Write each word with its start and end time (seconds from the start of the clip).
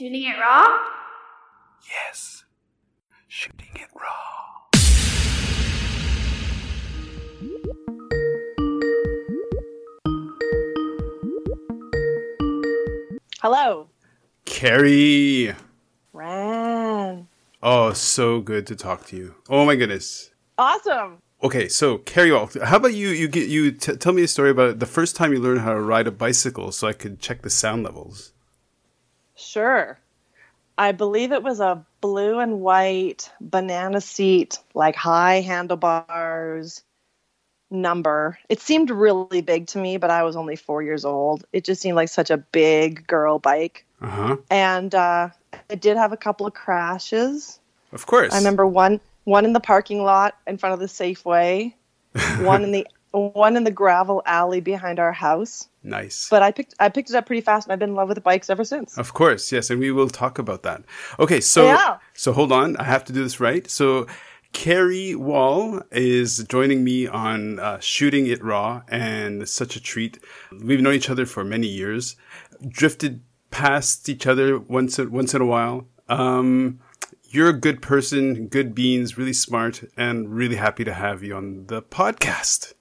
Shooting 0.00 0.22
it 0.22 0.40
raw? 0.40 0.66
Yes. 1.86 2.44
Shooting 3.28 3.68
it 3.74 3.88
raw. 3.94 4.70
Hello. 13.42 13.88
Carrie. 14.46 15.54
Ran. 16.14 17.28
Oh, 17.62 17.92
so 17.92 18.40
good 18.40 18.66
to 18.68 18.74
talk 18.74 19.04
to 19.08 19.16
you. 19.16 19.34
Oh 19.50 19.66
my 19.66 19.76
goodness. 19.76 20.30
Awesome. 20.56 21.18
Okay, 21.42 21.68
so 21.68 21.98
Carrie, 21.98 22.32
Wall, 22.32 22.48
how 22.64 22.78
about 22.78 22.94
you? 22.94 23.08
You 23.08 23.28
get 23.28 23.50
you 23.50 23.70
t- 23.72 23.96
tell 23.96 24.14
me 24.14 24.22
a 24.22 24.28
story 24.28 24.48
about 24.48 24.78
the 24.78 24.86
first 24.86 25.14
time 25.14 25.34
you 25.34 25.40
learned 25.40 25.60
how 25.60 25.74
to 25.74 25.80
ride 25.82 26.06
a 26.06 26.10
bicycle, 26.10 26.72
so 26.72 26.88
I 26.88 26.94
could 26.94 27.20
check 27.20 27.42
the 27.42 27.50
sound 27.50 27.82
levels. 27.82 28.32
Sure. 29.40 29.98
I 30.76 30.92
believe 30.92 31.32
it 31.32 31.42
was 31.42 31.60
a 31.60 31.84
blue 32.00 32.38
and 32.38 32.60
white 32.60 33.30
banana 33.40 34.00
seat, 34.00 34.58
like 34.74 34.96
high 34.96 35.40
handlebars 35.40 36.82
number. 37.70 38.38
It 38.48 38.60
seemed 38.60 38.90
really 38.90 39.42
big 39.42 39.68
to 39.68 39.78
me, 39.78 39.96
but 39.96 40.10
I 40.10 40.22
was 40.22 40.36
only 40.36 40.56
four 40.56 40.82
years 40.82 41.04
old. 41.04 41.44
It 41.52 41.64
just 41.64 41.80
seemed 41.80 41.96
like 41.96 42.08
such 42.08 42.30
a 42.30 42.36
big 42.36 43.06
girl 43.06 43.38
bike. 43.38 43.84
Uh 44.00 44.08
huh. 44.08 44.36
And 44.50 44.94
uh, 44.94 45.28
it 45.68 45.80
did 45.80 45.96
have 45.96 46.12
a 46.12 46.16
couple 46.16 46.46
of 46.46 46.54
crashes. 46.54 47.60
Of 47.92 48.06
course. 48.06 48.32
I 48.32 48.38
remember 48.38 48.66
one 48.66 49.00
one 49.24 49.44
in 49.44 49.52
the 49.52 49.60
parking 49.60 50.02
lot 50.02 50.36
in 50.46 50.56
front 50.56 50.72
of 50.72 50.80
the 50.80 50.86
Safeway, 50.86 51.74
one 52.40 52.64
in 52.64 52.72
the 52.72 52.86
one 53.12 53.56
in 53.56 53.64
the 53.64 53.70
gravel 53.70 54.22
alley 54.24 54.60
behind 54.60 54.98
our 54.98 55.12
house. 55.12 55.68
Nice. 55.82 56.28
But 56.28 56.42
I 56.42 56.52
picked 56.52 56.74
I 56.78 56.88
picked 56.90 57.08
it 57.10 57.16
up 57.16 57.24
pretty 57.26 57.40
fast, 57.40 57.66
and 57.66 57.72
I've 57.72 57.78
been 57.78 57.90
in 57.90 57.94
love 57.94 58.08
with 58.08 58.22
bikes 58.22 58.50
ever 58.50 58.64
since. 58.64 58.98
Of 58.98 59.14
course, 59.14 59.50
yes, 59.50 59.70
and 59.70 59.80
we 59.80 59.90
will 59.90 60.10
talk 60.10 60.38
about 60.38 60.62
that. 60.62 60.82
Okay, 61.18 61.40
so 61.40 61.64
Yeah. 61.64 61.96
so 62.12 62.32
hold 62.32 62.52
on, 62.52 62.76
I 62.76 62.84
have 62.84 63.04
to 63.06 63.12
do 63.12 63.22
this 63.22 63.40
right. 63.40 63.68
So 63.70 64.06
Carrie 64.52 65.14
Wall 65.14 65.80
is 65.92 66.44
joining 66.48 66.84
me 66.84 67.06
on 67.06 67.58
uh, 67.60 67.78
shooting 67.80 68.26
it 68.26 68.42
raw, 68.44 68.82
and 68.88 69.48
such 69.48 69.74
a 69.76 69.80
treat. 69.80 70.18
We've 70.62 70.80
known 70.82 70.94
each 70.94 71.08
other 71.08 71.24
for 71.24 71.44
many 71.44 71.68
years, 71.68 72.16
drifted 72.68 73.22
past 73.50 74.08
each 74.08 74.26
other 74.26 74.58
once 74.58 74.98
in- 74.98 75.10
once 75.10 75.32
in 75.34 75.40
a 75.40 75.46
while. 75.46 75.86
Um, 76.08 76.80
you're 77.32 77.48
a 77.48 77.52
good 77.58 77.80
person, 77.80 78.48
good 78.48 78.74
beans, 78.74 79.16
really 79.16 79.32
smart, 79.32 79.84
and 79.96 80.28
really 80.34 80.56
happy 80.56 80.84
to 80.84 80.92
have 80.92 81.22
you 81.22 81.36
on 81.36 81.66
the 81.68 81.80
podcast. 81.80 82.74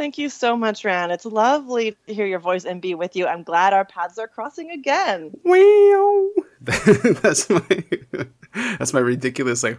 Thank 0.00 0.16
you 0.16 0.30
so 0.30 0.56
much, 0.56 0.82
Ran. 0.82 1.10
It's 1.10 1.26
lovely 1.26 1.94
to 2.06 2.14
hear 2.14 2.24
your 2.24 2.38
voice 2.38 2.64
and 2.64 2.80
be 2.80 2.94
with 2.94 3.14
you. 3.14 3.26
I'm 3.26 3.42
glad 3.42 3.74
our 3.74 3.84
paths 3.84 4.16
are 4.16 4.26
crossing 4.26 4.70
again. 4.70 5.30
Wow. 5.44 6.30
that's 6.62 7.50
my 7.50 7.84
that's 8.78 8.94
my 8.94 9.00
ridiculous 9.00 9.62
like 9.62 9.78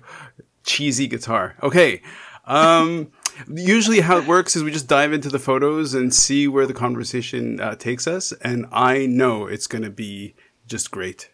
cheesy 0.63 1.07
guitar. 1.07 1.55
Okay. 1.63 2.03
Um 2.45 3.11
usually 3.51 4.01
how 4.01 4.19
it 4.19 4.27
works 4.27 4.55
is 4.55 4.63
we 4.63 4.69
just 4.69 4.87
dive 4.87 5.11
into 5.11 5.29
the 5.29 5.39
photos 5.39 5.95
and 5.95 6.13
see 6.13 6.47
where 6.47 6.67
the 6.67 6.75
conversation 6.75 7.59
uh, 7.59 7.73
takes 7.73 8.05
us 8.05 8.31
and 8.43 8.67
I 8.71 9.07
know 9.07 9.47
it's 9.47 9.65
going 9.65 9.83
to 9.83 9.89
be 9.89 10.35
just 10.67 10.91
great. 10.91 11.31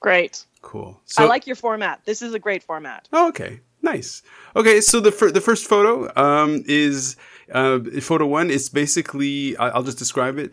Great. 0.00 0.44
Cool. 0.60 1.00
So 1.06 1.24
I 1.24 1.26
like 1.26 1.46
your 1.46 1.56
format. 1.56 2.02
This 2.04 2.20
is 2.20 2.34
a 2.34 2.38
great 2.38 2.62
format. 2.62 3.08
Oh, 3.14 3.28
okay. 3.28 3.60
Nice. 3.84 4.22
Okay, 4.56 4.80
so 4.80 4.98
the 4.98 5.12
fir- 5.12 5.30
the 5.30 5.42
first 5.42 5.66
photo 5.66 5.92
um, 6.16 6.64
is 6.66 7.16
uh, 7.52 7.80
photo 8.00 8.26
one. 8.26 8.48
It's 8.50 8.70
basically 8.70 9.56
I- 9.58 9.68
I'll 9.74 9.82
just 9.82 9.98
describe 9.98 10.38
it. 10.38 10.52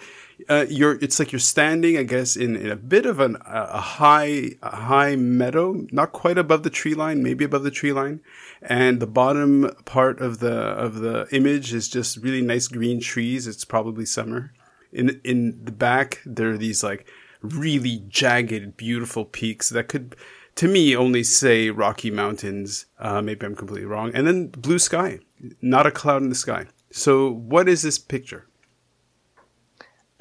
Uh, 0.50 0.66
you're 0.70 0.98
it's 1.02 1.18
like 1.18 1.32
you're 1.32 1.40
standing, 1.56 1.98
I 1.98 2.04
guess, 2.04 2.36
in, 2.36 2.56
in 2.58 2.70
a 2.70 2.76
bit 2.76 3.06
of 3.06 3.20
an, 3.22 3.38
a 3.46 3.80
high 3.80 4.58
a 4.62 4.76
high 4.76 5.16
meadow, 5.16 5.68
not 5.92 6.12
quite 6.12 6.38
above 6.38 6.64
the 6.64 6.70
tree 6.70 6.94
line, 6.94 7.24
maybe 7.24 7.46
above 7.46 7.64
the 7.64 7.72
tree 7.72 7.94
line, 7.94 8.20
and 8.62 9.00
the 9.00 9.08
bottom 9.22 9.72
part 9.86 10.20
of 10.20 10.40
the 10.40 10.56
of 10.86 10.96
the 11.00 11.28
image 11.32 11.74
is 11.74 11.88
just 11.88 12.18
really 12.18 12.42
nice 12.42 12.68
green 12.68 13.00
trees. 13.00 13.48
It's 13.48 13.66
probably 13.66 14.06
summer. 14.06 14.52
In 14.92 15.22
in 15.24 15.64
the 15.64 15.72
back, 15.72 16.20
there 16.26 16.50
are 16.52 16.58
these 16.58 16.84
like 16.84 17.08
really 17.42 18.04
jagged, 18.10 18.78
beautiful 18.78 19.26
peaks 19.26 19.70
that 19.70 19.88
could, 19.88 20.16
to 20.56 20.68
me, 20.68 20.96
only 20.96 21.24
say 21.24 21.70
Rocky 21.70 22.12
Mountains. 22.12 22.86
Uh, 23.00 23.22
maybe 23.22 23.46
I'm 23.46 23.56
completely 23.56 23.86
wrong. 23.86 24.12
And 24.14 24.28
then 24.28 24.48
blue 24.48 24.80
sky, 24.80 25.20
not 25.62 25.88
a 25.88 25.92
cloud 25.92 26.22
in 26.22 26.30
the 26.30 26.36
sky. 26.36 26.68
So, 26.92 27.32
what 27.32 27.70
is 27.70 27.82
this 27.82 27.98
picture? 27.98 28.48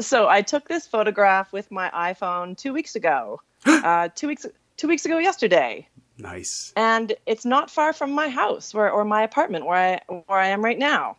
So 0.00 0.28
I 0.28 0.41
took 0.41 0.66
this 0.68 0.86
photograph 0.86 1.52
with 1.52 1.70
my 1.70 1.91
iPhone 1.91 2.56
two 2.56 2.72
weeks 2.72 2.96
ago. 2.96 3.42
uh, 3.66 4.08
two 4.14 4.28
weeks 4.28 4.46
two 4.78 4.88
weeks 4.88 5.04
ago 5.04 5.18
yesterday, 5.18 5.86
Nice. 6.16 6.72
and 6.74 7.12
it's 7.26 7.44
not 7.44 7.70
far 7.70 7.92
from 7.92 8.12
my 8.12 8.30
house 8.30 8.72
where 8.72 8.91
or 8.91 9.04
my 9.04 9.22
apartment 9.22 9.66
where 9.66 9.76
I 9.76 10.00
where 10.26 10.38
I 10.38 10.47
am 10.48 10.64
right 10.64 10.78
now, 10.78 11.18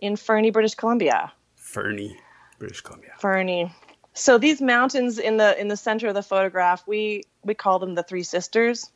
in 0.00 0.16
Fernie, 0.16 0.50
British 0.50 0.74
Columbia. 0.74 1.32
Fernie, 1.54 2.16
British 2.58 2.80
Columbia. 2.80 3.12
Fernie. 3.20 3.70
So 4.16 4.38
these 4.38 4.60
mountains 4.62 5.18
in 5.18 5.36
the 5.36 5.58
in 5.60 5.68
the 5.68 5.76
center 5.76 6.08
of 6.08 6.14
the 6.14 6.22
photograph, 6.22 6.82
we 6.86 7.22
we 7.44 7.54
call 7.54 7.78
them 7.78 7.94
the 7.94 8.02
Three 8.02 8.22
Sisters. 8.22 8.90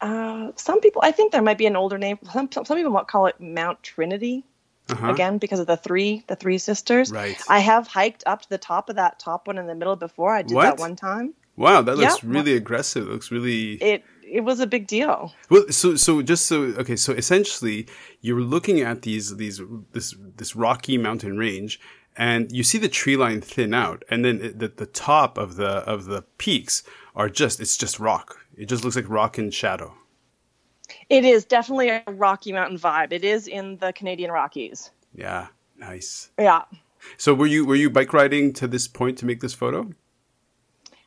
Uh, 0.00 0.52
some 0.54 0.80
people, 0.80 1.02
I 1.04 1.10
think 1.10 1.32
there 1.32 1.42
might 1.42 1.58
be 1.58 1.66
an 1.66 1.74
older 1.76 1.98
name. 1.98 2.18
Some 2.32 2.48
some 2.52 2.64
people 2.76 2.92
might 2.92 3.08
call 3.08 3.26
it 3.26 3.40
Mount 3.40 3.82
Trinity 3.82 4.44
Uh-huh. 4.88 5.10
again 5.10 5.38
because 5.38 5.58
of 5.58 5.66
the 5.66 5.76
three 5.76 6.22
the 6.28 6.36
Three 6.36 6.58
Sisters. 6.58 7.10
Right. 7.10 7.36
I 7.48 7.58
have 7.58 7.88
hiked 7.88 8.22
up 8.26 8.42
to 8.42 8.48
the 8.48 8.58
top 8.58 8.88
of 8.88 8.96
that 8.96 9.18
top 9.18 9.48
one 9.48 9.58
in 9.58 9.66
the 9.66 9.74
middle 9.74 9.96
before. 9.96 10.32
I 10.32 10.42
did 10.42 10.54
What? 10.54 10.62
that 10.62 10.78
one 10.78 10.94
time. 10.96 11.34
Wow, 11.56 11.82
that 11.82 11.96
looks 11.98 12.22
Yeah. 12.22 12.30
really 12.30 12.54
aggressive. 12.54 13.08
It 13.08 13.10
looks 13.10 13.32
really. 13.32 13.72
It 13.82 14.04
it 14.22 14.44
was 14.44 14.60
a 14.60 14.66
big 14.66 14.86
deal. 14.86 15.32
Well, 15.50 15.64
so 15.70 15.96
so 15.96 16.22
just 16.22 16.46
so 16.46 16.62
okay, 16.78 16.94
so 16.94 17.12
essentially 17.14 17.88
you're 18.20 18.40
looking 18.42 18.80
at 18.80 19.02
these 19.02 19.36
these 19.36 19.60
this 19.92 20.14
this 20.36 20.54
rocky 20.54 20.96
mountain 20.98 21.36
range, 21.36 21.80
and 22.18 22.50
you 22.50 22.64
see 22.64 22.78
the 22.78 22.88
tree 22.88 23.16
line 23.16 23.40
thin 23.40 23.72
out, 23.72 24.04
and 24.10 24.24
then 24.24 24.42
it, 24.42 24.58
the 24.58 24.68
the 24.68 24.86
top 24.86 25.38
of 25.38 25.56
the 25.56 25.68
of 25.88 26.04
the 26.06 26.22
peaks 26.36 26.82
are 27.14 27.30
just 27.30 27.60
it's 27.60 27.78
just 27.78 27.98
rock. 28.00 28.38
It 28.56 28.66
just 28.66 28.84
looks 28.84 28.96
like 28.96 29.08
rock 29.08 29.38
and 29.38 29.54
shadow. 29.54 29.94
It 31.08 31.24
is 31.24 31.44
definitely 31.44 31.90
a 31.90 32.02
Rocky 32.06 32.52
Mountain 32.52 32.78
vibe. 32.78 33.12
It 33.12 33.24
is 33.24 33.46
in 33.46 33.76
the 33.78 33.92
Canadian 33.92 34.32
Rockies. 34.32 34.90
Yeah, 35.14 35.46
nice. 35.78 36.30
Yeah. 36.38 36.62
So 37.16 37.34
were 37.34 37.46
you 37.46 37.64
were 37.64 37.76
you 37.76 37.88
bike 37.88 38.12
riding 38.12 38.52
to 38.54 38.66
this 38.66 38.88
point 38.88 39.16
to 39.18 39.26
make 39.26 39.40
this 39.40 39.54
photo? 39.54 39.88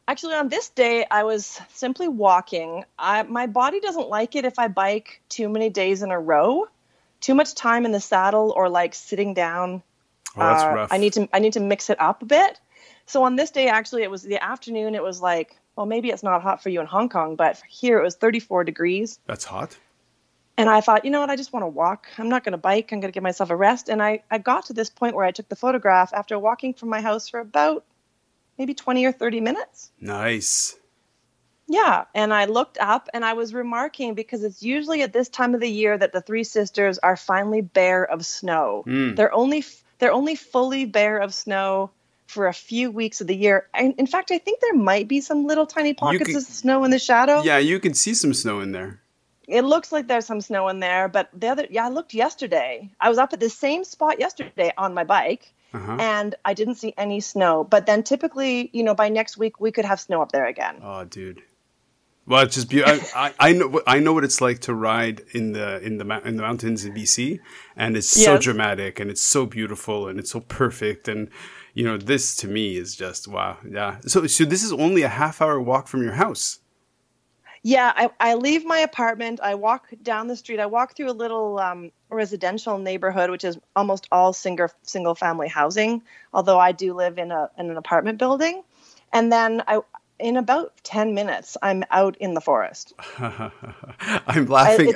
Actually, 0.08 0.36
on 0.36 0.50
this 0.50 0.70
day, 0.70 1.06
I 1.12 1.24
was 1.24 1.62
simply 1.74 2.08
walking. 2.08 2.84
I, 2.98 3.24
my 3.24 3.48
body 3.48 3.80
doesn't 3.80 4.10
like 4.10 4.36
it 4.36 4.46
if 4.46 4.58
I 4.58 4.68
bike 4.68 5.22
too 5.30 5.48
many 5.48 5.70
days 5.70 6.02
in 6.02 6.12
a 6.12 6.20
row, 6.20 6.68
too 7.22 7.36
much 7.36 7.54
time 7.54 7.86
in 7.86 7.92
the 7.92 8.00
saddle, 8.00 8.52
or 8.56 8.68
like 8.68 8.94
sitting 8.94 9.34
down. 9.34 9.84
Oh, 10.36 10.40
that's 10.40 10.64
Uh, 10.64 10.74
rough. 10.76 10.94
I 10.94 10.98
need 10.98 11.14
to 11.14 11.30
I 11.34 11.40
need 11.40 11.54
to 11.54 11.60
mix 11.60 11.90
it 11.90 12.00
up 12.00 12.22
a 12.22 12.26
bit. 12.26 12.60
So 13.06 13.24
on 13.24 13.36
this 13.36 13.52
day, 13.52 13.68
actually, 13.68 14.04
it 14.04 14.12
was 14.12 14.24
the 14.24 14.42
afternoon. 14.42 14.96
It 14.96 15.04
was 15.04 15.22
like, 15.22 15.58
well, 15.76 15.86
maybe 15.86 16.10
it's 16.10 16.24
not 16.24 16.42
hot 16.42 16.64
for 16.64 16.70
you 16.70 16.80
in 16.80 16.88
Hong 16.88 17.10
Kong, 17.10 17.36
but 17.36 17.62
here 17.68 18.00
it 18.00 18.04
was 18.04 18.16
34 18.16 18.64
degrees. 18.64 19.20
That's 19.26 19.44
hot. 19.46 19.78
And 20.58 20.70
I 20.70 20.82
thought, 20.82 21.06
you 21.06 21.12
know 21.12 21.22
what? 21.22 21.30
I 21.30 21.36
just 21.36 21.54
want 21.54 21.64
to 21.64 21.68
walk. 21.68 22.08
I'm 22.18 22.30
not 22.30 22.44
going 22.44 22.52
to 22.52 22.58
bike. 22.58 22.92
I'm 22.92 23.00
going 23.00 23.12
to 23.12 23.14
give 23.14 23.24
myself 23.24 23.50
a 23.50 23.56
rest. 23.56 23.90
And 23.90 24.02
I, 24.02 24.24
I 24.30 24.38
got 24.38 24.66
to 24.68 24.74
this 24.74 24.90
point 24.90 25.16
where 25.16 25.26
I 25.26 25.32
took 25.32 25.50
the 25.50 25.56
photograph 25.56 26.14
after 26.14 26.38
walking 26.38 26.74
from 26.74 26.90
my 26.90 27.02
house 27.02 27.30
for 27.30 27.40
about 27.40 27.84
maybe 28.58 28.74
20 28.74 29.06
or 29.06 29.12
30 29.12 29.42
minutes. 29.42 29.92
Nice. 30.00 30.78
Yeah, 31.68 32.04
and 32.14 32.34
I 32.34 32.46
looked 32.46 32.78
up 32.80 33.08
and 33.14 33.24
I 33.24 33.34
was 33.34 33.54
remarking 33.54 34.14
because 34.14 34.44
it's 34.44 34.62
usually 34.62 35.04
at 35.04 35.14
this 35.14 35.30
time 35.30 35.56
of 35.56 35.62
the 35.62 35.70
year 35.70 35.98
that 35.98 36.12
the 36.12 36.22
three 36.22 36.44
sisters 36.44 37.00
are 37.00 37.16
finally 37.16 37.62
bare 37.62 38.04
of 38.04 38.26
snow. 38.26 38.84
Mm. 38.86 39.16
They're 39.16 39.34
only 39.34 39.64
they're 40.02 40.12
only 40.12 40.36
fully 40.36 40.84
bare 40.84 41.20
of 41.20 41.34
snow 41.34 41.92
for 42.26 42.48
a 42.48 42.54
few 42.54 42.90
weeks 42.90 43.22
of 43.22 43.28
the 43.28 43.36
year. 43.36 43.68
And 43.74 43.94
in 43.98 44.08
fact, 44.08 44.32
I 44.32 44.40
think 44.40 44.60
there 44.60 44.74
might 44.74 45.08
be 45.08 45.22
some 45.22 45.46
little 45.46 45.68
tiny 45.68 45.94
pockets 45.94 46.26
could- 46.26 46.36
of 46.38 46.44
snow 46.44 46.84
in 46.84 46.92
the 46.92 47.00
shadow. 47.00 47.44
Yeah, 47.44 47.60
you 47.60 47.80
can 47.80 47.94
see 47.94 48.14
some 48.14 48.34
snow 48.34 48.60
in 48.62 48.72
there. 48.72 49.00
It 49.48 49.64
looks 49.64 49.92
like 49.92 50.08
there's 50.08 50.26
some 50.26 50.42
snow 50.42 50.70
in 50.70 50.80
there, 50.80 51.08
but 51.08 51.30
the 51.34 51.50
other 51.50 51.68
yeah, 51.70 51.86
I 51.86 51.90
looked 51.90 52.14
yesterday. 52.14 52.90
I 53.00 53.10
was 53.10 53.18
up 53.18 53.32
at 53.34 53.40
the 53.40 53.50
same 53.50 53.84
spot 53.84 54.20
yesterday 54.20 54.72
on 54.78 54.94
my 54.94 55.04
bike. 55.04 55.54
Uh-huh. 55.74 55.98
And 56.00 56.36
I 56.44 56.54
didn't 56.54 56.76
see 56.76 56.94
any 56.98 57.22
snow. 57.22 57.64
But 57.64 57.86
then 57.86 58.04
typically, 58.04 58.70
you 58.74 58.84
know, 58.84 58.94
by 58.94 59.08
next 59.08 59.38
week 59.38 59.60
we 59.62 59.72
could 59.72 59.86
have 59.86 60.00
snow 60.02 60.22
up 60.22 60.32
there 60.32 60.46
again. 60.46 60.76
Oh, 60.84 61.06
dude. 61.06 61.42
Well, 62.28 62.44
it's 62.44 62.56
just 62.56 62.70
be- 62.70 62.84
I, 62.84 63.34
I, 63.40 63.52
know 63.54 63.68
what- 63.68 63.84
I 63.88 64.00
know 64.00 64.14
what 64.14 64.24
it's 64.24 64.42
like 64.42 64.60
to 64.62 64.74
ride 64.74 65.24
in 65.34 65.54
the 65.54 65.82
in 65.82 65.98
the 65.98 66.06
in 66.28 66.38
the 66.38 66.44
mountains 66.44 66.86
in 66.86 66.94
BC, 66.94 67.40
and 67.76 67.98
it's 67.98 68.08
so 68.08 68.34
Yes. 68.36 68.44
dramatic 68.44 69.00
and 69.00 69.10
it's 69.10 69.22
so 69.22 69.46
beautiful 69.46 70.08
and 70.08 70.20
it's 70.20 70.32
so 70.32 70.40
perfect 70.42 71.08
and 71.08 71.30
you 71.74 71.84
know 71.84 71.98
this 71.98 72.36
to 72.38 72.48
me 72.48 72.78
is 72.78 72.96
just 72.96 73.28
wow 73.28 73.58
yeah. 73.70 73.98
So 74.06 74.28
so 74.28 74.46
this 74.46 74.64
is 74.64 74.72
only 74.72 75.02
a 75.02 75.08
half 75.10 75.42
hour 75.42 75.60
walk 75.60 75.88
from 75.88 76.04
your 76.04 76.14
house. 76.14 76.60
Yeah, 77.64 77.94
I, 77.96 78.10
I 78.20 78.34
leave 78.36 78.66
my 78.66 78.80
apartment. 78.80 79.40
I 79.44 79.54
walk 79.54 79.88
down 80.02 80.28
the 80.28 80.36
street. 80.36 80.60
I 80.60 80.66
walk 80.66 80.96
through 80.96 81.12
a 81.12 81.14
little 81.14 81.60
um, 81.60 81.92
residential 82.10 82.80
neighborhood, 82.80 83.30
which 83.30 83.44
is 83.44 83.56
almost 83.76 84.08
all 84.12 84.34
single 84.34 84.70
single 84.82 85.14
family 85.16 85.48
housing. 85.48 86.02
Although 86.34 86.58
I 86.60 86.72
do 86.72 86.94
live 86.96 87.20
in 87.20 87.32
a 87.32 87.50
in 87.60 87.70
an 87.70 87.78
apartment 87.78 88.18
building, 88.18 88.64
and 89.14 89.32
then 89.32 89.62
I 89.68 89.82
in 90.22 90.38
about 90.38 90.74
10 90.84 91.14
minutes, 91.14 91.58
I'm 91.62 91.84
out 91.92 92.16
in 92.18 92.34
the 92.34 92.42
forest. 92.42 92.94
I'm 93.20 94.46
laughing. 94.46 94.94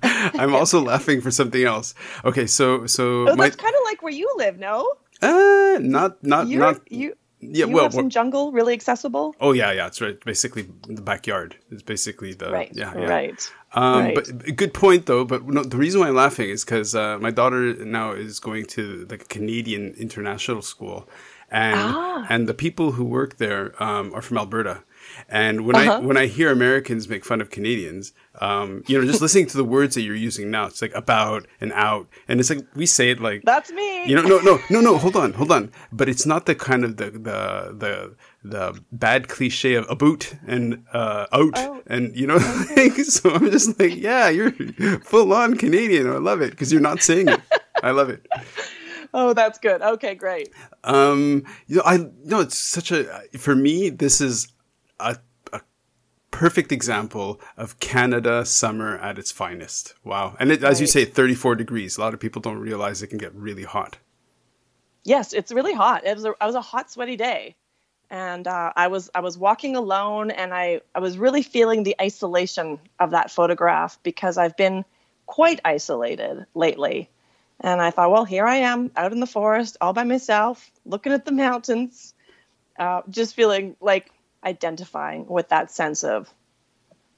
I'm 0.02 0.54
also 0.54 0.80
laughing 0.80 1.20
for 1.20 1.30
something 1.30 1.64
else. 1.64 1.94
Okay, 2.24 2.46
so 2.46 2.86
so 2.86 3.28
oh, 3.28 3.36
that's 3.36 3.56
kind 3.56 3.74
of 3.74 3.80
like 3.84 4.02
where 4.02 4.12
you 4.12 4.32
live, 4.36 4.58
no? 4.58 4.92
Uh, 5.22 5.78
not 5.80 6.22
not 6.22 6.48
You're, 6.48 6.60
not. 6.60 6.92
you 6.92 7.14
yeah, 7.40 7.66
you 7.66 7.74
well, 7.74 7.84
have 7.84 7.94
some 7.94 8.10
jungle 8.10 8.52
really 8.52 8.72
accessible. 8.72 9.34
oh 9.40 9.52
yeah, 9.52 9.72
yeah. 9.72 9.86
It's 9.86 10.00
right. 10.00 10.18
Basically, 10.24 10.68
the 10.88 11.02
backyard 11.02 11.56
is 11.70 11.82
basically 11.82 12.32
the 12.32 12.50
Right. 12.50 12.70
yeah, 12.72 12.92
yeah. 12.94 13.06
Right. 13.06 13.52
Um, 13.74 13.98
right. 13.98 14.14
But 14.14 14.56
good 14.56 14.72
point 14.74 15.06
though. 15.06 15.24
But 15.24 15.46
no, 15.46 15.62
the 15.62 15.76
reason 15.76 16.00
why 16.00 16.08
I'm 16.08 16.14
laughing 16.14 16.48
is 16.50 16.64
because 16.64 16.94
uh, 16.94 17.18
my 17.18 17.30
daughter 17.30 17.74
now 17.84 18.12
is 18.12 18.40
going 18.40 18.66
to 18.66 19.04
the 19.04 19.18
Canadian 19.18 19.94
international 19.98 20.62
school, 20.62 21.08
and 21.50 21.76
Ah. 21.78 22.26
and 22.28 22.48
the 22.48 22.54
people 22.54 22.92
who 22.92 23.04
work 23.04 23.36
there 23.38 23.72
um, 23.82 24.12
are 24.14 24.22
from 24.22 24.38
Alberta. 24.38 24.82
And 25.28 25.66
when 25.66 25.76
I 25.76 25.86
Uh-huh. 25.86 26.00
when 26.00 26.16
I 26.16 26.26
hear 26.26 26.50
Americans 26.50 27.08
make 27.08 27.24
fun 27.26 27.40
of 27.42 27.50
Canadians, 27.50 28.12
um, 28.40 28.82
you 28.86 28.98
know, 28.98 29.06
just 29.06 29.20
listening 29.20 29.46
to 29.48 29.56
the 29.56 29.64
words 29.64 29.94
that 29.94 30.02
you're 30.02 30.16
using 30.16 30.50
now, 30.50 30.64
it's 30.66 30.80
like 30.80 30.94
about 30.94 31.46
and 31.60 31.72
out, 31.74 32.08
and 32.26 32.40
it's 32.40 32.48
like 32.50 32.64
we 32.74 32.86
say 32.86 33.10
it 33.10 33.20
like 33.20 33.42
That's 33.44 33.70
me. 33.70 34.06
you 34.08 34.14
know, 34.16 34.22
no, 34.22 34.38
no, 34.40 34.58
no, 34.70 34.80
no. 34.80 34.96
Hold 34.98 35.14
on, 35.16 35.34
hold 35.34 35.52
on. 35.52 35.70
But 35.92 36.08
it's 36.08 36.24
not 36.26 36.46
the 36.46 36.54
kind 36.54 36.84
of 36.84 36.96
the 36.96 37.10
the 37.10 37.38
the 37.82 38.14
the 38.42 38.80
bad 38.92 39.28
cliche 39.28 39.74
of 39.74 39.84
about 39.90 40.34
and 40.46 40.82
uh, 40.92 41.26
out, 41.32 41.52
Oh. 41.56 41.82
and 41.86 42.16
you 42.16 42.26
know. 42.26 42.38
Like, 42.76 42.96
so 43.04 43.30
I'm 43.30 43.50
just 43.50 43.78
like, 43.78 43.94
yeah, 43.94 44.28
you're 44.30 44.52
full 45.04 45.32
on 45.32 45.54
Canadian. 45.56 46.08
I 46.10 46.16
love 46.18 46.40
it 46.40 46.50
because 46.50 46.72
you're 46.72 46.80
not 46.90 47.02
saying 47.02 47.28
it. 47.28 47.40
I 47.82 47.90
love 47.92 48.08
it. 48.10 48.26
Oh, 49.14 49.32
that's 49.32 49.58
good. 49.58 49.80
Okay, 49.80 50.14
great. 50.14 50.50
Um, 50.82 51.44
you 51.66 51.76
know, 51.76 51.82
I 51.86 52.10
no, 52.24 52.40
it's 52.40 52.58
such 52.58 52.90
a 52.92 53.22
for 53.38 53.54
me. 53.54 53.88
This 53.88 54.20
is 54.20 54.48
a, 55.00 55.16
a 55.52 55.60
perfect 56.30 56.72
example 56.72 57.40
of 57.56 57.78
Canada 57.80 58.44
summer 58.44 58.98
at 58.98 59.18
its 59.18 59.30
finest. 59.30 59.94
Wow, 60.04 60.36
and 60.38 60.52
it, 60.52 60.62
as 60.62 60.80
you 60.80 60.86
say, 60.86 61.04
34 61.06 61.54
degrees. 61.54 61.96
A 61.96 62.00
lot 62.00 62.12
of 62.12 62.20
people 62.20 62.42
don't 62.42 62.58
realize 62.58 63.02
it 63.02 63.06
can 63.06 63.18
get 63.18 63.34
really 63.34 63.64
hot. 63.64 63.98
Yes, 65.04 65.32
it's 65.32 65.52
really 65.52 65.74
hot. 65.74 66.04
It 66.04 66.14
was 66.14 66.24
a, 66.24 66.34
was 66.40 66.54
a 66.54 66.60
hot, 66.60 66.90
sweaty 66.90 67.16
day, 67.16 67.54
and 68.10 68.46
uh, 68.46 68.72
I 68.74 68.88
was 68.88 69.10
I 69.14 69.20
was 69.20 69.38
walking 69.38 69.76
alone, 69.76 70.30
and 70.32 70.52
I 70.52 70.80
I 70.94 70.98
was 70.98 71.16
really 71.16 71.42
feeling 71.42 71.84
the 71.84 71.94
isolation 72.00 72.80
of 72.98 73.12
that 73.12 73.30
photograph 73.30 73.98
because 74.02 74.36
I've 74.38 74.56
been 74.56 74.84
quite 75.26 75.60
isolated 75.64 76.44
lately, 76.54 77.08
and 77.60 77.80
I 77.80 77.90
thought, 77.90 78.10
well, 78.10 78.24
here 78.24 78.46
I 78.46 78.56
am 78.56 78.90
out 78.96 79.12
in 79.12 79.20
the 79.20 79.26
forest 79.26 79.76
all 79.80 79.92
by 79.92 80.04
myself, 80.04 80.70
looking 80.84 81.12
at 81.12 81.24
the 81.24 81.32
mountains, 81.32 82.14
uh, 82.78 83.02
just 83.08 83.34
feeling 83.34 83.76
like 83.80 84.10
identifying 84.44 85.26
with 85.26 85.48
that 85.48 85.70
sense 85.70 86.04
of 86.04 86.28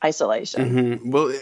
isolation. 0.05 1.01
Mhm. 1.01 1.11
Well, 1.11 1.33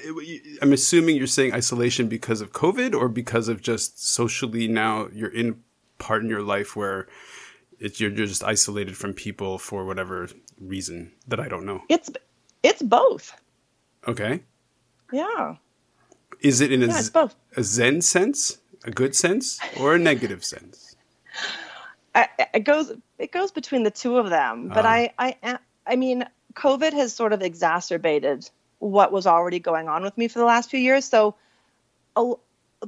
I'm 0.62 0.72
assuming 0.72 1.16
you're 1.16 1.26
saying 1.26 1.52
isolation 1.52 2.08
because 2.08 2.40
of 2.40 2.52
COVID 2.52 2.94
or 2.94 3.08
because 3.08 3.48
of 3.48 3.60
just 3.60 4.02
socially 4.06 4.68
now 4.68 5.08
you're 5.12 5.34
in 5.34 5.62
part 5.98 6.22
in 6.22 6.28
your 6.28 6.42
life 6.42 6.76
where 6.76 7.08
it's 7.78 8.00
you're, 8.00 8.10
you're 8.12 8.26
just 8.26 8.44
isolated 8.44 8.96
from 8.96 9.12
people 9.12 9.58
for 9.58 9.84
whatever 9.84 10.28
reason 10.60 11.12
that 11.26 11.40
I 11.40 11.48
don't 11.48 11.66
know. 11.66 11.82
It's 11.88 12.10
it's 12.62 12.80
both. 12.82 13.34
Okay. 14.06 14.40
Yeah, 15.12 15.56
Is 16.40 16.60
it 16.60 16.72
in 16.72 16.82
a, 16.82 16.86
yeah, 16.86 17.28
a 17.56 17.62
Zen 17.62 18.00
sense, 18.00 18.58
a 18.84 18.90
good 18.90 19.14
sense, 19.14 19.60
or 19.80 19.94
a 19.94 19.98
negative 19.98 20.44
sense? 20.52 20.96
I, 22.14 22.28
it 22.54 22.60
goes 22.60 22.92
it 23.18 23.32
goes 23.32 23.50
between 23.50 23.82
the 23.82 23.90
two 23.90 24.18
of 24.18 24.30
them 24.30 24.68
but 24.68 24.84
Ah. 24.86 24.90
I, 24.90 25.12
I 25.18 25.58
i 25.86 25.96
mean 25.96 26.24
covid 26.54 26.92
has 26.92 27.12
sort 27.12 27.32
of 27.32 27.42
exacerbated 27.42 28.48
what 28.78 29.10
was 29.10 29.26
already 29.26 29.58
going 29.58 29.88
on 29.88 30.04
with 30.04 30.16
me 30.16 30.28
for 30.28 30.38
the 30.38 30.44
last 30.44 30.70
few 30.70 30.78
years 30.78 31.04
so 31.04 31.34
a, 32.14 32.34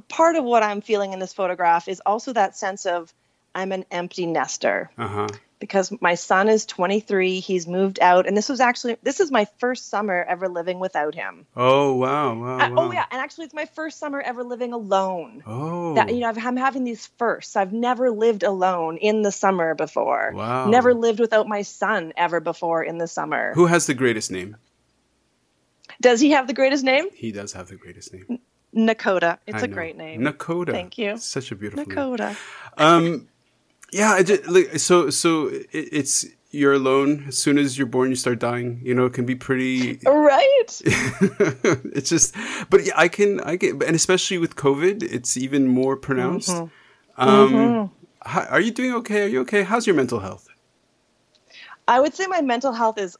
part 0.07 0.37
of 0.37 0.45
what 0.45 0.63
i'm 0.63 0.79
feeling 0.79 1.11
in 1.11 1.19
this 1.19 1.33
photograph 1.33 1.89
is 1.89 2.01
also 2.05 2.31
that 2.31 2.55
sense 2.55 2.85
of 2.85 3.13
i'm 3.53 3.73
an 3.73 3.83
empty 3.91 4.25
nester 4.25 4.89
Uh 4.97 5.07
huh. 5.09 5.27
Because 5.59 5.91
my 6.01 6.15
son 6.15 6.49
is 6.49 6.65
23 6.65 7.39
he's 7.39 7.67
moved 7.67 7.99
out 7.99 8.27
and 8.27 8.37
this 8.37 8.49
was 8.49 8.59
actually 8.59 8.97
this 9.03 9.19
is 9.19 9.31
my 9.31 9.45
first 9.59 9.89
summer 9.89 10.23
ever 10.27 10.47
living 10.47 10.79
without 10.79 11.15
him 11.15 11.45
Oh 11.55 11.93
wow, 11.95 12.35
wow, 12.39 12.57
I- 12.59 12.69
wow. 12.69 12.75
oh 12.77 12.91
yeah 12.91 13.05
and 13.11 13.21
actually 13.21 13.45
it's 13.45 13.53
my 13.53 13.65
first 13.65 13.97
summer 13.99 14.21
ever 14.21 14.43
living 14.43 14.73
alone 14.73 15.43
Oh. 15.47 15.95
that 15.95 16.13
you 16.13 16.19
know 16.21 16.29
I've, 16.29 16.37
i'm 16.45 16.57
having 16.57 16.83
these 16.83 17.07
firsts 17.17 17.55
i've 17.55 17.73
never 17.73 18.11
lived 18.11 18.43
alone 18.43 18.97
in 18.97 19.21
the 19.23 19.31
summer 19.31 19.73
before 19.75 20.31
Wow. 20.35 20.69
never 20.69 20.93
lived 20.93 21.19
without 21.19 21.47
my 21.47 21.63
son 21.63 22.13
ever 22.17 22.39
before 22.39 22.83
in 22.83 22.97
the 22.97 23.07
summer 23.07 23.53
Who 23.55 23.65
has 23.65 23.87
the 23.87 23.93
greatest 23.95 24.31
name? 24.31 24.57
does 26.01 26.19
he 26.19 26.31
have 26.31 26.47
the 26.47 26.53
greatest 26.53 26.83
name 26.83 27.05
He 27.13 27.31
does 27.31 27.53
have 27.53 27.67
the 27.67 27.77
greatest 27.77 28.13
name. 28.13 28.39
nakota 28.75 29.39
it's 29.47 29.63
I 29.63 29.65
a 29.65 29.67
know. 29.67 29.73
great 29.73 29.95
name 29.97 30.21
Nakota. 30.21 30.71
Thank 30.71 30.97
you. 30.97 31.17
Such 31.17 31.51
a 31.51 31.55
beautiful 31.55 31.85
name. 31.85 31.97
nakota 31.97 32.35
Um, 32.77 33.27
yeah, 33.91 34.11
I 34.11 34.23
just, 34.23 34.47
like, 34.47 34.79
so 34.79 35.09
so 35.09 35.47
it, 35.47 35.67
it's 35.71 36.25
you're 36.51 36.73
alone. 36.73 37.25
As 37.27 37.37
soon 37.37 37.57
as 37.57 37.77
you're 37.77 37.87
born, 37.87 38.09
you 38.09 38.15
start 38.15 38.39
dying. 38.39 38.79
You 38.83 38.93
know, 38.93 39.05
it 39.05 39.13
can 39.13 39.25
be 39.25 39.35
pretty. 39.35 39.99
right 40.05 40.81
it's 40.85 42.09
just, 42.09 42.35
but 42.69 42.85
yeah, 42.85 42.93
I 42.95 43.07
can 43.07 43.39
I 43.41 43.55
get, 43.55 43.81
and 43.83 43.95
especially 43.95 44.37
with 44.37 44.55
COVID, 44.55 45.03
it's 45.03 45.37
even 45.37 45.67
more 45.67 45.95
pronounced. 45.95 46.49
Mm-hmm. 46.49 47.29
Um, 47.29 47.91
how, 48.21 48.43
are 48.45 48.59
you 48.59 48.71
doing 48.71 48.93
okay? 48.95 49.23
Are 49.23 49.27
you 49.27 49.41
okay? 49.41 49.63
How's 49.63 49.87
your 49.87 49.95
mental 49.95 50.19
health? 50.19 50.47
i 51.87 51.99
would 51.99 52.13
say 52.13 52.27
my 52.27 52.41
mental 52.41 52.73
health 52.73 52.97
is 52.97 53.17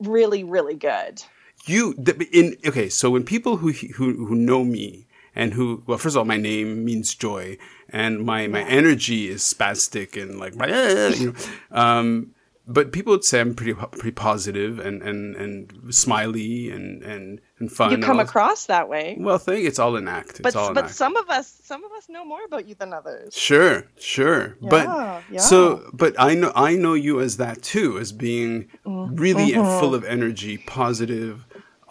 really 0.00 0.44
really 0.44 0.74
good 0.74 1.22
You 1.66 1.94
in 2.32 2.56
okay. 2.66 2.88
So 2.88 3.10
when 3.10 3.24
people 3.24 3.56
who 3.56 3.70
who 3.70 4.26
who 4.26 4.34
know 4.34 4.64
me 4.64 5.06
and 5.34 5.54
who 5.54 5.82
well, 5.86 5.96
first 5.96 6.16
of 6.16 6.18
all, 6.18 6.24
my 6.24 6.36
name 6.36 6.84
means 6.84 7.14
joy, 7.14 7.56
and 7.92 8.24
my 8.24 8.46
my 8.46 8.62
energy 8.64 9.28
is 9.28 9.42
spastic 9.42 10.20
and 10.20 10.38
like 10.40 10.54
my 10.56 10.66
you 10.68 11.26
know. 11.32 11.34
Um, 11.70 12.34
but 12.66 12.92
people 12.92 13.10
would 13.12 13.24
say 13.24 13.40
I'm 13.40 13.54
pretty 13.54 13.74
pretty 13.74 14.12
positive 14.12 14.78
and 14.78 15.02
and 15.02 15.34
and 15.36 15.94
smiley 15.94 16.70
and 16.70 17.02
and 17.02 17.40
and 17.58 17.70
fun. 17.72 17.90
you 17.90 17.98
come 17.98 18.20
across 18.20 18.66
that 18.66 18.88
way 18.88 19.16
Well, 19.18 19.38
thing 19.38 19.64
it's 19.66 19.80
all 19.80 19.96
an 19.96 20.06
act. 20.06 20.30
It's 20.30 20.40
but 20.42 20.54
all 20.56 20.68
an 20.68 20.74
but 20.74 20.84
act. 20.84 20.94
some 20.94 21.16
of 21.16 21.28
us 21.28 21.60
some 21.64 21.82
of 21.84 21.90
us 21.98 22.08
know 22.08 22.24
more 22.24 22.44
about 22.44 22.68
you 22.68 22.74
than 22.76 22.92
others 22.92 23.34
Sure, 23.34 23.84
sure. 23.98 24.56
Yeah, 24.60 24.68
but 24.74 24.86
yeah. 25.30 25.40
so 25.40 25.90
but 25.92 26.14
I 26.18 26.34
know 26.34 26.52
I 26.54 26.76
know 26.76 26.94
you 26.94 27.20
as 27.20 27.36
that 27.38 27.62
too, 27.62 27.98
as 27.98 28.12
being 28.12 28.68
Mm-hmm. 28.86 29.16
really 29.16 29.52
full 29.54 29.94
of 29.94 30.04
energy, 30.04 30.58
positive, 30.58 31.44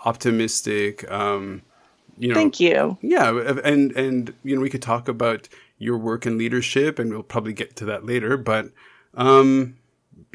optimistic, 0.06 1.10
um 1.12 1.62
you 2.18 2.28
know 2.30 2.34
thank 2.36 2.60
you 2.60 2.98
Yeah, 3.02 3.30
and 3.64 3.92
and 3.94 4.34
you 4.44 4.56
know 4.56 4.62
we 4.62 4.70
could 4.70 4.82
talk 4.82 5.08
about 5.08 5.48
your 5.82 5.98
work 5.98 6.26
in 6.26 6.38
leadership 6.38 7.00
and 7.00 7.10
we'll 7.12 7.24
probably 7.24 7.54
get 7.54 7.76
to 7.78 7.86
that 7.86 8.06
later, 8.06 8.38
but 8.38 8.68
um 9.16 9.78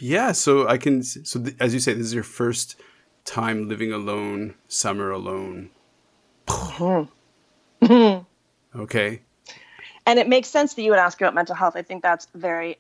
yeah, 0.01 0.33
so 0.33 0.67
I 0.69 0.77
can 0.79 1.03
so 1.03 1.41
th- 1.43 1.57
as 1.61 1.73
you 1.73 1.81
say 1.81 1.93
this 1.95 2.07
is 2.07 2.15
your 2.15 2.23
first 2.25 2.77
time 3.25 3.69
living 3.69 3.93
alone, 3.93 4.55
summer 4.69 5.11
alone. 5.11 5.71
okay. 8.77 9.23
and 10.07 10.19
it 10.19 10.29
makes 10.29 10.49
sense 10.49 10.75
that 10.75 10.83
you 10.83 10.91
would 10.91 10.99
ask 10.99 11.21
about 11.21 11.35
mental 11.35 11.55
health. 11.55 11.75
I 11.77 11.83
think 11.83 12.03
that's 12.03 12.27
very 12.35 12.79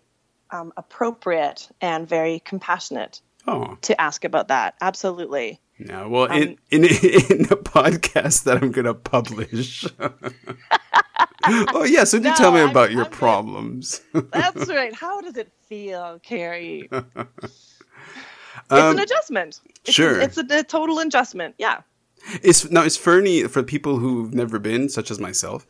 um, 0.51 0.73
appropriate 0.77 1.69
and 1.81 2.09
very 2.09 2.41
compassionate 2.41 3.21
Oh, 3.49 3.79
to 3.83 4.01
ask 4.01 4.25
about 4.25 4.49
that. 4.49 4.75
Absolutely. 4.81 5.61
Yeah, 5.79 6.07
well, 6.07 6.25
Um, 6.33 6.37
in, 6.43 6.59
in 6.71 6.85
in 7.31 7.41
a 7.51 7.57
podcast 7.57 8.43
that 8.45 8.61
I'm 8.63 8.73
gonna 8.73 8.95
publish. 8.95 9.85
oh 11.75 11.85
yeah, 11.85 12.05
so 12.05 12.19
do 12.19 12.25
No, 12.29 12.35
tell 12.35 12.53
me 12.53 12.61
I'm- 12.61 12.71
about 12.71 12.91
your 12.93 13.05
I'm 13.05 13.11
problems. 13.11 14.01
That's 14.13 14.69
right. 14.69 14.95
How 14.95 15.21
does 15.21 15.37
it 15.37 15.53
feel, 15.69 16.19
Carrie? 16.23 16.89
It's 16.91 18.73
Um, 18.73 18.97
an 18.97 18.99
adjustment. 19.01 19.61
It's 19.85 19.95
sure. 19.95 20.21
A, 20.21 20.25
it's 20.25 20.39
a, 20.39 20.45
a 20.51 20.63
total 20.63 20.99
adjustment. 20.99 21.55
Yeah. 21.59 21.83
Is 22.43 22.69
now 22.71 22.83
is 22.83 22.97
Fernie 22.97 23.45
for 23.45 23.63
people 23.63 23.99
who've 23.99 24.35
never 24.35 24.59
been, 24.59 24.89
such 24.89 25.11
as 25.11 25.21
myself? 25.21 25.67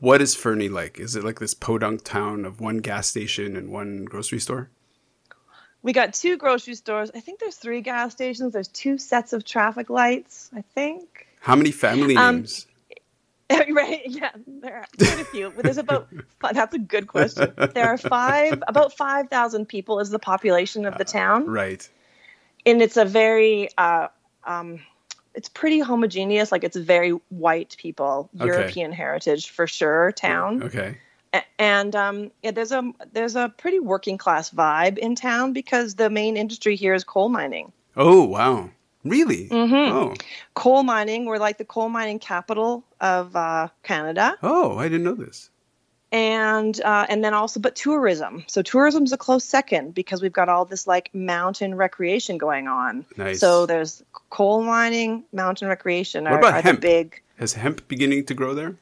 What 0.00 0.22
is 0.22 0.34
Fernie 0.34 0.68
like? 0.70 0.98
Is 0.98 1.16
it 1.16 1.24
like 1.24 1.40
this 1.40 1.52
podunk 1.54 2.04
town 2.04 2.44
of 2.46 2.60
one 2.60 2.78
gas 2.78 3.08
station 3.08 3.56
and 3.56 3.70
one 3.70 4.04
grocery 4.04 4.38
store? 4.38 4.70
We 5.82 5.92
got 5.92 6.14
two 6.14 6.36
grocery 6.38 6.74
stores. 6.74 7.10
I 7.14 7.20
think 7.20 7.40
there's 7.40 7.56
three 7.56 7.80
gas 7.82 8.12
stations. 8.12 8.52
There's 8.52 8.68
two 8.68 8.96
sets 8.98 9.32
of 9.32 9.44
traffic 9.44 9.90
lights, 9.90 10.50
I 10.56 10.62
think. 10.74 11.26
How 11.40 11.54
many 11.56 11.70
family 11.70 12.16
Um, 12.16 12.36
names? 12.36 12.66
right. 13.70 14.02
Yeah. 14.06 14.30
There 14.46 14.76
are 14.76 14.86
quite 14.98 15.20
a 15.20 15.24
few. 15.24 15.50
But 15.50 15.64
there's 15.64 15.78
about, 15.78 16.08
that's 16.52 16.74
a 16.74 16.78
good 16.78 17.06
question. 17.06 17.54
There 17.74 17.86
are 17.88 17.98
five, 17.98 18.62
about 18.66 18.96
5,000 18.96 19.66
people 19.66 20.00
is 20.00 20.10
the 20.10 20.18
population 20.18 20.84
of 20.86 20.98
the 20.98 21.04
town. 21.04 21.46
Right. 21.46 21.88
and 22.66 22.82
it's 22.82 22.96
a 22.96 23.04
very 23.04 23.68
uh, 23.78 24.08
um, 24.44 24.80
it's 25.34 25.48
pretty 25.48 25.78
homogeneous 25.80 26.50
like 26.50 26.64
it's 26.64 26.76
very 26.76 27.10
white 27.28 27.76
people 27.78 28.28
Okay. 28.34 28.46
european 28.46 28.92
heritage 28.92 29.50
for 29.50 29.66
sure 29.66 30.10
town 30.12 30.62
Okay. 30.62 30.96
A- 31.32 31.44
And 31.58 31.94
um, 31.94 32.30
yeah, 32.42 32.50
there's 32.52 32.72
a 32.72 32.82
there's 33.12 33.36
a 33.36 33.48
pretty 33.48 33.78
working 33.78 34.18
class 34.18 34.50
vibe 34.50 34.98
in 34.98 35.14
town 35.14 35.52
because 35.52 35.94
the 35.94 36.10
main 36.10 36.36
industry 36.36 36.74
here 36.76 36.94
is 36.94 37.04
coal 37.04 37.28
mining. 37.28 37.70
Oh 37.96 38.24
wow, 38.24 38.70
really? 39.10 39.48
Mhm. 39.48 39.90
Oh, 39.90 40.14
Coal 40.54 40.82
mining, 40.82 41.24
we're 41.26 41.38
like 41.38 41.58
the 41.58 41.64
coal 41.64 41.88
mining 41.88 42.18
capital 42.18 42.84
of 43.00 43.34
uh, 43.36 43.68
Canada. 43.82 44.36
oh, 44.42 44.76
I 44.78 44.84
didn't 44.88 45.04
know 45.04 45.14
this. 45.14 45.50
and 46.10 46.80
uh, 46.82 47.04
and 47.08 47.22
then 47.22 47.34
also 47.34 47.60
but 47.60 47.74
tourism 47.76 48.42
so 48.46 48.62
tourism's 48.62 49.12
a 49.12 49.18
close 49.18 49.44
second 49.44 49.92
because 49.94 50.22
we've 50.22 50.32
got 50.32 50.48
all 50.48 50.64
this 50.64 50.86
like 50.86 51.10
mountain 51.14 51.74
recreation 51.74 52.38
going 52.38 52.66
on 52.66 53.04
Nice. 53.18 53.40
so 53.40 53.66
there's 53.66 54.02
coal 54.30 54.62
mining 54.62 55.24
mountain 55.34 55.68
recreation 55.68 56.24
What 56.24 56.32
are, 56.32 56.38
about 56.38 56.54
are 56.54 56.62
hemp? 56.62 56.80
the 56.80 56.86
big 56.86 57.22
Has 57.38 57.52
hemp 57.52 57.86
beginning 57.88 58.24
to 58.24 58.32
grow 58.34 58.54
there? 58.54 58.74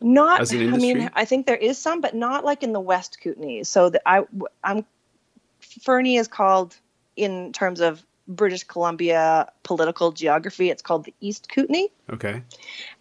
not 0.00 0.40
i 0.50 0.56
mean 0.78 1.10
i 1.12 1.24
think 1.26 1.44
there 1.46 1.56
is 1.70 1.76
some 1.76 2.00
but 2.00 2.14
not 2.14 2.44
like 2.46 2.62
in 2.62 2.72
the 2.72 2.80
west 2.80 3.18
kootenays 3.22 3.66
so 3.66 3.90
the, 3.90 4.00
i 4.08 4.24
i'm 4.64 4.86
fernie 5.60 6.16
is 6.16 6.28
called 6.28 6.76
in 7.16 7.52
terms 7.52 7.80
of 7.80 8.02
british 8.28 8.64
columbia 8.64 9.50
political 9.62 10.12
geography 10.12 10.70
it's 10.70 10.82
called 10.82 11.04
the 11.04 11.14
east 11.20 11.48
kootenay 11.48 11.86
Okay. 12.10 12.42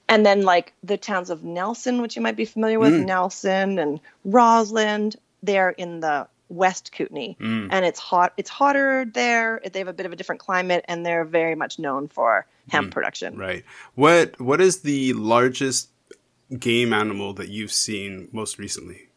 and 0.10 0.26
then 0.26 0.42
like 0.44 0.74
the 0.84 0.98
towns 0.98 1.30
of 1.30 1.44
Nelson, 1.44 2.02
which 2.02 2.16
you 2.16 2.22
might 2.22 2.36
be 2.38 2.46
familiar 2.46 2.80
with, 2.80 2.94
Mm. 2.94 3.06
Nelson 3.06 3.78
and 3.80 4.00
Rossland, 4.26 5.18
they're 5.44 5.70
in 5.72 6.00
the 6.00 6.28
West 6.50 6.92
Kootenay, 6.94 7.36
Mm. 7.40 7.68
and 7.72 7.86
it's 7.86 8.00
hot. 8.00 8.32
It's 8.38 8.50
hotter 8.50 9.04
there. 9.14 9.62
They 9.72 9.80
have 9.80 9.90
a 9.90 9.94
bit 9.94 10.06
of 10.06 10.14
a 10.14 10.16
different 10.16 10.40
climate, 10.40 10.86
and 10.88 11.06
they're 11.06 11.26
very 11.26 11.56
much 11.56 11.78
known 11.78 12.08
for 12.08 12.46
hemp 12.70 12.94
production. 12.94 13.36
Mm. 13.36 13.40
Right. 13.40 13.64
What 13.96 14.40
What 14.40 14.62
is 14.62 14.80
the 14.82 15.12
largest 15.14 15.90
game 16.58 16.94
animal 16.94 17.34
that 17.34 17.50
you've 17.50 17.74
seen 17.74 18.30
most 18.32 18.58
recently? 18.58 19.10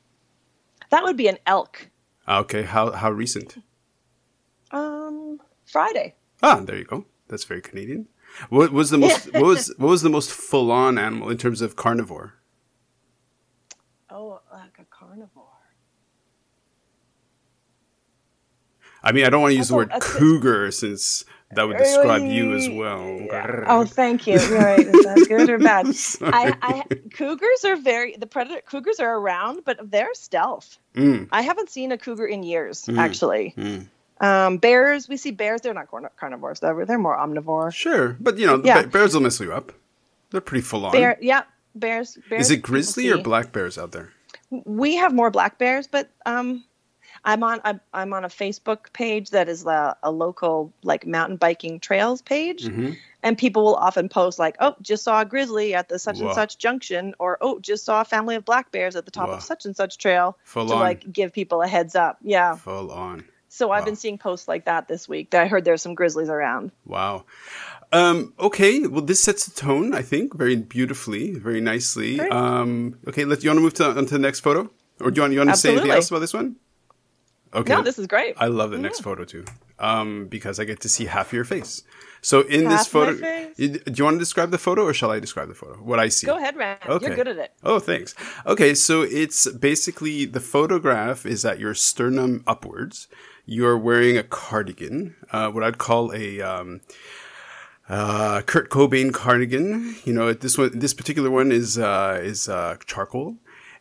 That 0.91 1.05
would 1.05 1.17
be 1.17 1.29
an 1.29 1.39
elk. 1.47 1.87
Okay. 2.27 2.63
How 2.63 2.91
how 2.93 3.11
recent? 3.13 3.59
Um, 4.73 5.41
Friday. 5.71 6.15
Ah, 6.43 6.61
there 6.65 6.77
you 6.77 6.85
go. 6.85 7.05
That's 7.29 7.45
very 7.45 7.61
Canadian. 7.61 8.09
What 8.49 8.73
was 8.73 8.91
the 8.91 8.99
most 8.99 9.33
what 9.35 9.43
was 9.43 9.73
what 9.79 9.89
was 9.89 10.03
the 10.03 10.11
most 10.11 10.31
full 10.31 10.71
on 10.71 10.99
animal 10.99 11.31
in 11.31 11.39
terms 11.39 11.63
of 11.63 11.77
carnivore? 11.77 12.35
Oh, 14.11 14.41
like 14.53 14.79
a 14.79 14.85
carnivore. 14.91 15.45
I 19.03 19.13
mean, 19.13 19.25
I 19.25 19.31
don't 19.31 19.41
want 19.41 19.53
to 19.53 19.57
use 19.57 19.69
the 19.69 19.77
word 19.77 19.89
a- 19.89 19.93
that's 19.95 20.15
a- 20.15 20.19
cougar 20.19 20.71
since 20.73 21.25
that 21.53 21.67
would 21.67 21.79
describe 21.79 22.23
you 22.23 22.55
as 22.55 22.69
well. 22.69 23.27
Oh, 23.67 23.85
thank 23.85 24.27
you. 24.27 24.39
You're 24.39 24.59
right. 24.59 24.79
Is 24.87 25.05
that 25.05 25.25
good 25.29 25.49
or 25.51 25.59
bad? 25.59 25.87
I, 26.23 26.55
I 26.63 26.83
cougars 27.15 27.65
are 27.65 27.77
very 27.77 28.15
the 28.17 28.27
predator. 28.27 28.61
Cougars 28.61 29.01
are 29.01 29.17
around, 29.19 29.63
but 29.65 29.91
they're 29.91 30.15
stealth. 30.15 30.79
Mm, 30.95 31.29
I 31.33 31.43
haven't 31.43 31.71
seen 31.71 31.93
a 31.93 31.99
cougar 31.99 32.27
in 32.27 32.43
years, 32.43 32.85
Mm. 32.85 32.99
actually. 32.99 33.55
mm. 33.57 33.89
Um, 34.21 34.59
bears, 34.59 35.09
we 35.09 35.17
see 35.17 35.31
bears. 35.31 35.63
They're 35.63 35.73
not 35.75 35.89
carnivores. 36.17 36.61
They're, 36.61 36.85
they're 36.85 36.99
more 36.99 37.17
omnivore. 37.17 37.73
Sure, 37.73 38.17
but 38.21 38.39
you 38.39 38.47
know, 38.47 38.61
Yeah. 38.63 38.83
bears 38.87 39.15
will 39.15 39.23
mess 39.23 39.41
you 39.41 39.53
up. 39.53 39.73
They're 40.31 40.41
pretty 40.43 40.63
full 40.63 40.85
on. 40.85 40.93
Bear, 40.93 41.17
yeah, 41.21 41.43
bears. 41.75 42.19
bears 42.29 42.43
Is 42.47 42.51
it 42.51 42.59
grizzly 42.59 43.09
or 43.11 43.19
black 43.19 43.51
bears 43.53 43.79
out 43.79 43.93
there? 43.93 44.11
We 44.51 44.97
have 44.97 45.15
more 45.15 45.31
black 45.31 45.59
bears, 45.59 45.87
but 45.87 46.11
um, 46.27 46.65
I'm 47.25 47.43
on 47.43 47.61
I'm, 47.65 47.81
I'm 47.95 48.13
on 48.13 48.25
a 48.25 48.29
Facebook 48.29 48.93
page 48.93 49.31
that 49.31 49.49
is 49.49 49.65
a, 49.67 49.97
a 50.03 50.11
local 50.11 50.73
like 50.83 51.07
mountain 51.07 51.37
biking 51.37 51.81
trails 51.81 52.21
page, 52.23 52.65
Mhm. 52.67 52.97
and 53.23 53.37
people 53.39 53.65
will 53.65 53.75
often 53.77 54.09
post 54.09 54.39
like, 54.39 54.57
"Oh, 54.61 54.75
just 54.83 55.03
saw 55.05 55.21
a 55.21 55.25
grizzly 55.25 55.75
at 55.75 55.89
the 55.89 55.99
such 55.99 56.19
Wow. 56.21 56.27
and 56.29 56.35
such 56.35 56.59
junction," 56.59 57.15
or 57.19 57.39
"Oh, 57.41 57.59
just 57.61 57.85
saw 57.85 58.01
a 58.03 58.05
family 58.05 58.37
of 58.37 58.45
black 58.45 58.71
bears 58.71 58.97
at 58.97 59.05
the 59.05 59.11
top 59.11 59.29
Wow. 59.29 59.35
of 59.37 59.43
such 59.43 59.65
and 59.65 59.75
such 59.75 59.99
trail." 59.99 60.37
Full 60.45 60.67
to 60.69 60.75
on. 60.75 60.81
like 60.81 61.11
give 61.13 61.33
people 61.33 61.63
a 61.63 61.67
heads 61.69 61.95
up. 61.97 62.19
Yeah. 62.23 62.55
Full 62.57 62.91
on. 62.93 63.25
So 63.53 63.73
I've 63.73 63.85
been 63.85 63.97
seeing 63.97 64.17
posts 64.17 64.47
like 64.47 64.67
that 64.67 64.87
this 64.87 65.09
week. 65.09 65.31
That 65.31 65.43
I 65.43 65.49
heard 65.49 65.65
there's 65.65 65.83
some 65.83 65.97
grizzlies 65.97 66.29
around. 66.29 66.71
Wow. 66.87 67.25
Um, 67.93 68.33
okay, 68.39 68.87
well, 68.87 69.03
this 69.03 69.21
sets 69.21 69.45
the 69.47 69.61
tone, 69.61 69.93
I 69.93 70.03
think, 70.03 70.37
very 70.37 70.55
beautifully, 70.55 71.33
very 71.33 71.61
nicely. 71.61 72.21
Um, 72.21 72.97
okay, 73.09 73.25
let 73.25 73.43
you 73.43 73.51
want 73.51 73.59
to 73.59 73.63
move 73.63 73.75
to, 73.75 73.91
on 73.91 74.07
to 74.07 74.15
the 74.15 74.21
next 74.21 74.41
photo, 74.41 74.71
or 75.01 75.11
do 75.11 75.19
you 75.19 75.23
want, 75.23 75.33
you 75.33 75.41
want 75.41 75.51
to 75.51 75.57
say 75.57 75.73
anything 75.73 75.91
else 75.91 76.09
about 76.11 76.21
this 76.21 76.33
one? 76.33 76.55
Okay, 77.53 77.73
No, 77.75 77.83
this 77.83 77.99
is 77.99 78.07
great. 78.07 78.37
I 78.37 78.47
love 78.47 78.71
the 78.71 78.79
next 78.79 79.01
photo 79.01 79.25
too, 79.25 79.45
um, 79.81 80.29
because 80.29 80.61
I 80.61 80.65
get 80.65 80.81
to 80.83 80.89
see 80.89 81.07
half 81.07 81.27
of 81.27 81.33
your 81.33 81.45
face. 81.45 81.83
So 82.23 82.43
in 82.43 82.65
this 82.65 82.81
Half 82.81 82.89
photo, 82.89 83.13
you- 83.57 83.79
do 83.79 83.93
you 83.95 84.05
want 84.05 84.17
to 84.17 84.19
describe 84.19 84.51
the 84.51 84.59
photo, 84.59 84.85
or 84.85 84.93
shall 84.95 85.11
I 85.11 85.21
describe 85.21 85.49
the 85.49 85.55
photo? 85.55 85.75
What 85.77 85.99
I 85.99 86.09
see. 86.09 86.27
Go 86.27 86.37
ahead, 86.37 86.57
Ran. 86.57 86.77
Okay. 86.87 87.07
You're 87.07 87.17
good 87.17 87.29
at 87.29 87.39
it. 87.39 87.53
Oh, 87.65 87.79
thanks. 87.79 88.15
Okay, 88.47 88.75
so 88.75 89.03
it's 89.03 89.51
basically 89.53 90.27
the 90.27 90.41
photograph 90.41 91.25
is 91.25 91.45
at 91.45 91.59
your 91.59 91.75
sternum 91.75 92.43
upwards. 92.47 93.09
You're 93.47 93.79
wearing 93.79 94.17
a 94.19 94.23
cardigan, 94.23 95.17
uh, 95.33 95.51
what 95.51 95.65
I'd 95.65 95.79
call 95.79 96.13
a 96.15 96.41
um, 96.41 96.83
uh, 97.89 98.43
Kurt 98.43 98.71
Cobain 98.71 99.13
cardigan. 99.13 99.97
You 100.05 100.13
know, 100.13 100.33
this 100.33 100.57
one, 100.59 100.79
this 100.79 100.95
particular 100.95 101.31
one 101.31 101.51
is 101.51 101.79
uh, 101.79 102.21
is 102.23 102.49
uh, 102.49 102.77
charcoal, 102.87 103.37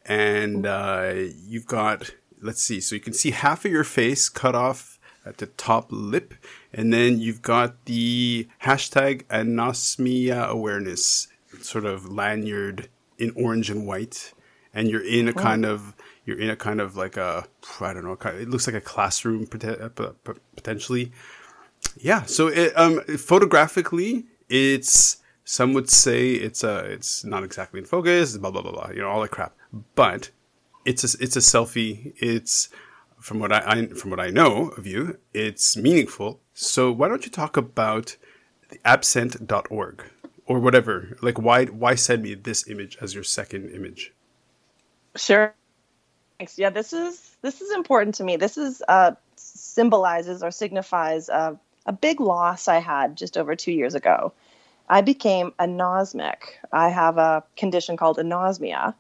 and 0.06 0.66
uh, 0.66 1.14
you've 1.46 1.68
got 1.68 2.12
let's 2.42 2.64
see, 2.64 2.80
so 2.80 2.96
you 2.96 3.02
can 3.02 3.14
see 3.14 3.32
half 3.32 3.66
of 3.66 3.72
your 3.72 3.84
face 3.84 4.30
cut 4.30 4.56
off 4.56 4.98
at 5.26 5.38
the 5.38 5.48
top 5.48 5.88
lip, 5.90 6.34
and 6.74 6.94
then 6.94 7.20
you've 7.20 7.42
got 7.42 7.86
the 7.86 8.48
hashtag 8.64 9.24
anosmia 9.26 10.48
awareness 10.48 11.28
sort 11.62 11.86
of 11.86 12.12
lanyard 12.12 12.90
in 13.18 13.32
orange 13.36 13.70
and 13.70 13.86
white, 13.86 14.34
and 14.74 14.90
you're 14.90 15.06
in 15.06 15.28
a 15.28 15.34
kind 15.34 15.66
of 15.66 15.96
you're 16.26 16.40
in 16.40 16.50
a 16.50 16.56
kind 16.56 16.80
of 16.80 16.96
like 16.96 17.18
a 17.18 17.46
I 17.82 17.94
don't 17.94 18.04
know, 18.04 18.18
it 18.32 18.50
looks 18.50 18.68
like 18.68 18.76
a 18.76 18.82
classroom 18.82 19.48
uh, 19.52 19.90
potentially. 20.56 21.12
Yeah. 21.98 22.24
So 22.24 22.48
it, 22.48 22.78
um, 22.78 23.02
photographically, 23.02 24.26
it's 24.48 25.18
some 25.44 25.74
would 25.74 25.90
say 25.90 26.32
it's 26.32 26.64
uh 26.64 26.86
it's 26.88 27.24
not 27.24 27.44
exactly 27.44 27.80
in 27.80 27.86
focus. 27.86 28.38
Blah 28.38 28.52
blah 28.52 28.62
blah 28.62 28.72
blah. 28.72 28.92
You 28.92 29.02
know 29.02 29.10
all 29.10 29.22
that 29.22 29.32
crap. 29.32 29.56
But 29.96 30.30
it's 30.86 31.04
a, 31.04 31.24
it's 31.24 31.36
a 31.36 31.40
selfie. 31.40 32.14
It's 32.18 32.70
from 33.20 33.40
what 33.40 33.52
I, 33.52 33.64
I 33.66 33.88
from 33.88 34.12
what 34.12 34.20
I 34.20 34.30
know 34.30 34.70
of 34.78 34.88
you, 34.88 35.18
it's 35.34 35.78
meaningful. 35.78 36.40
So 36.54 36.92
why 36.92 37.08
don't 37.08 37.26
you 37.26 37.32
talk 37.32 37.58
about 37.58 38.18
the 38.70 38.80
abscent.org 38.86 40.04
or 40.46 40.60
whatever? 40.60 41.18
Like 41.22 41.40
why 41.40 41.66
why 41.66 41.96
send 41.96 42.24
me 42.24 42.36
this 42.36 42.68
image 42.68 42.98
as 43.02 43.14
your 43.14 43.24
second 43.24 43.72
image? 43.72 44.14
Sure. 45.16 45.54
Thanks. 46.38 46.58
Yeah, 46.58 46.70
this 46.70 46.94
is 46.94 47.36
this 47.42 47.62
is 47.62 47.72
important 47.74 48.16
to 48.16 48.24
me. 48.24 48.38
This 48.38 48.58
is 48.58 48.82
uh, 48.88 49.12
symbolizes 49.36 50.44
or 50.44 50.52
signifies 50.52 51.30
uh, 51.30 51.56
a 51.86 51.94
big 51.94 52.20
loss 52.20 52.68
I 52.68 52.80
had 52.80 53.16
just 53.18 53.38
over 53.38 53.56
two 53.56 53.72
years 53.72 53.96
ago. 53.96 54.34
I 54.88 55.02
became 55.02 55.52
anosmic. 55.60 56.38
I 56.72 56.90
have 56.90 57.18
a 57.18 57.44
condition 57.58 57.98
called 57.98 58.18
anosmia, 58.18 58.96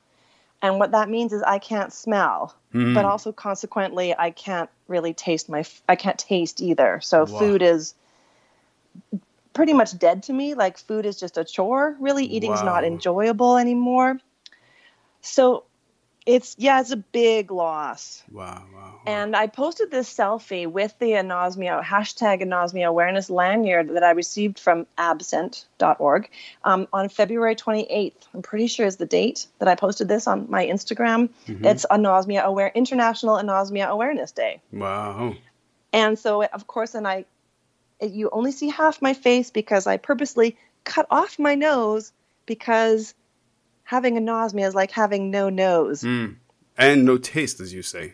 and 0.61 0.79
what 0.79 0.91
that 0.91 1.09
means 1.09 1.31
is 1.33 1.41
I 1.41 1.59
can't 1.59 1.93
smell, 1.93 2.55
mm-hmm. 2.73 2.93
but 2.93 3.05
also 3.05 3.31
consequently 3.31 4.15
I 4.17 4.31
can't 4.31 4.69
really 4.87 5.13
taste 5.13 5.49
my. 5.49 5.63
I 5.87 5.95
can't 5.95 6.17
taste 6.17 6.61
either. 6.61 6.99
So 7.01 7.19
Wow. 7.19 7.39
food 7.39 7.61
is 7.61 7.93
pretty 9.53 9.73
much 9.73 9.97
dead 9.97 10.23
to 10.23 10.33
me. 10.33 10.53
Like 10.53 10.77
food 10.77 11.05
is 11.05 11.19
just 11.19 11.37
a 11.37 11.45
chore. 11.45 11.95
Really, 11.99 12.25
eating's 12.25 12.61
not 12.61 12.83
enjoyable 12.83 13.57
anymore. 13.57 14.19
So 15.21 15.63
it's 16.29 16.55
yeah, 16.59 16.79
it's 16.79 16.91
a 16.91 16.97
big 16.97 17.49
loss. 17.49 18.23
Wow, 18.31 18.63
wow. 18.71 18.79
wow. 18.79 18.99
And 19.07 19.35
I 19.35 19.47
posted 19.47 19.89
this 19.89 20.13
selfie 20.13 20.67
with 20.67 20.93
the 20.99 21.13
anosmia 21.13 21.83
hashtag 21.83 22.43
anosmia 22.43 22.87
awareness 22.87 23.31
lanyard 23.31 23.95
that 23.95 24.03
I 24.03 24.11
received 24.11 24.59
from 24.59 24.85
abscent.org 24.95 26.29
um, 26.63 26.87
on 26.93 27.09
February 27.09 27.55
28th. 27.55 28.13
I'm 28.35 28.43
pretty 28.43 28.67
sure 28.67 28.85
is 28.85 28.97
the 28.97 29.07
date 29.07 29.47
that 29.57 29.67
I 29.67 29.73
posted 29.73 30.07
this 30.07 30.27
on 30.27 30.45
my 30.51 30.67
Instagram. 30.67 31.29
It's 31.47 31.87
anosmia 31.89 32.43
aware 32.43 32.71
International 32.75 33.37
Anosmia 33.37 33.87
Awareness 33.87 34.31
Day. 34.31 34.61
wow. 34.71 35.35
And 35.91 36.19
so, 36.19 36.43
of 36.43 36.67
course, 36.67 36.93
and 36.93 37.07
I, 37.07 37.25
you 37.99 38.29
only 38.31 38.51
see 38.51 38.69
half 38.69 39.01
my 39.01 39.15
face 39.15 39.49
because 39.49 39.87
I 39.87 39.97
purposely 39.97 40.55
cut 40.83 41.07
off 41.09 41.39
my 41.39 41.55
nose 41.55 42.11
because 42.45 43.15
having 43.89 44.15
anosmia 44.17 44.67
is 44.67 44.75
like 44.75 44.91
having 44.91 45.31
no 45.31 45.49
nose. 45.49 46.03
Mm. 46.03 46.35
And 46.77 47.05
no 47.05 47.17
taste, 47.17 47.59
as 47.59 47.73
you 47.73 47.81
say. 47.81 48.13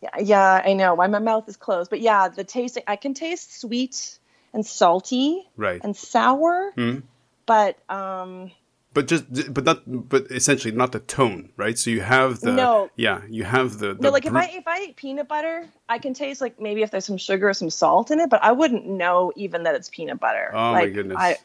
Yeah, 0.00 0.18
yeah, 0.18 0.62
I 0.64 0.72
know. 0.72 0.94
Why 0.94 1.06
my 1.08 1.18
mouth 1.18 1.46
is 1.46 1.58
closed, 1.58 1.90
but 1.90 2.00
yeah, 2.00 2.28
the 2.28 2.42
tasting 2.42 2.84
I 2.86 2.96
can 2.96 3.12
taste 3.12 3.60
sweet 3.60 4.18
and 4.54 4.64
salty 4.64 5.46
Right. 5.58 5.78
and 5.84 5.94
sour, 5.94 6.72
Hmm. 6.74 7.00
but 7.44 7.76
um, 7.90 8.50
But 8.94 9.08
just, 9.08 9.52
but 9.52 9.64
not, 9.64 9.82
but 9.86 10.30
essentially 10.30 10.74
not 10.74 10.92
the 10.92 11.00
tone, 11.00 11.50
right? 11.58 11.76
So 11.78 11.90
you 11.90 12.00
have 12.00 12.40
the, 12.40 12.52
No. 12.52 12.90
yeah, 12.96 13.20
you 13.28 13.44
have 13.44 13.78
the, 13.78 13.92
the 13.92 14.00
no, 14.00 14.10
like 14.10 14.24
if 14.24 14.34
I 14.34 14.44
if 14.46 14.66
I 14.66 14.76
eat 14.84 14.96
peanut 14.96 15.28
butter, 15.28 15.66
I 15.86 15.98
can 15.98 16.14
taste 16.14 16.40
like 16.40 16.58
maybe 16.58 16.80
if 16.82 16.90
there's 16.90 17.04
some 17.04 17.18
sugar 17.18 17.50
or 17.50 17.54
some 17.54 17.68
salt 17.68 18.10
in 18.10 18.20
it, 18.20 18.30
but 18.30 18.42
I 18.42 18.52
wouldn't 18.52 18.86
know 18.86 19.32
even 19.36 19.64
that 19.64 19.74
it's 19.74 19.90
peanut 19.90 20.18
butter. 20.18 20.50
Oh 20.54 20.72
my 20.72 20.80
Like, 20.84 20.94
goodness. 20.94 21.18
I, 21.20 21.36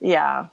yeah. 0.00 0.46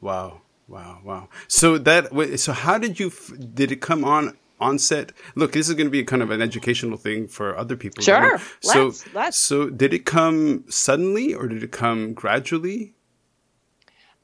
wow. 0.00 0.40
Wow, 0.68 1.00
wow. 1.02 1.28
So 1.48 1.78
that 1.78 2.38
so 2.38 2.52
how 2.52 2.76
did 2.78 3.00
you 3.00 3.10
did 3.54 3.72
it 3.72 3.80
come 3.80 4.04
on 4.04 4.36
on 4.60 4.78
set? 4.78 5.12
Look, 5.34 5.52
this 5.52 5.68
is 5.68 5.74
going 5.74 5.86
to 5.86 5.90
be 5.90 6.04
kind 6.04 6.22
of 6.22 6.30
an 6.30 6.42
educational 6.42 6.98
thing 6.98 7.26
for 7.28 7.56
other 7.56 7.74
people. 7.76 8.02
Sure. 8.04 8.38
So 8.60 8.84
Let's- 8.86 9.14
let's. 9.14 9.38
so 9.38 9.70
did 9.70 9.94
it 9.94 10.04
come 10.04 10.64
suddenly 10.68 11.32
or 11.34 11.48
did 11.48 11.62
it 11.62 11.72
come 11.72 12.12
gradually? 12.12 12.94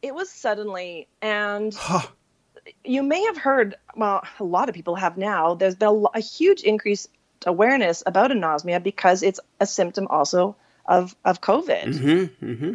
It 0.02 0.14
was 0.14 0.30
suddenly, 0.30 1.08
and 1.22 1.72
Huh. 1.74 2.06
you 2.84 3.02
may 3.02 3.22
have 3.24 3.38
heard, 3.38 3.76
well, 3.96 4.22
a 4.38 4.44
lot 4.44 4.68
of 4.68 4.74
people 4.74 4.96
have 4.96 5.16
now, 5.16 5.54
there's 5.54 5.76
been 5.76 5.88
a, 5.88 6.18
a 6.18 6.20
huge 6.20 6.60
increased 6.60 7.08
awareness 7.46 8.02
about 8.04 8.30
anosmia 8.30 8.82
because 8.82 9.22
it's 9.22 9.40
a 9.60 9.66
symptom 9.66 10.06
also 10.10 10.56
of, 10.84 11.16
of 11.24 11.40
COVID. 11.40 11.84
Mm-hmm, 11.94 12.46
mm-hmm. 12.46 12.74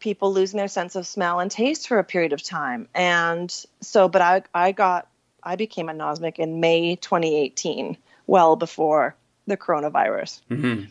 People 0.00 0.32
losing 0.32 0.58
their 0.58 0.68
sense 0.68 0.96
of 0.96 1.06
smell 1.06 1.40
and 1.40 1.50
taste 1.50 1.88
for 1.88 1.98
a 1.98 2.04
period 2.04 2.32
of 2.32 2.42
time. 2.42 2.88
And 2.94 3.52
so, 3.80 4.08
but 4.08 4.22
I, 4.22 4.42
I 4.54 4.72
got, 4.72 5.08
I 5.42 5.56
became 5.56 5.86
anosmic 5.86 6.38
in 6.38 6.60
May 6.60 6.96
2018, 6.96 7.96
well 8.26 8.56
before 8.56 9.16
the 9.46 9.56
coronavirus. 9.56 10.40
Mm-hmm. 10.50 10.84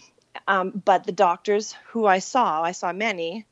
Um, 0.48 0.82
but 0.84 1.06
the 1.06 1.12
doctors 1.12 1.76
who 1.90 2.06
I 2.06 2.20
saw, 2.20 2.62
I 2.62 2.72
saw 2.72 2.92
many, 2.94 3.46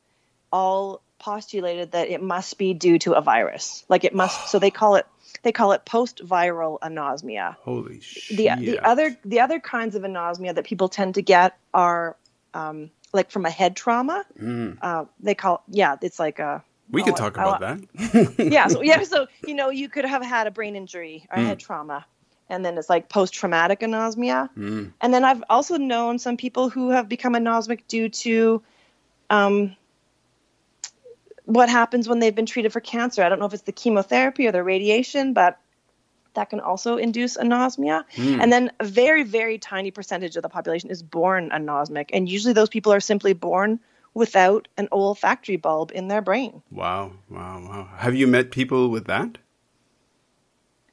all 0.52 1.02
postulated 1.20 1.92
that 1.92 2.10
it 2.10 2.22
must 2.22 2.58
be 2.58 2.74
due 2.74 3.00
to 3.00 3.14
a 3.14 3.22
virus. 3.22 3.84
Like 3.90 4.04
it 4.04 4.14
must. 4.14 4.50
so 4.50 4.60
they 4.60 4.72
call 4.72 4.96
it 4.96 5.06
they 5.44 5.52
call 5.52 5.74
it 5.74 5.86
post-viral 5.86 6.80
anosmia. 6.80 7.56
Holy 7.60 8.00
shit. 8.02 8.38
The 8.38 8.50
the 8.60 8.80
other 8.80 9.16
the 9.26 9.40
other 9.40 9.60
kinds 9.60 9.96
of 9.96 10.04
anosmia 10.04 10.56
that 10.56 10.66
people 10.66 10.90
tend 10.90 11.16
to 11.16 11.22
get 11.22 11.58
are 11.74 12.16
um, 12.54 12.90
like 13.16 13.32
from 13.32 13.46
a 13.46 13.50
head 13.50 13.76
trauma. 13.76 14.26
Mm. 14.40 14.78
Uh, 14.82 15.06
they 15.20 15.36
call 15.36 15.64
yeah, 15.70 15.96
it's 16.02 16.20
like 16.20 16.40
a 16.40 16.64
We 16.92 17.02
oh, 17.02 17.06
could 17.06 17.16
talk 17.16 17.38
about 17.38 17.62
that. 17.62 18.36
yeah, 18.52 18.68
so 18.68 18.82
yeah, 18.82 19.02
so 19.14 19.28
you 19.48 19.56
know, 19.56 19.70
you 19.70 19.90
could 19.90 20.06
have 20.06 20.24
had 20.24 20.48
a 20.48 20.52
brain 20.52 20.76
injury 20.76 21.26
or 21.32 21.42
a 21.42 21.46
head 21.46 21.60
trauma, 21.60 22.06
and 22.50 22.64
then 22.64 22.78
it's 22.78 22.90
like 22.90 23.10
post-traumatic 23.10 23.80
anosmia. 23.80 24.50
Mm. 24.56 24.92
And 25.02 25.14
then 25.14 25.24
I've 25.24 25.44
also 25.50 25.78
known 25.78 26.20
some 26.20 26.38
people 26.38 26.70
who 26.70 26.90
have 26.90 27.10
become 27.10 27.34
anosmic 27.34 27.88
due 27.88 28.10
to 28.10 28.62
um, 29.30 29.76
what 31.46 31.70
happens 31.70 32.08
when 32.08 32.20
they've 32.20 32.36
been 32.36 32.46
treated 32.46 32.74
for 32.74 32.80
cancer. 32.80 33.24
I 33.24 33.30
don't 33.30 33.40
know 33.40 33.46
if 33.46 33.54
it's 33.54 33.64
the 33.64 33.72
chemotherapy 33.72 34.48
or 34.48 34.52
the 34.52 34.64
radiation, 34.64 35.34
but 35.34 35.60
that 36.36 36.50
can 36.50 36.60
also 36.60 36.98
induce 36.98 37.38
anosmia. 37.38 38.04
Mm. 38.16 38.42
And 38.42 38.54
then 38.54 38.72
a 38.80 38.86
very, 38.86 39.24
very 39.24 39.58
tiny 39.58 39.92
percentage 39.92 40.36
of 40.36 40.44
the 40.44 40.50
population 40.50 40.90
is 40.90 41.02
born 41.04 41.50
anosmic. 41.50 42.10
And 42.14 42.30
usually 42.30 42.54
those 42.54 42.70
people 42.70 42.94
are 42.94 43.00
simply 43.00 43.34
born 43.34 43.80
without 44.14 44.68
an 44.78 44.88
olfactory 44.92 45.58
bulb 45.58 45.92
in 45.94 46.08
their 46.08 46.22
brain. 46.22 46.62
Wow, 46.72 47.12
wow, 47.30 47.62
wow. 47.68 47.90
Have 47.98 48.16
you 48.16 48.28
met 48.28 48.52
people 48.52 48.90
with 48.90 49.08
that? 49.08 49.38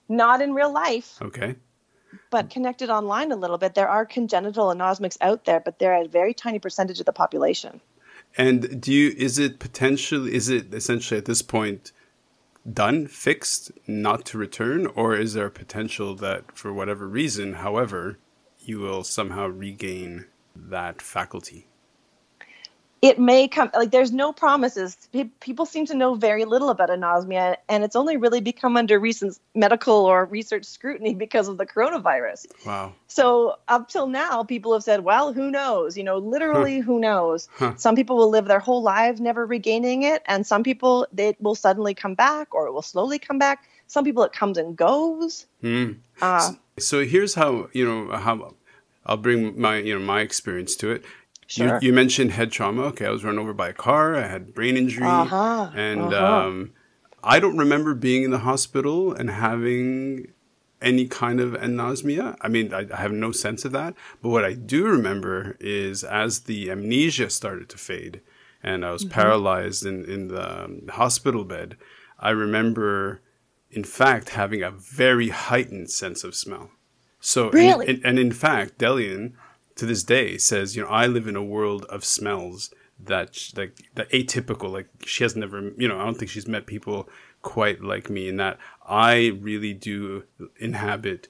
Not 0.08 0.42
in 0.42 0.54
real 0.54 0.72
life. 0.72 1.18
Okay. 1.22 1.56
but 2.30 2.50
connected 2.50 2.90
online 2.90 3.32
a 3.32 3.36
little 3.36 3.58
bit, 3.58 3.74
there 3.74 3.88
are 3.88 4.04
congenital 4.04 4.66
anosmics 4.66 5.16
out 5.20 5.44
there, 5.44 5.60
but 5.60 5.78
they're 5.78 6.02
a 6.02 6.08
very 6.08 6.34
tiny 6.34 6.58
percentage 6.58 7.00
of 7.00 7.06
the 7.06 7.12
population. 7.12 7.80
And 8.36 8.80
do 8.80 8.92
you 8.92 9.14
is 9.16 9.38
it 9.38 9.58
potentially 9.58 10.34
is 10.34 10.48
it 10.48 10.72
essentially 10.72 11.18
at 11.18 11.26
this 11.26 11.42
point 11.42 11.92
done, 12.70 13.06
fixed, 13.06 13.72
not 13.86 14.24
to 14.26 14.38
return, 14.38 14.86
or 14.86 15.16
is 15.16 15.34
there 15.34 15.46
a 15.46 15.50
potential 15.50 16.14
that 16.16 16.56
for 16.56 16.72
whatever 16.72 17.06
reason, 17.06 17.54
however, 17.54 18.18
you 18.60 18.78
will 18.78 19.04
somehow 19.04 19.46
regain 19.46 20.26
that 20.54 21.02
faculty? 21.02 21.66
It 23.02 23.18
may 23.18 23.48
come, 23.48 23.68
like, 23.74 23.90
there's 23.90 24.12
no 24.12 24.32
promises. 24.32 24.96
People 25.40 25.66
seem 25.66 25.86
to 25.86 25.94
know 25.94 26.14
very 26.14 26.44
little 26.44 26.70
about 26.70 26.88
anosmia, 26.88 27.56
and 27.68 27.82
it's 27.82 27.96
only 27.96 28.16
really 28.16 28.40
become 28.40 28.76
under 28.76 29.00
recent 29.00 29.36
medical 29.56 30.06
or 30.06 30.24
research 30.24 30.64
scrutiny 30.64 31.12
because 31.12 31.48
of 31.48 31.58
the 31.58 31.66
coronavirus. 31.66 32.46
Wow. 32.64 32.94
So, 33.08 33.56
up 33.66 33.88
till 33.88 34.06
now, 34.06 34.44
people 34.44 34.72
have 34.72 34.84
said, 34.84 35.00
well, 35.00 35.32
who 35.32 35.50
knows? 35.50 35.96
You 35.96 36.04
know, 36.04 36.18
literally, 36.18 36.78
who 36.78 37.00
knows? 37.00 37.48
Huh. 37.54 37.74
Some 37.76 37.96
people 37.96 38.16
will 38.16 38.30
live 38.30 38.46
their 38.46 38.60
whole 38.60 38.82
lives 38.82 39.20
never 39.20 39.44
regaining 39.44 40.04
it, 40.04 40.22
and 40.26 40.46
some 40.46 40.62
people, 40.62 41.08
it 41.16 41.40
will 41.40 41.56
suddenly 41.56 41.94
come 41.94 42.14
back 42.14 42.54
or 42.54 42.68
it 42.68 42.72
will 42.72 42.82
slowly 42.82 43.18
come 43.18 43.38
back. 43.38 43.64
Some 43.88 44.04
people, 44.04 44.22
it 44.22 44.32
comes 44.32 44.56
and 44.58 44.76
goes. 44.76 45.46
Hmm. 45.60 45.94
Uh, 46.20 46.52
So 46.78 47.04
here's 47.04 47.34
how 47.34 47.68
you 47.72 47.84
know 47.84 48.16
how 48.16 48.54
I'll 49.04 49.16
bring 49.16 49.60
my 49.60 49.78
you 49.78 49.98
know 49.98 50.04
my 50.04 50.20
experience 50.20 50.74
to 50.76 50.90
it. 50.90 51.04
Sure. 51.54 51.78
You, 51.82 51.88
you 51.88 51.92
mentioned 51.92 52.30
head 52.32 52.50
trauma. 52.50 52.82
Okay, 52.90 53.06
I 53.06 53.10
was 53.10 53.24
run 53.24 53.38
over 53.38 53.52
by 53.52 53.68
a 53.68 53.72
car. 53.74 54.14
I 54.16 54.26
had 54.26 54.54
brain 54.54 54.76
injury, 54.76 55.06
Uh-huh, 55.06 55.70
and 55.74 56.00
uh-huh. 56.14 56.46
um, 56.48 56.72
I 57.22 57.38
don't 57.40 57.58
remember 57.58 57.94
being 57.94 58.22
in 58.22 58.30
the 58.30 58.38
hospital 58.50 59.12
and 59.12 59.28
having 59.30 60.28
any 60.80 61.06
kind 61.06 61.38
of 61.40 61.52
anosmia. 61.52 62.36
I 62.40 62.48
mean, 62.48 62.72
I, 62.74 62.86
I 62.92 62.96
have 62.96 63.12
no 63.12 63.30
sense 63.32 63.64
of 63.64 63.72
that. 63.72 63.94
But 64.20 64.30
what 64.30 64.44
I 64.44 64.54
do 64.54 64.84
remember 64.86 65.56
is 65.60 66.02
as 66.04 66.40
the 66.40 66.70
amnesia 66.70 67.28
started 67.30 67.68
to 67.70 67.78
fade, 67.78 68.20
and 68.62 68.84
I 68.84 68.90
was 68.92 69.04
Mm-hmm. 69.04 69.20
paralyzed 69.20 69.84
in 69.86 70.04
in 70.14 70.28
the 70.28 70.64
um, 70.64 70.88
hospital 70.88 71.44
bed. 71.44 71.76
I 72.18 72.30
remember, 72.30 73.20
in 73.70 73.84
fact, 73.84 74.30
having 74.30 74.62
a 74.62 74.70
very 74.70 75.28
heightened 75.28 75.90
sense 75.90 76.24
of 76.24 76.34
smell. 76.34 76.70
So, 77.20 77.44
and- 77.46 77.54
Really? 77.54 77.86
and, 77.88 78.00
and 78.06 78.18
in 78.18 78.32
fact, 78.32 78.78
Delian 78.78 79.32
to 79.82 79.86
this 79.86 80.04
day 80.04 80.38
says, 80.38 80.76
you 80.76 80.82
know, 80.84 80.88
I 80.88 81.08
live 81.08 81.26
in 81.26 81.34
a 81.34 81.42
world 81.42 81.86
of 81.86 82.04
smells 82.04 82.72
that 83.00 83.50
like 83.56 83.76
that 83.96 84.08
atypical. 84.10 84.70
Like 84.70 84.86
she 85.04 85.24
has 85.24 85.34
never, 85.34 85.72
you 85.76 85.88
know, 85.88 85.98
I 85.98 86.04
don't 86.04 86.16
think 86.16 86.30
she's 86.30 86.46
met 86.46 86.66
people 86.66 87.08
quite 87.42 87.82
like 87.82 88.08
me 88.08 88.28
in 88.28 88.36
that 88.36 88.58
I 88.86 89.36
really 89.40 89.74
do 89.74 90.22
inhabit 90.60 91.26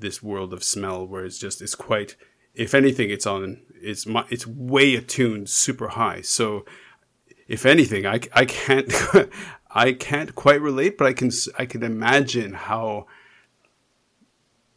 this 0.00 0.20
world 0.20 0.52
of 0.52 0.64
smell 0.64 1.06
where 1.06 1.24
it's 1.24 1.38
just 1.38 1.62
it's 1.62 1.76
quite. 1.76 2.16
If 2.56 2.74
anything, 2.74 3.08
it's 3.08 3.24
on. 3.24 3.60
It's 3.80 4.04
my. 4.04 4.26
It's 4.30 4.48
way 4.48 4.96
attuned, 4.96 5.48
super 5.48 5.88
high. 5.88 6.22
So, 6.22 6.64
if 7.46 7.64
anything, 7.64 8.04
I, 8.04 8.18
I 8.32 8.46
can't. 8.46 8.92
I 9.70 9.92
can't 9.92 10.34
quite 10.34 10.60
relate, 10.60 10.98
but 10.98 11.06
I 11.06 11.12
can. 11.12 11.30
I 11.56 11.66
can 11.66 11.84
imagine 11.84 12.54
how 12.54 13.06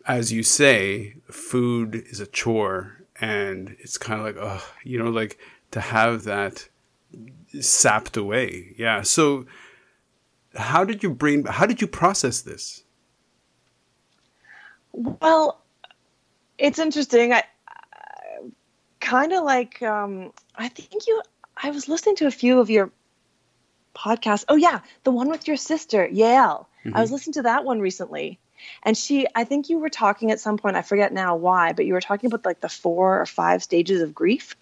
as 0.05 0.31
you 0.31 0.43
say, 0.43 1.15
food 1.29 1.95
is 1.95 2.19
a 2.19 2.27
chore, 2.27 2.94
and 3.19 3.75
it's 3.80 3.97
kind 3.97 4.19
of 4.19 4.25
like, 4.25 4.38
oh, 4.39 4.65
you 4.84 4.99
know, 4.99 5.10
like 5.10 5.39
to 5.71 5.80
have 5.80 6.23
that 6.23 6.67
sapped 7.60 8.17
away. 8.17 8.73
Yeah. 8.78 9.01
So, 9.04 9.45
how 10.56 10.84
did 10.84 11.04
your 11.04 11.13
brain? 11.13 11.45
How 11.45 11.65
did 11.65 11.82
you 11.82 11.88
process 11.88 12.41
this? 12.41 12.84
Well, 14.91 15.62
it's 16.58 16.80
interesting. 16.80 17.34
I, 17.34 17.43
I 17.67 18.39
kind 18.99 19.34
of 19.34 19.43
like 19.43 19.82
um, 19.82 20.34
I 20.56 20.69
think 20.69 21.08
you. 21.08 21.21
I 21.58 21.71
was 21.71 21.88
listening 21.88 22.17
to 22.17 22.28
a 22.28 22.32
few 22.32 22.60
of 22.60 22.69
your 22.69 22.91
podcasts. 23.95 24.45
Oh 24.49 24.58
yeah, 24.58 24.82
the 25.04 25.12
one 25.12 25.30
with 25.30 25.47
your 25.47 25.58
sister, 25.58 26.08
Yael. 26.08 26.65
I 26.93 27.01
was 27.01 27.12
listening 27.12 27.34
to 27.34 27.41
that 27.43 27.65
one 27.65 27.80
recently, 27.80 28.39
and 28.84 28.98
she. 28.98 29.28
I 29.36 29.44
think 29.44 29.70
you 29.70 29.80
were 29.80 29.89
talking 29.89 30.32
at 30.32 30.39
some 30.39 30.58
point. 30.58 30.76
I 30.76 30.82
forget 30.82 31.13
now 31.13 31.36
why, 31.36 31.74
but 31.74 31.86
you 31.86 31.94
were 31.94 32.02
talking 32.02 32.28
about 32.28 32.46
like 32.46 32.62
the 32.62 32.70
four 32.70 33.22
or 33.22 33.26
five 33.26 33.63
stages 33.63 34.02
of 34.02 34.13
grief. 34.13 34.56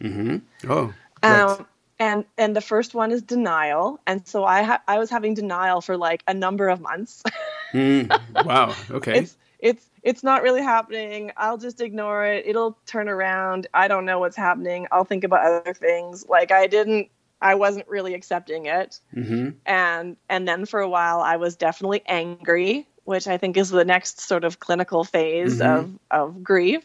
Mm-hmm. 0.00 0.38
Oh, 0.70 0.94
right. 1.22 1.40
Um, 1.40 1.66
and 1.98 2.24
and 2.36 2.54
the 2.54 2.60
first 2.60 2.94
one 2.94 3.12
is 3.12 3.22
denial, 3.22 4.00
and 4.06 4.26
so 4.26 4.44
I 4.44 4.62
ha- 4.62 4.82
I 4.86 4.98
was 4.98 5.10
having 5.10 5.34
denial 5.34 5.80
for 5.80 5.96
like 5.96 6.22
a 6.26 6.34
number 6.34 6.68
of 6.68 6.80
months. 6.80 7.22
Mm, 7.72 8.08
wow. 8.46 8.72
Okay. 8.92 9.18
it's 9.18 9.36
it's 9.58 9.90
it's 10.02 10.22
not 10.22 10.42
really 10.42 10.62
happening 10.62 11.32
i'll 11.36 11.58
just 11.58 11.80
ignore 11.80 12.24
it 12.24 12.44
it'll 12.46 12.76
turn 12.86 13.08
around 13.08 13.66
i 13.74 13.88
don't 13.88 14.04
know 14.04 14.18
what's 14.18 14.36
happening 14.36 14.86
i'll 14.92 15.04
think 15.04 15.24
about 15.24 15.44
other 15.44 15.74
things 15.74 16.26
like 16.28 16.50
i 16.50 16.66
didn't 16.66 17.08
i 17.40 17.54
wasn't 17.54 17.86
really 17.88 18.14
accepting 18.14 18.66
it 18.66 19.00
mm-hmm. 19.14 19.50
and 19.64 20.16
and 20.28 20.46
then 20.46 20.66
for 20.66 20.80
a 20.80 20.88
while 20.88 21.20
i 21.20 21.36
was 21.36 21.56
definitely 21.56 22.02
angry 22.06 22.86
which 23.06 23.26
i 23.26 23.36
think 23.38 23.56
is 23.56 23.70
the 23.70 23.84
next 23.84 24.20
sort 24.20 24.44
of 24.44 24.60
clinical 24.60 25.02
phase 25.04 25.58
Mhm. 25.60 25.78
of 25.78 25.90
of 26.10 26.42
grief 26.44 26.84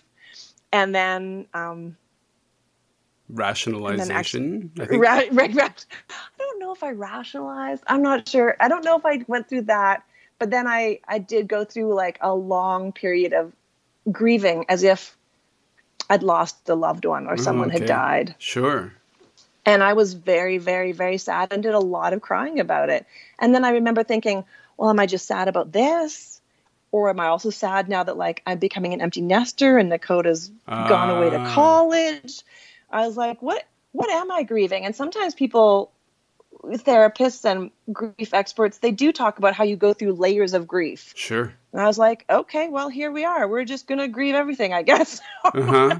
and 0.71 0.95
then 0.95 1.45
um 1.53 1.97
Rationalization. 3.33 4.71
I 4.77 4.85
think. 4.85 5.01
Ra- 5.01 5.23
ra- 5.31 5.47
ra- 5.53 5.69
I 5.69 6.37
don't 6.37 6.59
know 6.59 6.73
if 6.73 6.83
I 6.83 6.91
rationalized. 6.91 7.81
I'm 7.87 8.01
not 8.01 8.27
sure. 8.27 8.57
I 8.59 8.67
don't 8.67 8.83
know 8.83 8.97
if 8.97 9.05
I 9.05 9.23
went 9.25 9.47
through 9.47 9.63
that, 9.63 10.03
but 10.37 10.49
then 10.49 10.67
I 10.67 10.99
I 11.07 11.17
did 11.19 11.47
go 11.47 11.63
through 11.63 11.93
like 11.93 12.17
a 12.19 12.33
long 12.35 12.91
period 12.91 13.31
of 13.31 13.53
grieving 14.11 14.65
as 14.67 14.83
if 14.83 15.15
I'd 16.09 16.23
lost 16.23 16.67
a 16.67 16.75
loved 16.75 17.05
one 17.05 17.27
or 17.27 17.37
someone 17.37 17.69
okay. 17.69 17.79
had 17.79 17.87
died. 17.87 18.35
Sure. 18.37 18.91
And 19.65 19.83
I 19.83 19.93
was 19.93 20.13
very 20.13 20.57
very 20.57 20.91
very 20.91 21.17
sad 21.17 21.53
and 21.53 21.61
did 21.63 21.73
a 21.73 21.79
lot 21.79 22.13
of 22.13 22.21
crying 22.21 22.59
about 22.59 22.89
it. 22.89 23.05
And 23.39 23.53
then 23.53 23.63
I 23.65 23.71
remember 23.71 24.03
thinking, 24.03 24.43
well, 24.77 24.89
am 24.89 24.99
I 24.99 25.05
just 25.05 25.27
sad 25.27 25.47
about 25.47 25.71
this? 25.71 26.41
Or 26.91 27.09
am 27.09 27.19
I 27.19 27.27
also 27.27 27.51
sad 27.51 27.87
now 27.87 28.03
that 28.03 28.17
like 28.17 28.41
I'm 28.45 28.57
becoming 28.59 28.93
an 28.93 29.01
empty 29.01 29.21
nester 29.21 29.77
and 29.77 29.89
Nakota's 29.91 30.51
gone 30.67 31.09
away 31.09 31.29
to 31.29 31.37
Ah. 31.37 31.53
college? 31.53 32.41
I 32.89 33.05
was 33.07 33.15
like, 33.15 33.41
what 33.41 33.63
what 33.93 34.09
am 34.09 34.31
I 34.31 34.43
grieving? 34.43 34.85
And 34.85 34.95
sometimes 34.95 35.35
people 35.35 35.91
therapists 36.63 37.43
and 37.49 37.71
grief 37.91 38.33
experts, 38.33 38.77
they 38.79 38.91
do 38.91 39.11
talk 39.11 39.37
about 39.39 39.53
how 39.53 39.63
you 39.63 39.75
go 39.75 39.93
through 39.93 40.13
layers 40.13 40.53
of 40.53 40.67
grief. 40.67 41.13
Sure. 41.15 41.51
And 41.71 41.81
I 41.81 41.87
was 41.87 41.97
like, 41.97 42.25
okay, 42.29 42.67
well, 42.69 42.89
here 42.89 43.11
we 43.11 43.25
are. 43.25 43.47
We're 43.47 43.65
just 43.65 43.87
going 43.87 43.99
to 43.99 44.07
grieve 44.07 44.35
everything, 44.35 44.73
I 44.73 44.83
guess. 44.83 45.21
Uh-huh. 45.43 45.99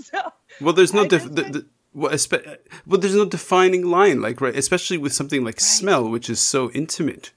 so, 0.00 0.18
Well, 0.60 0.72
there's 0.74 0.94
no 0.94 1.02
I 1.02 1.08
def- 1.08 1.24
the, 1.24 1.42
the, 1.42 1.66
well, 1.94 2.12
espe- 2.12 2.58
well, 2.86 3.00
there's 3.00 3.14
no 3.16 3.24
defining 3.24 3.86
line, 3.86 4.20
like 4.20 4.40
right, 4.40 4.54
especially 4.56 4.98
with 4.98 5.12
something 5.12 5.44
like 5.44 5.60
smell, 5.60 6.08
which 6.08 6.28
is 6.30 6.40
so 6.40 6.70
intimate. 6.72 7.32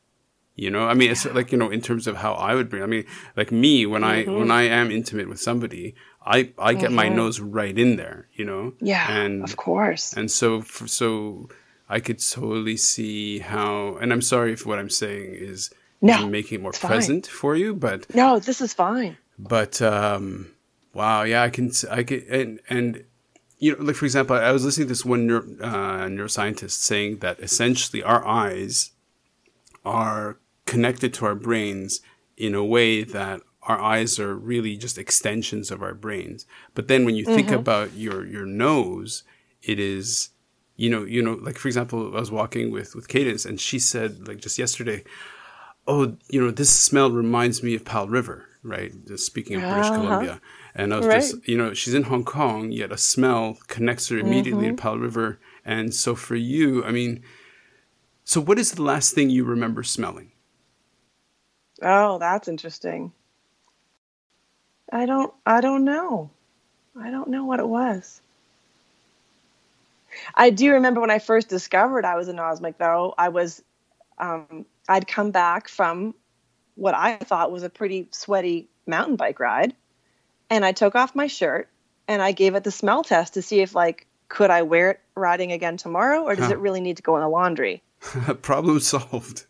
You 0.56 0.70
know, 0.70 0.84
I 0.88 0.94
mean, 0.94 1.10
it's 1.12 1.26
like 1.26 1.52
you 1.52 1.58
know, 1.58 1.70
in 1.72 1.82
terms 1.82 2.08
of 2.08 2.18
how 2.18 2.34
I 2.34 2.54
would 2.56 2.70
bring. 2.70 2.84
I 2.84 2.86
mean, 2.86 3.06
like 3.38 3.52
me 3.52 3.86
when 3.86 4.04
I 4.04 4.24
Mm-hmm. 4.26 4.38
when 4.40 4.52
I 4.52 4.64
am 4.64 4.92
intimate 4.92 5.30
with 5.30 5.40
somebody, 5.40 5.96
I 6.26 6.52
I 6.60 6.74
get 6.74 6.92
my 6.92 7.08
nose 7.10 7.40
right 7.40 7.76
in 7.78 7.96
there. 7.96 8.28
You 8.34 8.46
know. 8.46 8.74
yeah, 8.82 9.10
And 9.22 9.44
of 9.44 9.56
course. 9.56 10.14
and 10.14 10.30
so 10.30 10.62
for, 10.62 10.88
so 10.88 11.50
I 11.90 12.00
could 12.02 12.20
totally 12.20 12.78
see 12.78 13.40
how. 13.40 13.96
And 14.02 14.12
I'm 14.14 14.22
sorry 14.22 14.52
if 14.54 14.66
what 14.66 14.78
I'm 14.78 14.90
saying 14.90 15.34
is 15.34 15.72
No, 16.02 16.28
making 16.28 16.60
it 16.60 16.62
more 16.62 16.72
it's 16.72 16.80
fine. 16.80 16.92
present 16.92 17.28
for 17.28 17.56
you, 17.56 17.74
but 17.74 18.14
no, 18.14 18.38
this 18.40 18.60
is 18.62 18.74
fine. 18.74 19.18
but 19.40 19.82
um, 19.82 20.52
wow, 20.94 21.24
yeah, 21.24 21.42
I 21.44 21.50
can, 21.50 21.72
I 21.90 22.04
can, 22.04 22.22
and 22.30 22.60
and 22.70 23.04
you 23.62 23.72
know, 23.76 23.84
like 23.84 23.96
for 23.96 24.06
example, 24.06 24.36
I 24.36 24.52
was 24.52 24.66
listening 24.66 24.88
to 24.88 24.92
this 24.92 25.06
one 25.06 25.28
neuro, 25.28 25.44
uh, 25.62 26.08
neuroscientist 26.10 26.72
saying 26.72 27.20
that 27.20 27.40
essentially 27.40 28.02
our 28.04 28.26
eyes 28.26 28.92
are 29.86 30.40
connected 30.66 31.14
to 31.16 31.26
our 31.26 31.36
brains 31.36 32.02
in 32.38 32.56
a 32.56 32.66
way 32.66 33.04
that 33.04 33.42
our 33.64 33.80
eyes 33.80 34.20
are 34.20 34.36
really 34.36 34.76
just 34.76 34.98
extensions 34.98 35.70
of 35.72 35.84
our 35.84 35.94
brains. 35.94 36.46
But 36.74 36.88
then 36.88 37.06
when 37.06 37.16
you 37.16 37.24
think 37.24 37.50
about 37.62 37.94
your 37.94 38.26
your 38.26 38.46
nose, 38.46 39.24
it 39.62 39.80
is 39.80 40.30
you 40.78 40.90
know, 40.90 41.04
you 41.04 41.22
know, 41.22 41.34
like 41.34 41.60
for 41.60 41.68
example, 41.68 42.16
I 42.18 42.20
was 42.20 42.32
walking 42.32 42.72
with 42.72 42.96
with 42.96 43.08
Cadence, 43.08 43.46
and 43.46 43.60
she 43.62 43.78
said 43.78 44.28
like 44.28 44.40
just 44.42 44.58
yesterday, 44.58 45.04
oh, 45.88 46.18
you 46.30 46.42
know, 46.44 46.50
this 46.52 46.76
smell 46.76 47.12
reminds 47.12 47.62
me 47.62 47.76
of 47.76 47.86
Powell 47.86 48.08
River, 48.10 48.48
right? 48.64 48.92
Just 49.08 49.28
speaking 49.28 49.58
of 49.58 49.70
British 49.70 49.92
Uh-huh. 49.92 50.02
Columbia, 50.02 50.42
and 50.76 50.94
I 50.94 50.98
was 50.98 51.08
Right. 51.08 51.08
just, 51.08 51.48
you 51.48 51.58
know, 51.58 51.74
she's 51.74 51.94
in 51.94 52.04
Hong 52.04 52.24
Kong, 52.26 52.72
yet 52.72 52.92
a 52.92 52.98
smell 52.98 53.58
connects 53.68 54.10
her 54.10 54.18
immediately 54.18 54.68
Mm-hmm. 54.68 54.70
to 54.70 54.74
Powell 54.74 55.00
River, 55.00 55.40
and 55.66 55.94
so 55.94 56.16
for 56.16 56.36
you, 56.36 56.84
I 56.86 56.92
mean, 56.92 57.24
so 58.24 58.42
what 58.42 58.60
is 58.60 58.72
the 58.74 58.82
last 58.84 59.14
thing 59.14 59.30
you 59.30 59.44
remember 59.44 59.84
smelling? 59.84 60.32
Oh, 61.84 62.18
that's 62.18 62.48
interesting. 62.48 63.14
I 64.92 65.06
don't 65.06 65.34
I 65.46 65.62
don't 65.62 65.84
know. 65.86 66.30
I 67.00 67.12
don't 67.12 67.30
know 67.30 67.46
what 67.46 67.60
it 67.60 67.68
was. 67.68 68.22
I 70.36 70.50
do 70.50 70.74
remember 70.74 71.02
when 71.02 71.12
I 71.12 71.20
first 71.20 71.50
discovered 71.50 72.06
I 72.06 72.16
was 72.16 72.28
anosmic 72.28 72.78
though, 72.78 73.14
I 73.18 73.30
was 73.30 73.64
um, 74.20 74.66
I'd 74.90 75.08
come 75.08 75.32
back 75.32 75.68
from 75.70 76.16
what 76.76 76.96
I 76.96 77.18
thought 77.18 77.52
was 77.52 77.64
a 77.64 77.70
pretty 77.70 78.08
sweaty 78.12 78.70
mountain 78.88 79.16
bike 79.16 79.40
ride 79.40 79.76
and 80.52 80.64
I 80.64 80.72
took 80.74 80.94
off 80.96 81.16
my 81.16 81.26
shirt 81.28 81.68
and 82.08 82.22
I 82.22 82.32
gave 82.34 82.54
it 82.54 82.64
the 82.64 82.72
smell 82.72 83.04
test 83.04 83.34
to 83.34 83.42
see 83.42 83.62
if 83.62 83.74
like 83.74 84.06
could 84.30 84.52
I 84.52 84.62
wear 84.62 84.92
it 84.92 85.00
riding 85.16 85.52
again 85.52 85.78
tomorrow 85.78 86.22
or 86.24 86.36
does 86.36 86.46
Huh. 86.46 86.52
it 86.54 86.60
really 86.60 86.80
need 86.82 86.98
to 86.98 87.04
go 87.04 87.16
in 87.16 87.22
the 87.22 87.28
laundry? 87.30 87.82
Problem 88.42 88.80
solved. 88.80 89.46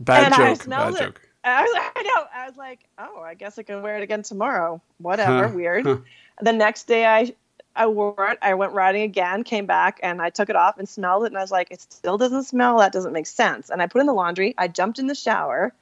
Bad 0.00 0.24
and 0.24 0.34
I 0.34 0.54
joke. 0.54 0.66
Bad 0.68 0.94
it. 0.94 0.98
joke. 0.98 1.20
I, 1.44 1.62
was, 1.62 1.70
I 1.96 2.02
know. 2.02 2.24
I 2.34 2.48
was 2.48 2.56
like, 2.56 2.80
oh, 2.98 3.20
I 3.22 3.34
guess 3.34 3.58
I 3.58 3.62
can 3.62 3.82
wear 3.82 3.96
it 3.98 4.02
again 4.02 4.22
tomorrow. 4.22 4.80
Whatever. 4.98 5.48
Huh, 5.48 5.54
Weird. 5.54 5.84
huh. 5.86 5.98
The 6.40 6.52
next 6.52 6.84
day, 6.88 7.04
I 7.06 7.32
I 7.76 7.86
wore 7.86 8.28
it. 8.30 8.38
I 8.42 8.54
went 8.54 8.72
riding 8.72 9.02
again, 9.02 9.44
came 9.44 9.66
back, 9.66 10.00
and 10.02 10.20
I 10.22 10.30
took 10.30 10.48
it 10.48 10.56
off 10.56 10.78
and 10.78 10.88
smelled 10.88 11.24
it. 11.24 11.26
And 11.28 11.38
I 11.38 11.40
was 11.42 11.50
like, 11.52 11.68
it 11.70 11.80
still 11.80 12.18
doesn't 12.18 12.44
smell. 12.44 12.78
That 12.78 12.92
doesn't 12.92 13.12
make 13.12 13.26
sense. 13.26 13.68
And 13.70 13.80
I 13.82 13.86
put 13.86 13.98
it 13.98 14.02
in 14.02 14.06
the 14.06 14.14
laundry. 14.14 14.54
I 14.58 14.66
jumped 14.68 14.98
in 14.98 15.06
the 15.06 15.14
shower. 15.14 15.72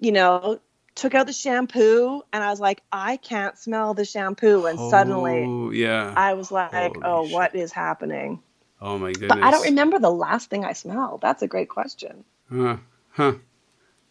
You 0.00 0.12
know, 0.12 0.60
took 0.94 1.14
out 1.14 1.26
the 1.26 1.32
shampoo, 1.32 2.22
and 2.32 2.44
I 2.44 2.50
was 2.50 2.60
like, 2.60 2.82
I 2.92 3.16
can't 3.18 3.58
smell 3.58 3.94
the 3.94 4.04
shampoo. 4.04 4.66
And 4.66 4.78
suddenly, 4.78 5.44
Oh, 5.44 5.70
yeah. 5.70 6.14
I 6.16 6.34
was 6.34 6.50
like, 6.52 6.72
Holy 6.72 7.00
oh, 7.04 7.24
shit. 7.26 7.34
what 7.34 7.54
is 7.54 7.72
happening? 7.72 8.42
oh 8.80 8.98
my 8.98 9.12
goodness. 9.12 9.28
But 9.30 9.42
I 9.44 9.50
don't 9.50 9.64
remember 9.64 9.98
the 9.98 10.10
last 10.10 10.50
thing 10.50 10.64
I 10.64 10.72
smelled. 10.72 11.20
That's 11.22 11.42
a 11.42 11.46
great 11.48 11.68
question. 11.68 12.24
Huh. 12.52 12.76
Huh. 13.12 13.34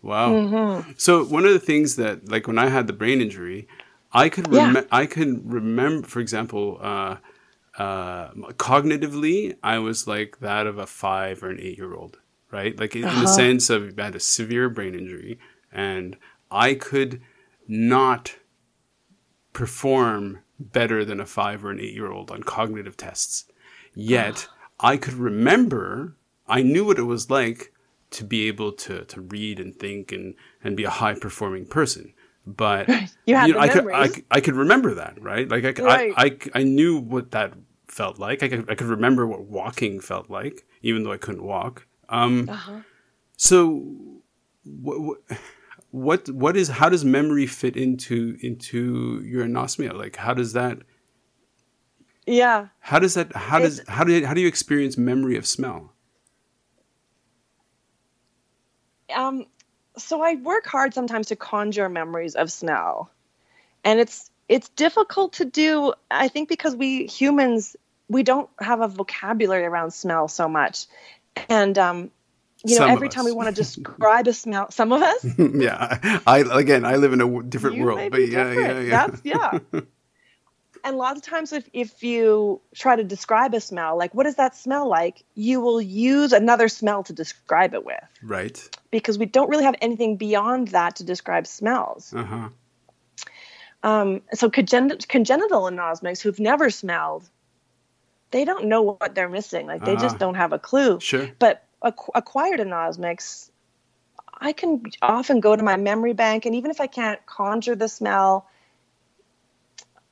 Wow. 0.02 0.32
Mm-hmm. 0.34 0.91
So 0.98 1.24
one 1.26 1.46
of 1.46 1.54
the 1.54 1.60
things 1.60 1.96
that, 1.98 2.30
like, 2.30 2.48
when 2.48 2.58
I 2.60 2.69
had 2.69 2.88
the 2.88 2.93
brain 2.93 3.22
injury, 3.22 3.67
I 4.12 4.30
could 4.30 4.48
Yeah. 4.52 4.82
I 4.91 5.06
could 5.06 5.52
remember, 5.52 6.08
for 6.08 6.19
example, 6.19 6.78
uh, 6.82 7.17
uh, 7.78 8.30
cognitively, 8.54 9.56
I 9.63 9.80
was 9.80 10.08
like 10.08 10.39
that 10.39 10.67
of 10.67 10.78
a 10.78 10.86
five 10.86 11.43
or 11.43 11.50
an 11.50 11.60
eight 11.60 11.78
year 11.78 11.93
old, 11.93 12.19
right? 12.52 12.78
Like 12.78 12.96
in, 12.96 13.04
in 13.04 13.08
the 13.10 13.10
Uh-huh. 13.10 13.28
sense 13.28 13.69
of 13.69 13.98
I 14.00 14.06
had 14.06 14.15
a 14.15 14.19
severe 14.19 14.69
brain 14.69 14.93
injury, 14.96 15.39
and 15.72 16.17
I 16.54 16.76
could 16.76 17.22
not 17.68 18.36
perform 19.54 20.39
better 20.60 21.04
than 21.06 21.20
a 21.20 21.26
five 21.26 21.63
or 21.66 21.72
an 21.72 21.80
eight 21.80 21.94
year 21.94 22.12
old 22.12 22.32
on 22.32 22.44
cognitive 22.44 22.98
tests. 22.98 23.46
Yet 23.94 24.48
I 24.80 24.98
could 24.98 25.13
remember, 25.13 26.16
I 26.48 26.62
knew 26.62 26.86
what 26.86 27.00
it 27.00 27.04
was 27.04 27.30
like 27.30 27.74
to 28.12 28.24
be 28.24 28.48
able 28.48 28.72
to, 28.74 29.06
to 29.06 29.22
read 29.22 29.60
and 29.60 29.76
think 29.76 30.12
and, 30.12 30.36
and 30.63 30.78
be 30.78 30.84
a 30.84 30.89
high 30.89 31.16
performing 31.16 31.66
person. 31.66 32.13
But 32.46 32.88
You 33.26 33.36
had 33.36 33.54
the 33.54 33.60
I 33.60 33.68
could, 33.70 33.88
I. 33.92 34.10
I 34.32 34.42
could 34.42 34.56
remember 34.56 34.96
that, 34.96 35.22
right? 35.22 35.48
Like 35.50 35.63
I, 35.80 35.84
Right. 35.84 36.13
I, 36.16 36.26
I, 36.26 36.38
I 36.60 36.63
knew 36.63 37.00
what 37.00 37.32
that 37.32 37.54
felt 37.88 38.20
like. 38.20 38.44
I 38.44 38.50
could, 38.50 38.70
I 38.70 38.76
could 38.76 38.88
remember 38.88 39.26
what 39.26 39.46
walking 39.46 40.00
felt 40.00 40.30
like, 40.30 40.66
even 40.82 41.04
though 41.04 41.12
I 41.12 41.18
couldn't 41.18 41.44
walk. 41.44 41.88
Um, 42.10 42.50
Uh-huh. 42.50 42.82
so 43.38 44.22
what, 44.66 45.00
what, 45.02 45.18
what, 45.93 46.27
what 46.29 46.58
is, 46.58 46.67
how 46.69 46.89
does 46.89 47.06
memory 47.06 47.45
fit 47.45 47.77
into, 47.77 48.38
into 48.41 49.21
your 49.23 49.45
anosmia? 49.45 49.93
Like, 49.93 50.15
how 50.15 50.34
does 50.34 50.53
that, 50.53 50.79
Yeah. 52.25 52.67
how 52.79 52.99
does 52.99 53.13
that, 53.13 53.36
how 53.36 53.60
does, 53.60 53.82
how 53.88 54.03
do 54.03 54.13
you, 54.13 54.25
how 54.25 54.34
do 54.34 54.41
you 54.41 54.47
experience 54.47 54.97
memory 54.97 55.38
of 55.38 55.45
smell? 55.45 55.93
um, 59.15 59.45
so 59.97 60.21
I 60.21 60.36
work 60.36 60.65
hard 60.65 60.93
sometimes 60.93 61.27
to 61.27 61.36
conjure 61.36 61.89
memories 61.89 62.36
of 62.36 62.51
smell, 62.51 63.12
and 63.84 63.99
it's 63.99 64.29
it's 64.49 64.69
difficult 64.69 65.34
to 65.34 65.45
do. 65.45 65.93
I 66.10 66.27
think 66.27 66.49
because 66.49 66.75
we 66.75 67.06
humans 67.06 67.75
we 68.10 68.23
don't 68.23 68.49
have 68.60 68.82
a 68.82 68.88
vocabulary 68.88 69.65
around 69.65 69.91
smell 69.91 70.27
so 70.27 70.47
much, 70.47 70.88
and 71.49 71.77
um, 71.77 72.12
you 72.65 72.76
know 72.76 72.82
Some 72.86 72.89
every 72.91 73.10
time 73.10 73.21
us. 73.21 73.32
we 73.32 73.32
want 73.34 73.49
to 73.49 73.56
describe 73.56 74.28
a 74.28 74.34
smell, 74.34 74.71
some 74.71 74.91
of 74.91 75.02
us. 75.02 75.26
yeah. 75.38 76.19
I, 76.26 76.39
again, 76.52 76.86
I 76.86 76.95
live 76.95 77.13
in 77.13 77.21
a 77.21 77.26
w- 77.26 77.43
different 77.43 77.76
you 77.78 77.84
world, 77.86 78.12
but 78.12 78.21
yeah, 78.21 78.28
yeah, 78.28 78.54
different. 78.54 78.88
yeah. 78.88 79.08
That's 79.08 79.21
yeah. 79.23 79.60
and 80.86 80.97
lots 80.97 81.17
of 81.19 81.26
times, 81.26 81.54
if 81.54 81.69
if 81.73 82.04
you 82.04 82.62
try 82.76 82.95
to 82.95 83.04
describe 83.04 83.54
a 83.54 83.60
smell, 83.62 83.97
like 83.97 84.13
what 84.15 84.23
does 84.23 84.36
that 84.36 84.56
smell 84.56 84.88
like, 84.89 85.23
you 85.36 85.62
will 85.62 85.82
use 85.82 86.32
another 86.34 86.67
smell 86.67 87.04
to 87.04 87.13
describe 87.13 87.73
it 87.73 87.86
with. 87.86 88.04
right. 88.21 88.58
because 88.91 89.17
we 89.17 89.26
don't 89.26 89.49
really 89.49 89.63
have 89.65 89.76
anything 89.82 90.17
beyond 90.17 90.69
that 90.69 90.95
to 90.97 91.04
describe 91.04 91.47
smells. 91.47 92.13
Uh 92.15 92.23
huh. 92.23 92.49
Um, 93.84 94.21
so 94.34 94.49
congen- 94.49 95.06
congenital 95.10 95.63
anosmics 95.63 96.21
who've 96.21 96.39
never 96.39 96.69
smelled, 96.69 97.30
they 98.32 98.45
don't 98.45 98.65
know 98.65 98.82
what 98.82 99.13
they're 99.15 99.30
missing. 99.30 99.67
Like 99.67 99.84
they 99.84 99.95
Ah. 99.95 99.99
just 99.99 100.17
don't 100.19 100.36
have 100.36 100.54
a 100.54 100.60
clue. 100.60 100.99
Sure. 101.02 101.30
But 101.39 101.65
ac- 101.86 102.12
acquired 102.15 102.60
anosmics, 102.60 103.52
I 104.39 104.54
can 104.54 104.84
often 105.02 105.39
go 105.41 105.56
to 105.56 105.63
my 105.63 105.78
memory 105.78 106.13
bank, 106.13 106.46
and 106.46 106.56
even 106.56 106.72
if 106.72 106.82
I 106.82 106.88
can't 106.88 107.26
conjure 107.26 107.76
the 107.76 107.89
smell, 107.89 108.48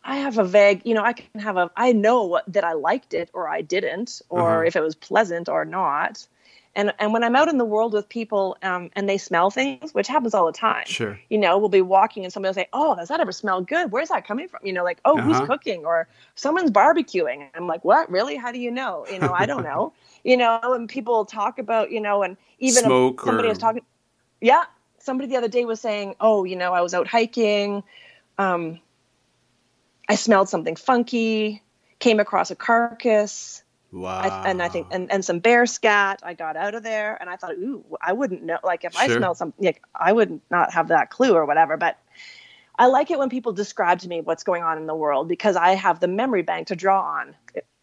I 0.04 0.18
have 0.18 0.40
a 0.40 0.46
vague, 0.46 0.84
you 0.86 0.96
know, 0.96 1.04
I 1.04 1.14
can 1.14 1.42
have 1.42 1.58
a, 1.58 1.72
I 1.78 1.94
know 1.94 2.26
what, 2.26 2.46
that 2.54 2.64
I 2.64 2.74
liked 2.74 3.14
it 3.14 3.32
or 3.34 3.50
I 3.50 3.62
didn't, 3.62 4.22
or 4.30 4.64
Uh-huh. 4.64 4.66
if 4.66 4.76
it 4.76 4.82
was 4.82 4.96
pleasant 4.96 5.50
or 5.50 5.66
not. 5.66 6.28
And, 6.74 6.94
and 7.00 7.12
when 7.12 7.22
I'm 7.24 7.36
out 7.36 7.50
in 7.50 7.58
the 7.58 7.66
world 7.66 7.92
with 7.92 8.08
people 8.08 8.56
um, 8.64 8.90
and 8.96 9.10
they 9.10 9.18
smell 9.18 9.52
things, 9.52 9.94
which 9.94 10.08
happens 10.08 10.34
all 10.34 10.46
the 10.46 10.54
time, 10.54 10.86
Sure. 10.86 11.20
you 11.30 11.38
know, 11.38 11.58
we'll 11.58 11.68
be 11.68 11.82
walking 11.82 12.24
and 12.24 12.32
somebody 12.32 12.50
will 12.50 12.54
say, 12.54 12.68
Oh, 12.72 12.96
does 12.96 13.10
that 13.10 13.20
ever 13.20 13.34
smell 13.34 13.60
good? 13.60 13.92
Where's 13.92 14.08
that 14.08 14.26
coming 14.26 14.48
from? 14.48 14.62
You 14.64 14.72
know, 14.72 14.84
like, 14.86 15.00
Oh, 15.04 15.18
Uh-huh. 15.18 15.28
who's 15.34 15.48
cooking? 15.48 15.84
Or 15.86 16.08
someone's 16.36 16.72
barbecuing. 16.72 17.50
I'm 17.56 17.68
like, 17.68 17.84
What? 17.84 18.10
Really? 18.10 18.38
How 18.38 18.54
do 18.54 18.60
you 18.60 18.72
know? 18.72 19.06
You 19.12 19.20
know, 19.20 19.34
I 19.34 19.46
don't 19.46 19.64
know. 19.64 19.92
you 20.24 20.38
know, 20.38 20.60
and 20.64 20.88
people 20.88 21.26
talk 21.26 21.60
about, 21.60 21.92
you 21.92 22.00
know, 22.00 22.24
and 22.24 22.38
even 22.60 22.84
Smoke 22.86 23.20
somebody 23.22 23.48
or- 23.48 23.52
was 23.52 23.58
talking, 23.58 23.82
yeah, 24.40 24.64
somebody 24.98 25.28
the 25.30 25.36
other 25.36 25.50
day 25.50 25.66
was 25.66 25.82
saying, 25.82 26.16
Oh, 26.22 26.46
you 26.46 26.56
know, 26.56 26.74
I 26.74 26.80
was 26.80 26.94
out 26.94 27.08
hiking. 27.08 27.84
Um, 28.38 28.80
I 30.08 30.16
smelled 30.16 30.48
something 30.50 30.76
funky, 30.78 31.62
came 32.00 32.20
across 32.22 32.50
a 32.52 32.56
carcass. 32.56 33.64
Wow. 33.92 34.20
I, 34.22 34.50
and 34.50 34.62
I 34.62 34.70
think 34.70 34.88
and, 34.92 35.12
and 35.12 35.24
some 35.26 35.40
bear 35.40 35.66
scat. 35.66 36.22
I 36.24 36.34
got 36.34 36.56
out 36.56 36.76
of 36.76 36.84
there 36.84 37.18
and 37.20 37.30
I 37.30 37.36
thought, 37.36 37.54
ooh, 37.54 37.84
I 38.02 38.14
wouldn't 38.14 38.44
know. 38.44 38.58
Like 38.64 38.84
if 38.86 38.96
I 38.96 39.08
Sure. 39.08 39.18
smelled 39.18 39.38
something, 39.38 39.66
like 39.66 39.82
I 39.96 40.14
would 40.14 40.30
not 40.30 40.42
not 40.50 40.74
have 40.74 40.88
that 40.90 41.10
clue 41.10 41.34
or 41.34 41.46
whatever. 41.46 41.78
But 41.78 41.98
I 42.78 42.88
like 42.88 43.12
it 43.12 43.20
when 43.20 43.30
people 43.30 43.52
describe 43.54 44.00
to 44.00 44.08
me 44.08 44.22
what's 44.22 44.44
going 44.44 44.64
on 44.64 44.78
in 44.78 44.88
the 44.88 44.96
world 44.96 45.28
because 45.28 45.56
I 45.56 45.72
have 45.76 46.00
the 46.00 46.08
memory 46.08 46.42
bank 46.42 46.68
to 46.68 46.76
draw 46.76 47.02
on. 47.02 47.36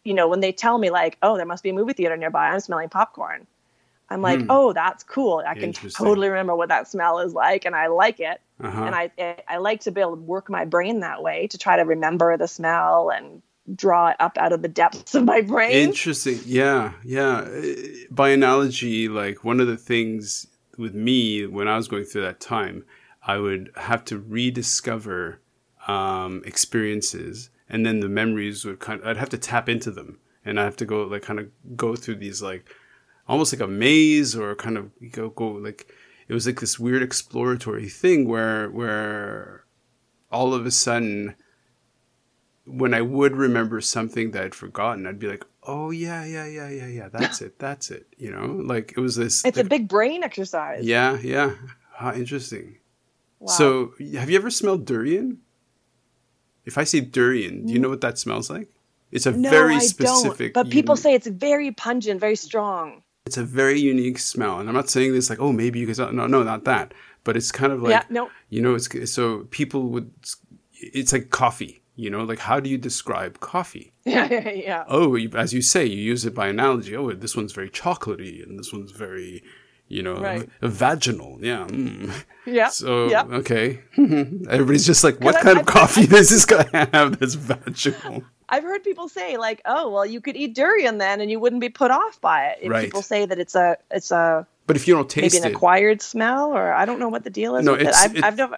you 0.05 0.14
know, 0.14 0.29
when 0.29 0.40
they 0.40 0.53
tell 0.53 0.79
me 0.79 0.90
like, 0.90 1.18
oh, 1.23 1.37
there 1.37 1.47
must 1.47 1.62
be 1.62 1.71
a 1.71 1.75
movie 1.75 1.92
theater 1.92 2.16
nearby, 2.16 2.49
I'm 2.49 2.61
smelling 2.61 2.88
popcorn. 2.88 3.47
I'm 4.11 4.23
like, 4.23 4.40
Hmm. 4.40 4.47
oh, 4.49 4.73
that's 4.73 5.05
cool. 5.05 5.42
I 5.47 5.55
can 5.55 5.73
totally 5.75 6.29
remember 6.29 6.57
what 6.57 6.71
that 6.71 6.88
smell 6.88 7.18
is 7.18 7.35
like, 7.35 7.66
and 7.66 7.77
I 7.77 7.88
like 7.88 8.21
it. 8.21 8.40
Uh-huh. 8.59 8.83
And 8.85 8.94
I, 8.94 9.11
I 9.47 9.59
like 9.59 9.83
to 9.83 9.90
be 9.90 10.01
able 10.01 10.16
to 10.16 10.23
work 10.23 10.49
my 10.49 10.64
brain 10.64 11.01
that 11.01 11.23
way 11.23 11.47
to 11.49 11.59
try 11.59 11.77
to 11.77 11.83
remember 11.83 12.37
the 12.38 12.49
smell 12.49 13.11
and 13.11 13.42
draw 13.74 14.09
it 14.09 14.16
up 14.20 14.37
out 14.38 14.52
of 14.52 14.62
the 14.62 14.68
depths 14.68 15.14
of 15.14 15.24
my 15.24 15.40
brain. 15.40 15.72
Interesting. 15.72 16.40
Yeah, 16.44 16.92
yeah. 17.04 17.46
By 18.11 18.31
analogy, 18.31 19.09
like 19.09 19.44
one 19.44 19.61
of 19.61 19.66
the 19.66 19.76
things 19.76 20.46
with 20.76 20.94
me 20.94 21.46
when 21.46 21.68
I 21.68 21.76
was 21.76 21.88
going 21.88 22.04
through 22.04 22.22
that 22.22 22.40
time, 22.40 22.85
I 23.22 23.38
would 23.38 23.70
have 23.76 24.04
to 24.07 24.18
rediscover 24.18 25.40
um, 25.87 26.42
experiences, 26.46 27.50
and 27.68 27.85
then 27.85 28.00
the 28.00 28.09
memories 28.09 28.64
would 28.64 28.78
kind. 28.78 29.00
Of, 29.00 29.07
I'd 29.07 29.16
have 29.16 29.31
to 29.31 29.38
tap 29.38 29.68
into 29.68 29.90
them, 29.90 30.18
and 30.44 30.59
I 30.59 30.64
have 30.64 30.76
to 30.76 30.85
go 30.85 31.02
like 31.02 31.22
kind 31.22 31.40
of 31.40 31.48
go 31.76 31.96
through 31.96 32.16
these 32.16 32.40
like 32.40 32.68
almost 33.28 33.52
like 33.52 33.61
a 33.61 33.68
maze 33.68 34.35
or 34.35 34.54
kind 34.54 34.78
of 34.78 34.90
go 35.12 35.28
go 35.31 35.48
like 35.48 35.92
it 36.28 36.35
was 36.35 36.46
like 36.46 36.61
this 36.61 36.78
weird 36.78 37.02
exploratory 37.02 37.88
thing 37.88 38.26
where 38.26 38.70
where 38.70 39.64
all 40.31 40.54
of 40.54 40.66
a 40.66 40.70
sudden 40.70 41.35
when 42.68 42.94
I 42.94 43.00
would 43.00 43.37
remember 43.37 43.81
something 43.81 44.33
that 44.33 44.44
I'd 44.44 44.54
forgotten, 44.54 45.07
I'd 45.07 45.18
be 45.18 45.28
like, 45.28 45.44
"Oh 45.62 45.90
yeah, 45.90 46.24
yeah, 46.24 46.46
yeah, 46.46 46.68
yeah, 46.68 46.87
yeah. 46.87 47.09
That's 47.09 47.40
it. 47.40 47.59
That's 47.59 47.90
it." 47.90 48.07
You 48.16 48.31
know, 48.31 48.46
like 48.46 48.92
it 48.96 49.00
was 49.00 49.16
this. 49.16 49.44
it's 49.44 49.59
a 49.59 49.64
big 49.64 49.88
brain 49.88 50.22
exercise. 50.22 50.85
yeah, 50.85 51.18
yeah. 51.20 51.54
How 51.94 52.12
interesting. 52.12 52.78
Wow. 53.40 53.52
So, 53.52 53.92
have 54.14 54.31
you 54.31 54.37
ever 54.37 54.50
smelled 54.50 54.85
durian? 54.85 55.38
If 56.64 56.76
I 56.76 56.85
say 56.85 57.00
durian, 57.00 57.66
do 57.66 57.72
you 57.72 57.78
know 57.78 57.88
what 57.88 58.02
that 58.02 58.18
smells 58.18 58.50
like? 58.50 58.68
It's 59.11 59.24
a 59.26 59.33
no, 59.33 59.48
very 59.48 59.76
I 59.76 59.78
specific. 59.78 60.52
don't. 60.52 60.64
But 60.64 60.70
people 60.70 60.94
uni- 60.94 61.02
say 61.02 61.14
it's 61.14 61.26
very 61.26 61.70
pungent, 61.72 62.20
very 62.20 62.37
strong. 62.37 63.02
it's 63.26 63.38
a 63.38 63.44
very 63.44 63.81
unique 63.81 64.18
smell, 64.18 64.61
and 64.61 64.68
I'm 64.68 64.74
not 64.74 64.90
saying 64.90 65.12
this 65.12 65.31
like, 65.31 65.40
"Oh, 65.40 65.52
maybe 65.52 65.78
you 65.78 65.87
guys." 65.87 65.98
No, 65.98 66.26
no, 66.26 66.42
not 66.42 66.64
that. 66.64 66.92
But 67.24 67.37
it's 67.37 67.50
kind 67.52 67.72
of 67.72 67.83
like 67.83 67.90
yeah, 67.90 68.04
no. 68.11 68.31
you 68.48 68.61
know, 68.62 68.74
it's 68.74 68.88
so 69.11 69.46
people 69.50 69.88
would. 69.88 70.11
It's 70.74 71.12
like 71.12 71.31
coffee. 71.31 71.83
You 72.00 72.11
know, 72.11 72.22
like 72.22 72.38
how 72.38 72.61
do 72.61 72.70
you 72.70 72.78
describe 72.78 73.40
coffee? 73.40 73.92
Yeah, 74.04 74.28
yeah, 74.30 74.50
yeah. 74.50 74.84
oh, 74.87 75.16
you, 75.16 75.28
as 75.34 75.52
you 75.52 75.61
say, 75.62 75.84
you 75.84 76.00
use 76.00 76.24
it 76.24 76.32
by 76.34 76.46
analogy. 76.46 76.94
Oh, 76.96 77.11
this 77.12 77.34
one's 77.37 77.52
very 77.52 77.68
chocolatey, 77.70 78.40
and 78.44 78.56
this 78.56 78.72
one's 78.72 78.92
very, 78.92 79.42
you 79.88 80.02
know, 80.04 80.14
Right. 80.14 80.48
vaginal. 80.62 81.38
Yeah. 81.42 81.66
Mm. 81.68 82.12
Yeah. 82.46 82.68
So 82.68 83.08
yeah. 83.11 83.24
okay, 83.40 83.82
everybody's 84.48 84.87
just 84.87 85.02
like, 85.02 85.20
what 85.20 85.34
kind 85.40 85.58
of 85.58 85.68
I- 85.68 85.72
coffee 85.72 86.06
does 86.06 86.30
this 86.30 86.44
guy 86.46 86.68
have 86.92 87.18
that's 87.18 87.34
vaginal? 87.34 88.22
I've 88.48 88.62
heard 88.62 88.82
people 88.84 89.08
say 89.08 89.37
like, 89.37 89.61
"Oh, 89.66 89.90
well, 89.90 90.06
you 90.06 90.20
could 90.22 90.37
eat 90.37 90.54
durian 90.54 90.96
then, 90.98 91.20
and 91.20 91.30
you 91.30 91.38
wouldn't 91.40 91.61
be 91.61 91.68
put 91.68 91.90
off 91.90 92.18
by 92.20 92.46
it." 92.46 92.58
If 92.62 92.70
Right. 92.70 92.84
People 92.84 93.02
say 93.02 93.26
that 93.26 93.38
it's 93.38 93.54
a 93.54 93.76
it's 93.90 94.11
a 94.12 94.46
But 94.66 94.76
if 94.76 94.87
you 94.88 94.94
don't 94.94 95.11
taste 95.11 95.34
maybe 95.34 95.44
an 95.44 95.50
it, 95.50 95.54
acquired 95.56 96.00
smell, 96.00 96.52
or 96.56 96.72
I 96.72 96.84
don't 96.87 96.98
know 97.00 97.11
what 97.11 97.24
the 97.24 97.30
deal 97.30 97.56
is 97.56 97.66
No, 97.66 97.72
with 97.72 97.80
it. 97.82 97.88
it's- 97.88 98.04
I've, 98.04 98.16
it- 98.16 98.24
I've 98.24 98.37
never. 98.38 98.56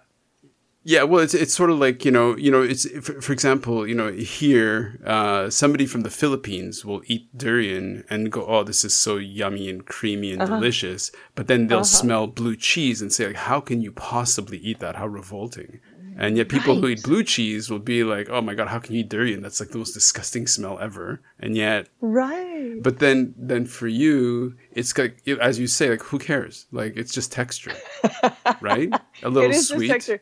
Yeah, 0.83 1.03
well, 1.03 1.23
it's 1.23 1.35
it's 1.35 1.53
sort 1.53 1.69
of 1.71 1.79
like 1.79 2.07
you 2.07 2.11
know, 2.11 2.37
you 2.37 2.51
know, 2.51 2.63
it's 2.63 2.89
for, 3.01 3.21
for 3.21 3.33
example, 3.35 3.87
you 3.87 3.95
know, 3.95 4.11
here, 4.13 4.99
uh, 5.05 5.51
somebody 5.51 5.85
from 5.85 6.01
the 6.03 6.11
Philippines 6.11 6.85
will 6.87 7.03
eat 7.07 7.29
durian 7.37 8.03
and 8.09 8.33
go, 8.33 8.47
"Oh, 8.47 8.65
this 8.65 8.83
is 8.85 8.95
so 8.95 9.17
yummy 9.17 9.69
and 9.69 9.85
creamy 9.85 10.33
and 10.33 10.41
delicious," 10.47 11.13
but 11.35 11.49
then 11.49 11.67
they'll 11.67 11.85
smell 11.85 12.27
blue 12.29 12.57
cheese 12.57 13.03
and 13.03 13.13
say, 13.13 13.27
like, 13.27 13.37
"How 13.37 13.61
can 13.61 13.83
you 13.83 13.93
possibly 13.93 14.57
eat 14.59 14.81
that? 14.81 14.97
How 14.97 15.07
revolting!" 15.07 15.81
And 16.17 16.37
yet, 16.37 16.49
people 16.49 16.81
who 16.81 16.89
eat 16.89 17.03
blue 17.03 17.25
cheese 17.25 17.71
will 17.71 17.79
be 17.79 18.03
like, 18.03 18.31
"Oh 18.31 18.41
my 18.41 18.55
god, 18.55 18.69
how 18.69 18.79
can 18.79 18.95
you 18.95 19.01
eat 19.01 19.11
durian? 19.11 19.43
That's 19.43 19.61
like 19.61 19.71
the 19.71 19.79
most 19.79 19.93
disgusting 19.93 20.47
smell 20.47 20.79
ever." 20.81 21.21
And 21.39 21.57
yet, 21.57 21.89
Right. 22.01 22.83
but 22.83 23.01
then, 23.01 23.35
then 23.37 23.67
for 23.67 23.87
you, 23.87 24.55
it's 24.73 24.97
like 24.97 25.23
as 25.41 25.59
you 25.59 25.67
say, 25.67 25.91
like, 25.91 26.03
who 26.03 26.19
cares? 26.19 26.67
Like, 26.73 26.97
it's 26.97 27.13
just 27.13 27.33
texture, 27.33 27.77
right? 28.63 28.91
A 29.23 29.29
little 29.29 29.53
sweet. 29.53 30.21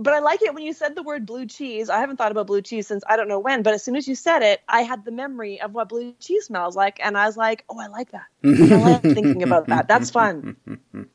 But 0.00 0.14
I 0.14 0.20
like 0.20 0.42
it 0.42 0.54
when 0.54 0.62
you 0.62 0.72
said 0.72 0.94
the 0.94 1.02
word 1.02 1.26
blue 1.26 1.44
cheese. 1.44 1.90
I 1.90 1.98
haven't 1.98 2.18
thought 2.18 2.30
about 2.30 2.46
blue 2.46 2.62
cheese 2.62 2.86
since 2.86 3.02
I 3.08 3.16
don't 3.16 3.26
know 3.26 3.40
when, 3.40 3.62
but 3.62 3.74
as 3.74 3.82
soon 3.82 3.96
as 3.96 4.06
you 4.06 4.14
said 4.14 4.42
it, 4.42 4.60
I 4.68 4.82
had 4.82 5.04
the 5.04 5.10
memory 5.10 5.60
of 5.60 5.74
what 5.74 5.88
blue 5.88 6.14
cheese 6.20 6.44
smells 6.44 6.76
like, 6.76 7.00
and 7.02 7.18
I 7.18 7.26
was 7.26 7.36
like, 7.36 7.64
"Oh, 7.68 7.80
I 7.80 7.88
like 7.88 8.12
that. 8.12 8.26
I 8.44 8.76
like 8.76 9.02
thinking 9.14 9.42
about 9.42 9.66
that. 9.66 9.88
That's 9.88 10.10
fun." 10.10 10.56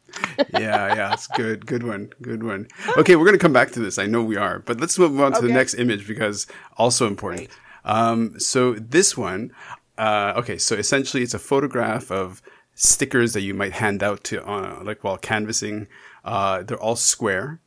yeah, 0.53 0.95
yeah, 0.95 1.13
it's 1.13 1.27
good. 1.27 1.65
Good 1.65 1.83
one. 1.83 2.11
Good 2.21 2.43
one. 2.43 2.67
Okay, 2.97 3.15
we're 3.15 3.25
going 3.25 3.37
to 3.37 3.41
come 3.41 3.53
back 3.53 3.71
to 3.71 3.79
this. 3.79 3.97
I 3.97 4.05
know 4.05 4.21
we 4.21 4.35
are, 4.35 4.59
but 4.59 4.81
let's 4.81 4.99
move 4.99 5.19
on 5.21 5.31
to 5.33 5.41
the 5.41 5.53
next 5.53 5.75
image 5.75 6.05
because 6.05 6.45
also 6.77 7.07
important. 7.07 7.49
Um, 7.85 8.37
so 8.39 8.73
this 8.73 9.15
one, 9.17 9.51
uh, 9.97 10.33
okay, 10.37 10.57
so 10.57 10.75
essentially 10.75 11.23
it's 11.23 11.33
a 11.33 11.39
photograph 11.39 12.11
of 12.11 12.41
stickers 12.75 13.33
that 13.33 13.41
you 13.41 13.53
might 13.53 13.73
hand 13.73 14.03
out 14.03 14.23
to, 14.25 14.45
uh, 14.45 14.81
like 14.83 15.03
while 15.03 15.17
canvassing. 15.17 15.87
Uh, 16.25 16.63
they're 16.63 16.81
all 16.81 16.95
square. 16.95 17.59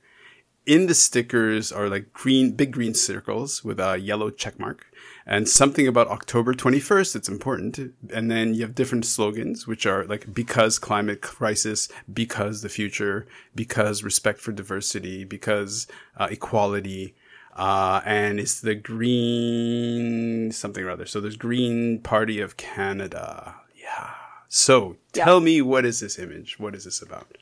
In 0.67 0.87
the 0.87 0.95
stickers 0.95 1.71
are 1.71 1.89
like 1.89 2.13
green, 2.13 2.53
big 2.53 2.73
green 2.73 2.93
circles 2.93 3.65
with 3.65 3.79
a 3.79 3.99
yellow 3.99 4.31
check 4.31 4.59
mark 4.59 4.87
and 5.25 5.49
something 5.49 5.87
about 5.87 6.09
October 6.09 6.55
21st. 6.55 7.15
It's 7.15 7.29
important. 7.29 7.79
And 8.13 8.31
then 8.31 8.53
you 8.53 8.63
have 8.63 8.75
different 8.75 9.07
slogans, 9.07 9.69
which 9.69 9.87
are 9.87 10.05
like 10.05 10.35
because 10.35 10.81
climate 10.81 11.21
crisis, 11.21 11.89
because 12.13 12.63
the 12.63 12.69
future, 12.69 13.29
because 13.55 14.03
respect 14.03 14.41
for 14.41 14.51
diversity, 14.51 15.23
because 15.25 15.87
uh, 16.17 16.27
equality. 16.31 17.15
Uh, 17.55 18.01
and 18.05 18.39
it's 18.41 18.61
the 18.61 18.75
green 18.75 20.51
something 20.53 20.83
or 20.85 20.91
other. 20.91 21.07
So 21.07 21.21
there's 21.21 21.37
Green 21.37 22.01
Party 22.01 22.41
of 22.41 22.57
Canada. 22.57 23.55
Yeah. 23.75 24.11
So 24.49 24.97
Yeah. 25.15 25.25
tell 25.25 25.41
me, 25.41 25.63
what 25.63 25.87
is 25.87 26.01
this 26.01 26.19
image? 26.19 26.59
What 26.59 26.75
is 26.75 26.85
this 26.85 27.01
about? 27.01 27.39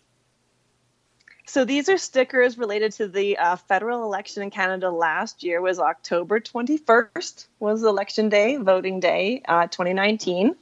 So 1.46 1.64
these 1.64 1.88
are 1.88 1.98
stickers 1.98 2.57
related 2.57 2.92
to 2.92 3.09
the 3.09 3.37
uh, 3.37 3.57
federal 3.57 4.04
election 4.04 4.42
in 4.42 4.50
Canada 4.50 4.90
last 4.90 5.42
year. 5.42 5.61
Was 5.61 5.78
October 5.78 6.40
21st 6.40 7.46
was 7.59 7.83
election 7.83 8.28
day, 8.28 8.57
voting 8.57 9.00
day, 9.00 9.42
uh, 9.46 9.66
2019. 9.66 10.57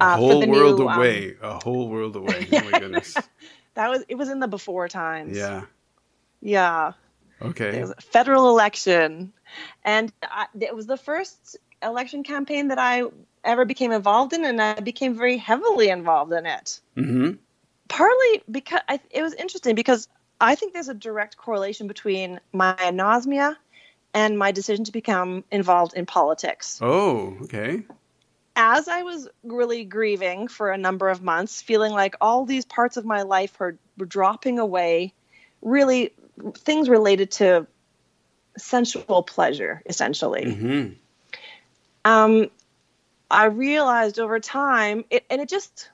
A 0.00 0.04
Uh, 0.04 0.14
for 0.14 0.18
whole 0.18 0.46
world 0.46 0.78
new, 0.78 0.88
um, 0.88 0.96
away. 0.96 1.36
a 1.40 1.54
whole 1.54 1.88
world 1.88 2.16
away. 2.16 2.46
Oh 2.52 2.64
my 2.64 2.78
goodness. 2.78 3.16
That 3.74 3.90
was 3.90 4.04
it 4.08 4.14
was 4.14 4.28
in 4.28 4.38
the 4.38 4.46
before 4.46 4.86
times. 4.86 5.36
Yeah. 5.36 5.64
Yeah. 6.40 6.92
Okay. 7.42 7.76
It 7.76 7.80
was 7.80 7.90
a 7.90 8.00
federal 8.00 8.48
election, 8.48 9.32
and 9.84 10.12
I, 10.22 10.46
it 10.60 10.76
was 10.76 10.86
the 10.86 10.96
first 10.96 11.56
election 11.82 12.22
campaign 12.22 12.68
that 12.68 12.78
I 12.78 13.02
ever 13.42 13.64
became 13.64 13.90
involved 13.90 14.32
in, 14.32 14.44
and 14.44 14.62
I 14.62 14.78
became 14.78 15.16
very 15.16 15.36
heavily 15.38 15.88
involved 15.88 16.32
in 16.32 16.46
it. 16.46 16.80
hmm 16.94 17.30
Partly 17.88 18.42
because 18.50 18.80
I, 18.88 19.00
it 19.10 19.22
was 19.22 19.34
interesting 19.34 19.74
because 19.74 20.08
I 20.40 20.54
think 20.54 20.72
there's 20.72 20.88
a 20.88 20.94
direct 20.94 21.36
correlation 21.36 21.86
between 21.86 22.40
my 22.52 22.74
anosmia 22.74 23.56
and 24.12 24.38
my 24.38 24.52
decision 24.52 24.84
to 24.84 24.92
become 24.92 25.44
involved 25.50 25.94
in 25.94 26.06
politics. 26.06 26.78
Oh, 26.82 27.36
okay. 27.42 27.82
As 28.56 28.86
I 28.86 29.02
was 29.02 29.28
really 29.42 29.84
grieving 29.84 30.48
for 30.48 30.70
a 30.70 30.78
number 30.78 31.08
of 31.08 31.22
months, 31.22 31.60
feeling 31.60 31.92
like 31.92 32.14
all 32.20 32.44
these 32.44 32.64
parts 32.64 32.96
of 32.96 33.04
my 33.04 33.22
life 33.22 33.58
were, 33.58 33.76
were 33.98 34.06
dropping 34.06 34.60
away, 34.60 35.12
really 35.60 36.12
things 36.58 36.88
related 36.88 37.32
to 37.32 37.66
sensual 38.56 39.22
pleasure, 39.22 39.82
essentially. 39.86 40.54
hmm 40.54 40.88
um, 42.04 42.50
I 43.30 43.46
realized 43.46 44.20
over 44.20 44.38
time, 44.38 45.04
it, 45.10 45.24
and 45.30 45.40
it 45.40 45.48
just 45.48 45.88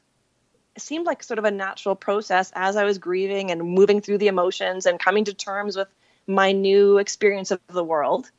seemed 0.78 1.06
like 1.06 1.22
sort 1.22 1.38
of 1.38 1.44
a 1.44 1.50
natural 1.50 1.94
process 1.94 2.52
as 2.54 2.76
I 2.76 2.84
was 2.84 2.98
grieving 2.98 3.50
and 3.50 3.62
moving 3.62 4.00
through 4.00 4.18
the 4.18 4.28
emotions 4.28 4.86
and 4.86 4.98
coming 4.98 5.24
to 5.24 5.34
terms 5.34 5.76
with 5.76 5.88
my 6.26 6.52
new 6.52 6.98
experience 6.98 7.50
of 7.50 7.60
the 7.68 7.84
world. 7.84 8.30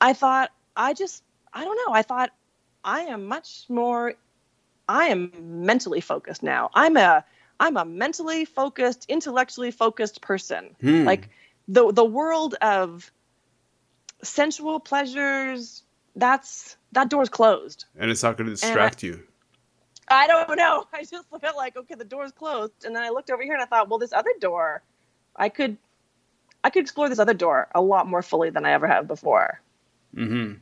I 0.00 0.12
thought, 0.12 0.50
I 0.76 0.94
just, 0.94 1.22
I 1.52 1.64
don't 1.64 1.76
know, 1.86 1.94
I 1.94 2.02
thought 2.02 2.30
I 2.84 3.02
am 3.02 3.26
much 3.26 3.64
more, 3.68 4.14
I 4.88 5.06
am 5.06 5.32
mentally 5.64 6.00
focused 6.00 6.42
now. 6.42 6.70
I'm 6.74 6.96
a, 6.96 7.24
I'm 7.60 7.76
a 7.76 7.84
mentally 7.84 8.44
focused, 8.44 9.06
intellectually 9.08 9.70
focused 9.70 10.20
person. 10.20 10.74
Hmm. 10.80 11.04
Like 11.04 11.28
the 11.68 11.92
the 11.92 12.04
world 12.04 12.56
of 12.60 13.10
sensual 14.22 14.80
pleasures, 14.80 15.84
that's 16.16 16.76
that 16.90 17.08
door's 17.08 17.28
closed. 17.28 17.84
And 17.96 18.10
it's 18.10 18.22
not 18.22 18.36
going 18.36 18.46
to 18.46 18.54
distract 18.54 19.04
you. 19.04 19.22
I 20.12 20.26
don't 20.26 20.56
know. 20.56 20.86
I 20.92 21.04
just 21.04 21.28
felt 21.40 21.56
like 21.56 21.76
okay, 21.76 21.94
the 21.94 22.04
door's 22.04 22.32
closed, 22.32 22.84
and 22.84 22.94
then 22.94 23.02
I 23.02 23.10
looked 23.10 23.30
over 23.30 23.42
here 23.42 23.54
and 23.54 23.62
I 23.62 23.66
thought, 23.66 23.88
well, 23.88 23.98
this 23.98 24.12
other 24.12 24.32
door, 24.40 24.82
I 25.34 25.48
could, 25.48 25.76
I 26.62 26.70
could 26.70 26.82
explore 26.82 27.08
this 27.08 27.18
other 27.18 27.34
door 27.34 27.68
a 27.74 27.80
lot 27.80 28.06
more 28.06 28.22
fully 28.22 28.50
than 28.50 28.64
I 28.64 28.72
ever 28.72 28.86
have 28.86 29.08
before. 29.08 29.60
Mm-hmm. 30.14 30.54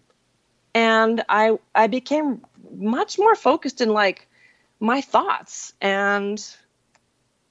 and 0.75 1.25
I 1.29 1.59
I 1.75 1.89
became 1.89 2.45
much 2.77 3.19
more 3.19 3.35
focused 3.35 3.81
in 3.81 3.89
like 3.89 4.29
my 4.79 5.01
thoughts 5.01 5.73
and 5.81 6.39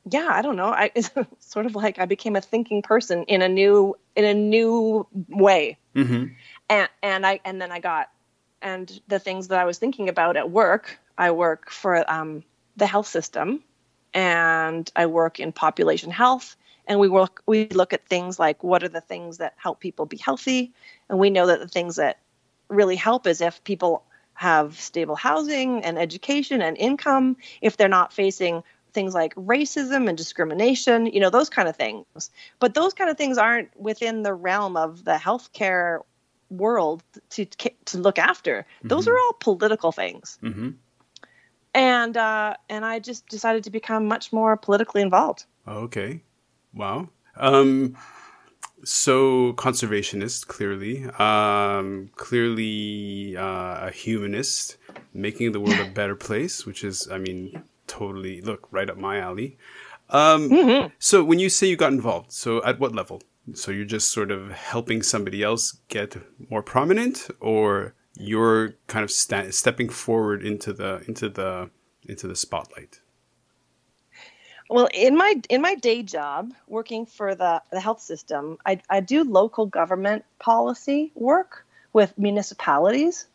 yeah 0.10 0.30
I 0.32 0.42
don't 0.42 0.56
know 0.56 0.70
I 0.70 0.92
it's 0.96 1.12
sort 1.40 1.66
of 1.66 1.76
like 1.76 2.00
I 2.00 2.06
became 2.06 2.38
a 2.38 2.42
thinking 2.42 2.82
person 2.82 3.24
in 3.26 3.42
a 3.42 3.50
new 3.50 3.98
in 4.16 4.24
a 4.24 4.34
new 4.34 5.06
way 5.28 5.78
Mm-hmm. 5.94 6.28
and 6.70 6.90
and 7.04 7.26
I 7.26 7.42
and 7.44 7.62
then 7.62 7.72
I 7.72 7.80
got 7.82 8.10
and 8.62 9.02
the 9.10 9.20
things 9.20 9.50
that 9.50 9.60
I 9.60 9.66
was 9.66 9.78
thinking 9.78 10.08
about 10.08 10.38
at 10.38 10.50
work. 10.52 11.00
I 11.20 11.32
work 11.32 11.70
for 11.70 12.10
um, 12.12 12.44
the 12.78 12.88
health 12.88 13.08
system, 13.08 13.62
and 14.14 14.90
I 14.96 15.06
work 15.06 15.40
in 15.40 15.52
population 15.52 16.10
health. 16.10 16.56
And 16.88 17.00
we 17.00 17.08
work, 17.08 17.44
we 17.46 17.68
look 17.68 17.94
at 17.94 18.08
things 18.08 18.40
like 18.40 18.64
what 18.64 18.84
are 18.84 18.90
the 18.90 19.02
things 19.02 19.38
that 19.38 19.54
help 19.58 19.80
people 19.80 20.08
be 20.08 20.18
healthy, 20.18 20.74
and 21.08 21.20
we 21.20 21.30
know 21.30 21.46
that 21.46 21.60
the 21.60 21.68
things 21.68 21.98
that 21.98 22.18
really 22.70 22.96
help 22.96 23.28
is 23.28 23.42
if 23.42 23.64
people 23.64 24.04
have 24.34 24.80
stable 24.80 25.16
housing 25.16 25.84
and 25.84 26.00
education 26.00 26.62
and 26.62 26.78
income, 26.78 27.36
if 27.62 27.76
they're 27.76 27.90
not 27.90 28.14
facing 28.14 28.64
things 28.94 29.14
like 29.14 29.36
racism 29.36 30.08
and 30.08 30.18
discrimination, 30.18 31.06
you 31.08 31.20
know, 31.20 31.30
those 31.30 31.50
kind 31.50 31.68
of 31.68 31.76
things. 31.76 32.32
But 32.60 32.74
those 32.74 32.94
kind 32.94 33.10
of 33.10 33.18
things 33.18 33.38
aren't 33.38 33.70
within 33.80 34.24
the 34.24 34.34
realm 34.34 34.78
of 34.78 35.04
the 35.04 35.16
healthcare 35.16 36.00
world 36.50 37.04
to 37.32 37.46
to 37.46 37.98
look 37.98 38.18
after. 38.18 38.66
Mm-hmm. 38.80 38.88
Those 38.88 39.08
are 39.08 39.18
all 39.18 39.34
political 39.34 39.92
things. 39.92 40.40
Mm-hmm. 40.42 40.70
And 41.74 42.18
uh, 42.18 42.56
and 42.68 42.84
I 42.84 43.00
just 43.00 43.28
decided 43.28 43.64
to 43.66 43.70
become 43.70 44.08
much 44.08 44.34
more 44.34 44.58
politically 44.58 45.02
involved. 45.02 45.46
Okay, 45.68 46.22
wow. 46.74 47.10
Um, 47.36 47.96
so 48.84 49.54
conservationist, 49.54 50.48
clearly, 50.48 51.06
um, 51.20 52.10
clearly 52.16 53.36
uh, 53.38 53.88
a 53.88 53.92
humanist, 53.92 54.78
making 55.14 55.52
the 55.52 55.60
world 55.60 55.80
a 55.80 55.90
better 55.90 56.16
place, 56.28 56.66
which 56.66 56.84
is, 56.84 57.08
I 57.12 57.18
mean, 57.18 57.64
totally 57.88 58.42
look 58.42 58.68
right 58.72 58.90
up 58.90 58.98
my 58.98 59.20
alley. 59.20 59.58
Um, 60.10 60.50
mm-hmm. 60.50 60.88
So 60.98 61.24
when 61.24 61.40
you 61.40 61.50
say 61.50 61.68
you 61.68 61.76
got 61.76 61.94
involved, 61.94 62.32
so 62.32 62.64
at 62.64 62.80
what 62.80 62.96
level? 62.96 63.22
So 63.54 63.72
you're 63.72 63.86
just 63.86 64.12
sort 64.12 64.32
of 64.32 64.52
helping 64.52 65.02
somebody 65.02 65.44
else 65.44 65.78
get 65.88 66.16
more 66.50 66.64
prominent, 66.64 67.28
or 67.40 67.94
you're 68.20 68.76
kind 68.88 69.04
of 69.04 69.12
sta- 69.12 69.52
stepping 69.52 69.90
forward 69.90 70.44
into 70.44 70.74
the 70.74 71.04
into 71.08 71.30
the 71.30 71.70
into 72.08 72.28
the 72.28 72.36
spotlight. 72.36 73.00
Well, 74.70 74.88
in 74.94 75.18
my 75.18 75.42
in 75.50 75.62
my 75.62 75.76
day 75.76 76.04
job, 76.04 76.54
working 76.68 77.06
for 77.06 77.34
the 77.34 77.62
the 77.72 77.80
health 77.80 78.02
system, 78.02 78.58
I, 78.66 78.82
I 78.90 79.00
do 79.00 79.24
local 79.24 79.66
government 79.66 80.26
policy 80.38 81.12
work 81.16 81.66
with 81.92 82.16
municipalities, 82.18 83.26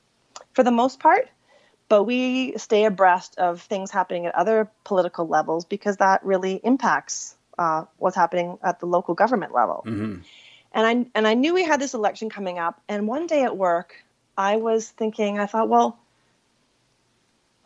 for 0.53 0.63
the 0.63 0.71
most 0.71 1.01
part 1.01 1.29
but 1.89 2.05
we 2.05 2.57
stay 2.57 2.85
abreast 2.85 3.39
of 3.39 3.61
things 3.63 3.91
happening 3.91 4.27
at 4.27 4.35
other 4.35 4.71
political 4.85 5.27
levels 5.27 5.65
because 5.65 5.99
that 5.99 6.25
really 6.25 6.61
impacts 6.65 7.37
uh, 7.59 7.85
what's 7.99 8.17
happening 8.17 8.59
at 8.63 8.81
the 8.81 8.87
local 8.87 9.15
government 9.15 9.55
level. 9.55 9.85
Mm-hmm. 9.87 10.21
And 10.73 10.87
I 10.87 11.07
and 11.15 11.29
I 11.29 11.35
knew 11.35 11.55
we 11.55 11.63
had 11.63 11.81
this 11.81 11.95
election 11.95 12.31
coming 12.31 12.59
up. 12.59 12.81
And 12.89 13.07
one 13.07 13.27
day 13.27 13.45
at 13.45 13.57
work, 13.57 13.95
I 14.37 14.57
was 14.57 14.89
thinking, 14.89 15.39
I 15.39 15.47
thought, 15.47 15.69
well, 15.69 15.99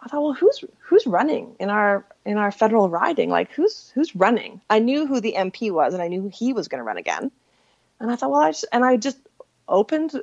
I 0.01 0.09
thought, 0.09 0.23
well, 0.23 0.33
who's 0.33 0.65
who's 0.81 1.07
running 1.07 1.57
in 1.59 1.71
our 1.71 2.05
in 2.25 2.39
our 2.39 2.53
federal 2.53 2.89
riding? 2.89 3.31
Like, 3.31 3.51
who's 3.53 3.91
who's 3.95 4.15
running? 4.15 4.61
I 4.71 4.79
knew 4.79 5.07
who 5.07 5.21
the 5.21 5.35
MP 5.37 5.73
was, 5.73 5.95
and 5.95 6.03
I 6.03 6.09
knew 6.09 6.31
he 6.33 6.53
was 6.53 6.69
going 6.69 6.79
to 6.79 6.85
run 6.85 6.99
again. 6.99 7.31
And 8.01 8.11
I 8.11 8.17
thought, 8.17 8.31
well, 8.31 8.43
I 8.43 8.51
just, 8.51 8.67
and 8.73 8.85
I 8.85 8.97
just 8.97 9.19
opened 9.67 10.23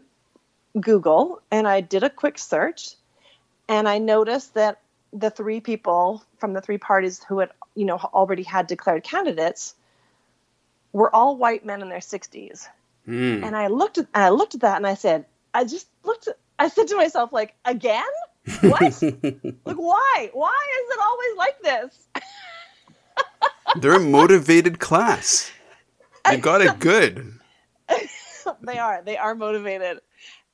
Google 0.79 1.41
and 1.51 1.67
I 1.67 1.81
did 1.81 2.03
a 2.03 2.09
quick 2.09 2.37
search, 2.37 2.95
and 3.67 3.87
I 3.87 3.97
noticed 3.97 4.53
that 4.53 4.79
the 5.11 5.29
three 5.29 5.59
people 5.59 6.23
from 6.39 6.53
the 6.53 6.61
three 6.61 6.77
parties 6.77 7.23
who 7.23 7.39
had 7.39 7.51
you 7.75 7.85
know 7.85 7.97
already 7.97 8.43
had 8.43 8.67
declared 8.67 9.03
candidates 9.03 9.75
were 10.93 11.13
all 11.13 11.35
white 11.35 11.65
men 11.65 11.81
in 11.81 11.89
their 11.89 11.99
60s. 11.99 12.67
Mm. 13.05 13.43
And 13.43 13.55
I 13.55 13.67
looked 13.67 13.97
at 13.97 14.07
I 14.13 14.29
looked 14.29 14.55
at 14.55 14.61
that 14.61 14.77
and 14.77 14.87
I 14.87 14.93
said, 14.93 15.25
I 15.55 15.63
just 15.63 15.87
looked 16.03 16.29
I 16.57 16.69
said 16.69 16.87
to 16.87 16.95
myself 16.95 17.33
like, 17.33 17.55
again? 17.65 18.03
What? 18.61 18.81
like 19.01 19.77
why? 19.77 20.29
Why 20.33 20.67
is 20.83 20.89
it 20.91 20.99
always 21.01 21.37
like 21.37 21.61
this? 21.61 22.07
They're 23.81 23.95
a 23.95 23.99
motivated 23.99 24.79
class. 24.79 25.51
They 26.29 26.37
got 26.37 26.61
it 26.61 26.79
good. 26.79 27.39
they 28.61 28.77
are. 28.77 29.01
They 29.03 29.17
are 29.17 29.35
motivated 29.35 30.01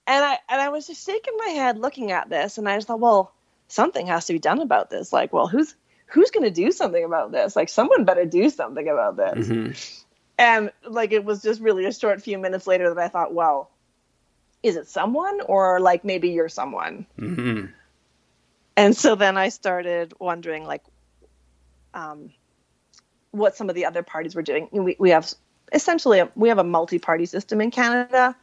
and 0.07 0.25
I 0.25 0.39
and 0.49 0.61
I 0.61 0.69
was 0.69 0.87
just 0.87 1.05
shaking 1.05 1.35
my 1.37 1.49
head 1.49 1.77
looking 1.77 2.11
at 2.11 2.29
this, 2.29 2.57
and 2.57 2.67
I 2.67 2.75
just 2.75 2.87
thought, 2.87 2.99
well, 2.99 3.33
something 3.67 4.07
has 4.07 4.25
to 4.25 4.33
be 4.33 4.39
done 4.39 4.59
about 4.59 4.89
this. 4.89 5.13
Like, 5.13 5.31
well, 5.31 5.47
who's 5.47 5.75
who's 6.07 6.31
going 6.31 6.43
to 6.43 6.51
do 6.51 6.71
something 6.71 7.03
about 7.03 7.31
this? 7.31 7.55
Like, 7.55 7.69
someone 7.69 8.03
better 8.03 8.25
do 8.25 8.49
something 8.49 8.87
about 8.87 9.15
this. 9.15 9.47
Mm-hmm. 9.47 9.71
And 10.37 10.71
like, 10.85 11.11
it 11.11 11.23
was 11.23 11.41
just 11.41 11.61
really 11.61 11.85
a 11.85 11.93
short 11.93 12.21
few 12.21 12.37
minutes 12.37 12.67
later 12.67 12.93
that 12.93 13.01
I 13.01 13.07
thought, 13.07 13.33
well, 13.33 13.69
is 14.63 14.75
it 14.75 14.87
someone, 14.87 15.41
or 15.41 15.79
like 15.79 16.03
maybe 16.03 16.29
you're 16.29 16.49
someone? 16.49 17.05
Mm-hmm. 17.17 17.67
And 18.77 18.95
so 18.95 19.15
then 19.15 19.37
I 19.37 19.49
started 19.49 20.13
wondering, 20.19 20.65
like, 20.65 20.83
um, 21.93 22.31
what 23.31 23.55
some 23.55 23.69
of 23.69 23.75
the 23.75 23.85
other 23.85 24.03
parties 24.03 24.35
were 24.35 24.41
doing. 24.41 24.69
We 24.71 24.95
we 24.99 25.09
have 25.11 25.31
essentially 25.71 26.19
a, 26.19 26.29
we 26.35 26.49
have 26.49 26.57
a 26.57 26.63
multi-party 26.63 27.25
system 27.25 27.61
in 27.61 27.71
Canada, 27.71 28.35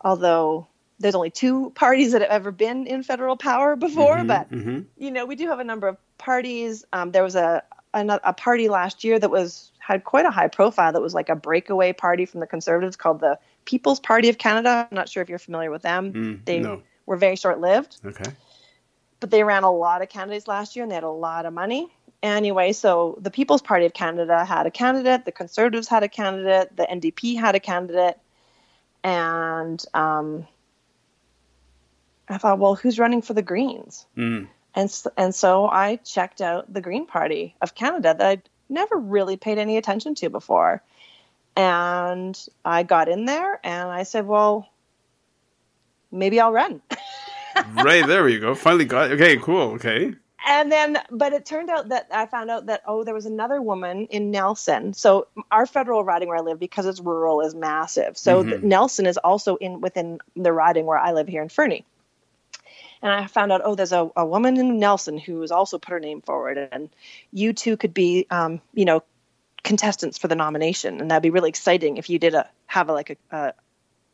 although 0.00 0.66
there's 0.98 1.14
only 1.14 1.30
two 1.30 1.70
parties 1.70 2.12
that 2.12 2.20
have 2.20 2.30
ever 2.30 2.50
been 2.52 2.86
in 2.86 3.02
federal 3.02 3.36
power 3.36 3.74
before, 3.74 4.16
mm-hmm, 4.16 4.26
but 4.26 4.50
mm-hmm. 4.50 4.80
you 4.98 5.10
know 5.10 5.26
we 5.26 5.34
do 5.34 5.48
have 5.48 5.58
a 5.58 5.64
number 5.64 5.88
of 5.88 5.96
parties. 6.18 6.84
Um, 6.92 7.10
there 7.10 7.24
was 7.24 7.36
a, 7.36 7.62
a, 7.94 8.20
a 8.24 8.32
party 8.32 8.68
last 8.68 9.02
year 9.04 9.18
that 9.18 9.30
was 9.30 9.72
had 9.78 10.04
quite 10.04 10.26
a 10.26 10.30
high 10.30 10.48
profile. 10.48 10.92
That 10.92 11.02
was 11.02 11.14
like 11.14 11.30
a 11.30 11.36
breakaway 11.36 11.92
party 11.92 12.26
from 12.26 12.40
the 12.40 12.46
Conservatives 12.46 12.96
called 12.96 13.20
the 13.20 13.38
People's 13.64 14.00
Party 14.00 14.28
of 14.28 14.38
Canada. 14.38 14.88
I'm 14.90 14.94
not 14.94 15.08
sure 15.08 15.22
if 15.22 15.28
you're 15.28 15.38
familiar 15.38 15.70
with 15.70 15.82
them. 15.82 16.12
Mm, 16.12 16.44
they 16.44 16.60
no. 16.60 16.82
were 17.06 17.16
very 17.16 17.36
short 17.36 17.60
lived. 17.60 17.98
Okay. 18.04 18.30
But 19.20 19.30
they 19.30 19.44
ran 19.44 19.64
a 19.64 19.70
lot 19.70 20.02
of 20.02 20.08
candidates 20.08 20.48
last 20.48 20.76
year, 20.76 20.82
and 20.82 20.90
they 20.90 20.94
had 20.94 21.04
a 21.04 21.10
lot 21.10 21.46
of 21.46 21.52
money. 21.52 21.92
Anyway, 22.22 22.72
so 22.72 23.18
the 23.20 23.30
People's 23.30 23.62
Party 23.62 23.86
of 23.86 23.94
Canada 23.94 24.44
had 24.44 24.66
a 24.66 24.70
candidate, 24.70 25.24
the 25.24 25.32
Conservatives 25.32 25.88
had 25.88 26.02
a 26.02 26.08
candidate, 26.08 26.76
the 26.76 26.86
NDP 26.90 27.38
had 27.38 27.54
a 27.54 27.60
candidate, 27.60 28.18
and 29.02 29.82
um, 29.94 30.46
I 32.28 32.36
thought, 32.38 32.58
well, 32.58 32.74
who's 32.74 32.98
running 32.98 33.22
for 33.22 33.32
the 33.32 33.42
Greens? 33.42 34.06
Mm. 34.16 34.48
And 34.74 35.02
and 35.16 35.34
so 35.34 35.66
I 35.66 35.96
checked 35.96 36.40
out 36.40 36.72
the 36.72 36.80
Green 36.80 37.06
Party 37.06 37.56
of 37.60 37.74
Canada 37.74 38.14
that 38.16 38.26
I'd 38.26 38.48
never 38.68 38.96
really 38.96 39.36
paid 39.36 39.58
any 39.58 39.76
attention 39.76 40.14
to 40.16 40.30
before, 40.30 40.82
and 41.60 42.48
I 42.64 42.84
got 42.84 43.10
in 43.10 43.26
there 43.26 43.60
and 43.62 43.90
I 43.90 44.04
said, 44.04 44.26
well, 44.26 44.66
maybe 46.10 46.40
I'll 46.40 46.52
run. 46.52 46.80
right 47.74 48.06
there, 48.06 48.26
you 48.28 48.40
go. 48.40 48.54
Finally 48.54 48.86
got 48.86 49.10
okay, 49.10 49.36
cool, 49.36 49.72
okay. 49.72 50.14
And 50.46 50.72
then, 50.72 50.96
but 51.10 51.34
it 51.34 51.44
turned 51.44 51.68
out 51.68 51.90
that 51.90 52.08
I 52.10 52.24
found 52.24 52.50
out 52.50 52.66
that 52.66 52.82
oh, 52.86 53.04
there 53.04 53.12
was 53.12 53.26
another 53.26 53.60
woman 53.60 54.06
in 54.06 54.30
Nelson. 54.30 54.94
So 54.94 55.26
our 55.50 55.66
federal 55.66 56.02
riding 56.02 56.28
where 56.28 56.38
I 56.38 56.40
live, 56.40 56.58
because 56.58 56.86
it's 56.86 56.98
rural, 56.98 57.42
is 57.42 57.54
massive. 57.54 58.16
So 58.16 58.42
mm-hmm. 58.42 58.66
Nelson 58.66 59.04
is 59.04 59.18
also 59.18 59.56
in 59.56 59.82
within 59.82 60.18
the 60.34 60.54
riding 60.54 60.86
where 60.86 60.98
I 60.98 61.12
live 61.12 61.28
here 61.28 61.42
in 61.42 61.50
Fernie 61.50 61.84
and 63.02 63.12
I 63.12 63.26
found 63.26 63.50
out, 63.52 63.62
oh, 63.64 63.74
there's 63.74 63.92
a, 63.92 64.10
a 64.14 64.26
woman 64.26 64.58
in 64.58 64.78
Nelson 64.78 65.16
who 65.16 65.40
has 65.40 65.50
also 65.50 65.78
put 65.78 65.92
her 65.92 66.00
name 66.00 66.20
forward, 66.20 66.58
and 66.70 66.90
you 67.32 67.52
two 67.52 67.76
could 67.76 67.94
be, 67.94 68.26
um, 68.30 68.60
you 68.74 68.84
know, 68.84 69.02
contestants 69.62 70.18
for 70.18 70.28
the 70.28 70.34
nomination, 70.36 71.00
and 71.00 71.10
that'd 71.10 71.22
be 71.22 71.30
really 71.30 71.48
exciting 71.48 71.96
if 71.96 72.10
you 72.10 72.18
did 72.18 72.34
a 72.34 72.48
have 72.66 72.88
a, 72.88 72.92
like 72.92 73.18
a 73.30 73.54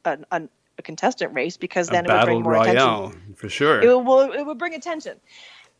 a, 0.05 0.19
a, 0.31 0.43
a 0.79 0.83
contestant 0.83 1.35
race 1.35 1.57
because 1.57 1.89
then 1.89 2.09
a 2.09 2.15
it 2.15 2.19
would 2.19 2.25
bring 2.25 2.43
more 2.43 2.53
royale, 2.53 3.07
attention 3.07 3.35
for 3.35 3.49
sure. 3.49 3.83
It 3.83 4.05
would, 4.05 4.35
it 4.35 4.47
would 4.47 4.59
bring 4.59 4.75
attention. 4.75 5.19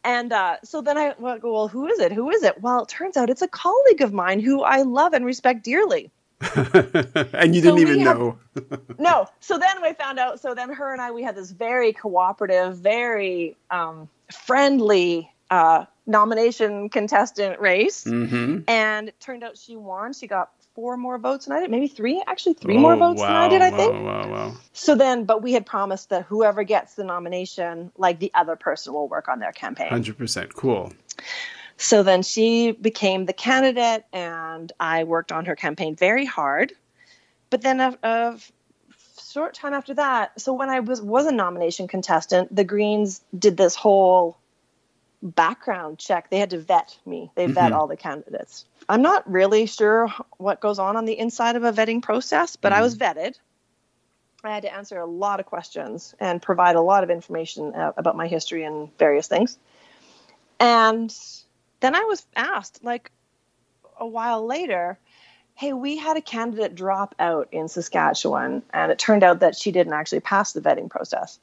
And 0.05 0.33
uh, 0.33 0.59
so 0.63 0.83
then 0.83 0.97
I 0.97 1.15
well, 1.19 1.39
go, 1.39 1.53
well, 1.53 1.69
who 1.69 1.89
is 1.89 1.99
it? 1.99 2.13
Who 2.13 2.31
is 2.31 2.43
it? 2.45 2.61
Well, 2.61 2.83
it 2.83 2.89
turns 2.89 3.17
out 3.17 3.29
it's 3.29 3.43
a 3.43 3.49
colleague 3.49 4.03
of 4.03 4.13
mine 4.13 4.39
who 4.39 4.63
I 4.63 4.83
love 4.83 5.15
and 5.15 5.25
respect 5.25 5.65
dearly. 5.65 6.13
and 6.55 7.55
you 7.55 7.63
didn't 7.63 7.79
even 7.79 8.01
have, 8.01 8.19
know. 8.19 8.39
no. 8.99 9.27
So 9.41 9.59
then 9.59 9.83
we 9.83 9.95
found 9.95 10.19
out. 10.19 10.39
So 10.39 10.55
then 10.55 10.73
her 10.73 10.93
and 10.93 11.01
I, 11.01 11.11
we 11.11 11.23
had 11.23 11.35
this 11.35 11.51
very 11.51 11.93
cooperative, 11.93 12.77
very 12.77 13.57
um, 13.71 14.09
friendly 14.31 15.33
uh, 15.51 15.85
nomination 16.07 16.89
contestant 16.89 17.61
race. 17.61 18.05
Mm-hmm. 18.05 18.61
And 18.69 19.09
it 19.09 19.21
turned 19.21 19.45
out 19.45 19.57
she 19.57 19.77
won. 19.77 20.13
She 20.13 20.27
got 20.27 20.51
four 20.75 20.97
more 20.97 21.19
votes 21.19 21.47
than 21.47 21.57
I 21.57 21.61
did, 21.61 21.71
maybe 21.71 21.89
three, 21.89 22.23
actually 22.27 22.53
three 22.53 22.77
oh, 22.77 22.81
more 22.81 22.97
votes 22.97 23.21
wow, 23.21 23.27
than 23.27 23.37
I 23.37 23.49
did, 23.49 23.63
I 23.63 23.71
think. 23.77 23.93
Wow, 23.95 24.05
wow, 24.05 24.31
wow. 24.31 24.55
So 24.75 24.95
then, 24.95 25.25
but 25.25 25.43
we 25.43 25.53
had 25.53 25.65
promised 25.65 26.11
that 26.11 26.27
whoever 26.27 26.63
gets 26.65 26.95
the 26.95 27.05
nomination, 27.05 27.91
like 27.97 28.19
the 28.19 28.31
other 28.35 28.57
person 28.57 28.93
will 28.93 29.09
work 29.09 29.29
on 29.29 29.41
their 29.41 29.53
campaign. 29.53 29.89
100%. 29.91 30.53
Cool. 30.53 30.93
So 31.79 32.03
then 32.03 32.23
she 32.23 32.73
became 32.73 33.25
the 33.27 33.33
candidate, 33.33 34.05
and 34.13 34.71
I 34.79 35.05
worked 35.05 35.33
on 35.33 35.47
her 35.47 35.57
campaign 35.57 35.97
very 35.97 36.27
hard. 36.27 36.73
But 37.49 37.63
then 37.63 37.81
a, 37.81 37.99
a 38.03 38.39
short 39.23 39.55
time 39.55 39.73
after 39.73 39.95
that, 39.95 40.41
so 40.41 40.53
when 40.53 40.69
I 40.69 40.81
was 40.81 41.01
was 41.01 41.27
a 41.27 41.33
nomination 41.33 41.89
contestant, 41.89 42.55
the 42.55 42.65
Greens 42.65 43.23
did 43.39 43.57
this 43.57 43.75
whole 43.75 44.37
background 45.23 45.99
check. 45.99 46.31
They 46.31 46.39
had 46.39 46.51
to 46.51 46.59
vet 46.59 46.97
me. 47.07 47.31
They 47.35 47.47
vet 47.47 47.71
mm-hmm. 47.71 47.75
all 47.75 47.87
the 47.87 47.97
candidates. 47.97 48.65
I'm 48.89 49.03
not 49.03 49.31
really 49.31 49.67
sure 49.67 50.13
what 50.37 50.61
goes 50.61 50.79
on 50.79 50.97
on 50.97 51.05
the 51.05 51.19
inside 51.19 51.57
of 51.57 51.65
a 51.65 51.73
vetting 51.73 52.03
process, 52.03 52.57
but 52.57 52.73
mm-hmm. 52.73 52.79
I 52.79 52.83
was 52.83 52.97
vetted. 52.97 53.35
I 54.45 54.55
had 54.55 54.63
to 54.63 54.73
answer 54.73 54.99
a 54.99 55.07
lot 55.07 55.41
of 55.41 55.47
questions 55.47 56.15
and 56.21 56.41
provide 56.41 56.77
a 56.77 56.81
lot 56.81 57.03
of 57.03 57.11
information 57.11 57.75
uh, 57.75 57.93
about 57.97 58.17
my 58.17 58.29
history 58.29 58.63
and 58.63 58.97
various 58.99 59.27
things. 59.27 59.59
And 60.61 61.15
then 61.81 61.95
I 61.95 62.05
was 62.05 62.25
asked, 62.37 62.85
like 62.85 63.11
a 63.99 64.07
while 64.07 64.47
later, 64.47 64.99
hey, 65.55 65.73
we 65.73 65.97
had 65.97 66.17
a 66.17 66.21
candidate 66.21 66.75
drop 66.75 67.15
out 67.19 67.49
in 67.51 67.69
Saskatchewan, 67.69 68.63
and 68.73 68.93
it 68.93 68.99
turned 68.99 69.25
out 69.25 69.41
that 69.41 69.57
she 69.57 69.73
didn't 69.73 69.95
actually 69.95 70.21
pass 70.21 70.53
the 70.53 70.61
vetting 70.61 70.91
process. 70.91 71.39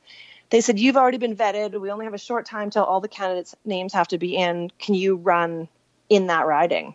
They 0.53 0.61
said, 0.61 0.79
You've 0.79 0.97
already 0.97 1.17
been 1.17 1.35
vetted. 1.35 1.81
We 1.81 1.89
only 1.89 2.05
have 2.05 2.13
a 2.13 2.19
short 2.19 2.45
time 2.45 2.69
till 2.69 2.83
all 2.83 3.01
the 3.01 3.07
candidates' 3.07 3.55
names 3.65 3.91
have 3.91 4.07
to 4.09 4.19
be 4.19 4.35
in. 4.35 4.69
Can 4.77 4.93
you 4.93 5.15
run 5.15 5.67
in 6.09 6.27
that 6.27 6.45
riding? 6.45 6.93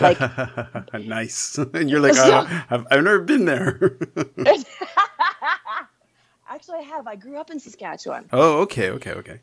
Like, 0.00 0.18
nice. 0.92 1.56
And 1.74 1.88
you're 1.88 2.00
like, 2.00 2.14
so, 2.14 2.38
uh, 2.38 2.62
I've, 2.68 2.84
I've 2.90 3.04
never 3.04 3.20
been 3.20 3.44
there. 3.44 3.96
Actually, 6.48 6.78
I 6.78 6.82
have. 6.82 7.06
I 7.06 7.14
grew 7.14 7.36
up 7.36 7.48
in 7.48 7.60
Saskatchewan. 7.60 8.28
Oh, 8.32 8.62
okay, 8.62 8.90
okay, 8.90 9.12
okay. 9.12 9.38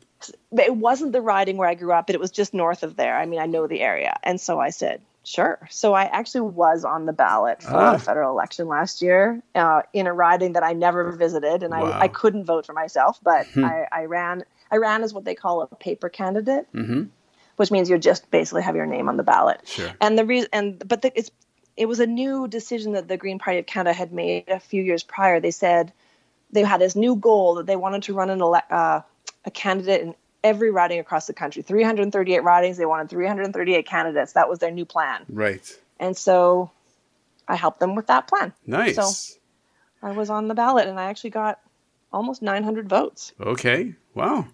It 0.52 0.76
wasn't 0.76 1.12
the 1.12 1.22
riding 1.22 1.56
where 1.56 1.68
I 1.68 1.74
grew 1.74 1.92
up, 1.92 2.08
but 2.08 2.14
it 2.14 2.20
was 2.20 2.30
just 2.30 2.52
north 2.52 2.82
of 2.82 2.96
there. 2.96 3.16
I 3.16 3.24
mean, 3.24 3.40
I 3.40 3.46
know 3.46 3.66
the 3.66 3.80
area. 3.80 4.18
And 4.24 4.38
so 4.38 4.60
I 4.60 4.68
said, 4.68 5.00
sure. 5.24 5.66
So 5.70 5.94
I 5.94 6.04
actually 6.04 6.42
was 6.42 6.84
on 6.84 7.06
the 7.06 7.12
ballot 7.12 7.62
for 7.62 7.74
ah. 7.74 7.92
the 7.94 7.98
federal 7.98 8.30
election 8.30 8.68
last 8.68 9.02
year 9.02 9.42
uh, 9.54 9.82
in 9.92 10.06
a 10.06 10.12
riding 10.12 10.52
that 10.52 10.62
I 10.62 10.72
never 10.72 11.12
visited, 11.12 11.62
and 11.62 11.72
wow. 11.72 11.84
I, 11.84 12.02
I 12.02 12.08
couldn't 12.08 12.44
vote 12.44 12.66
for 12.66 12.72
myself, 12.72 13.18
but 13.22 13.46
hmm. 13.48 13.64
I, 13.64 13.86
I, 13.90 14.04
ran. 14.04 14.44
I 14.70 14.76
ran 14.76 15.02
as 15.02 15.12
what 15.12 15.24
they 15.24 15.34
call 15.34 15.62
a 15.62 15.66
paper 15.66 16.08
candidate, 16.08 16.66
mm-hmm. 16.72 17.04
which 17.56 17.70
means 17.70 17.90
you 17.90 17.98
just 17.98 18.30
basically 18.30 18.62
have 18.62 18.76
your 18.76 18.86
name 18.86 19.08
on 19.08 19.16
the 19.16 19.22
ballot. 19.22 19.60
Sure. 19.64 19.90
And 20.00 20.18
the 20.18 20.24
reason, 20.24 20.48
and 20.52 20.88
but 20.88 21.02
the, 21.02 21.12
it's 21.14 21.30
it 21.76 21.86
was 21.86 22.00
a 22.00 22.06
new 22.06 22.46
decision 22.48 22.92
that 22.92 23.08
the 23.08 23.16
Green 23.16 23.38
Party 23.38 23.58
of 23.58 23.66
Canada 23.66 23.92
had 23.92 24.12
made 24.12 24.48
a 24.48 24.60
few 24.60 24.82
years 24.82 25.02
prior. 25.02 25.40
They 25.40 25.50
said 25.50 25.92
they 26.50 26.62
had 26.62 26.80
this 26.80 26.94
new 26.94 27.16
goal 27.16 27.56
that 27.56 27.66
they 27.66 27.76
wanted 27.76 28.04
to 28.04 28.14
run 28.14 28.30
an 28.30 28.40
ele- 28.40 28.62
uh, 28.70 29.00
a 29.44 29.50
candidate 29.50 30.02
in 30.02 30.14
every 30.44 30.70
riding 30.70 31.00
across 31.00 31.26
the 31.26 31.32
country. 31.32 31.62
338 31.62 32.40
ridings. 32.44 32.76
They 32.76 32.86
wanted 32.86 33.08
338 33.08 33.86
candidates. 33.86 34.34
That 34.34 34.48
was 34.48 34.60
their 34.60 34.70
new 34.70 34.84
plan. 34.84 35.24
Right. 35.28 35.76
And 35.98 36.16
so 36.16 36.70
i 37.46 37.56
helped 37.56 37.80
them 37.80 37.94
with 37.94 38.06
that 38.06 38.28
plan. 38.28 38.52
Nice. 38.66 38.94
So 38.94 39.38
i 40.02 40.12
was 40.12 40.30
on 40.30 40.48
the 40.48 40.54
ballot 40.54 40.86
and 40.86 41.00
i 41.00 41.04
actually 41.04 41.30
got 41.30 41.58
almost 42.12 42.42
900 42.42 42.88
votes. 42.88 43.32
Okay. 43.40 43.94
Wow. 44.14 44.46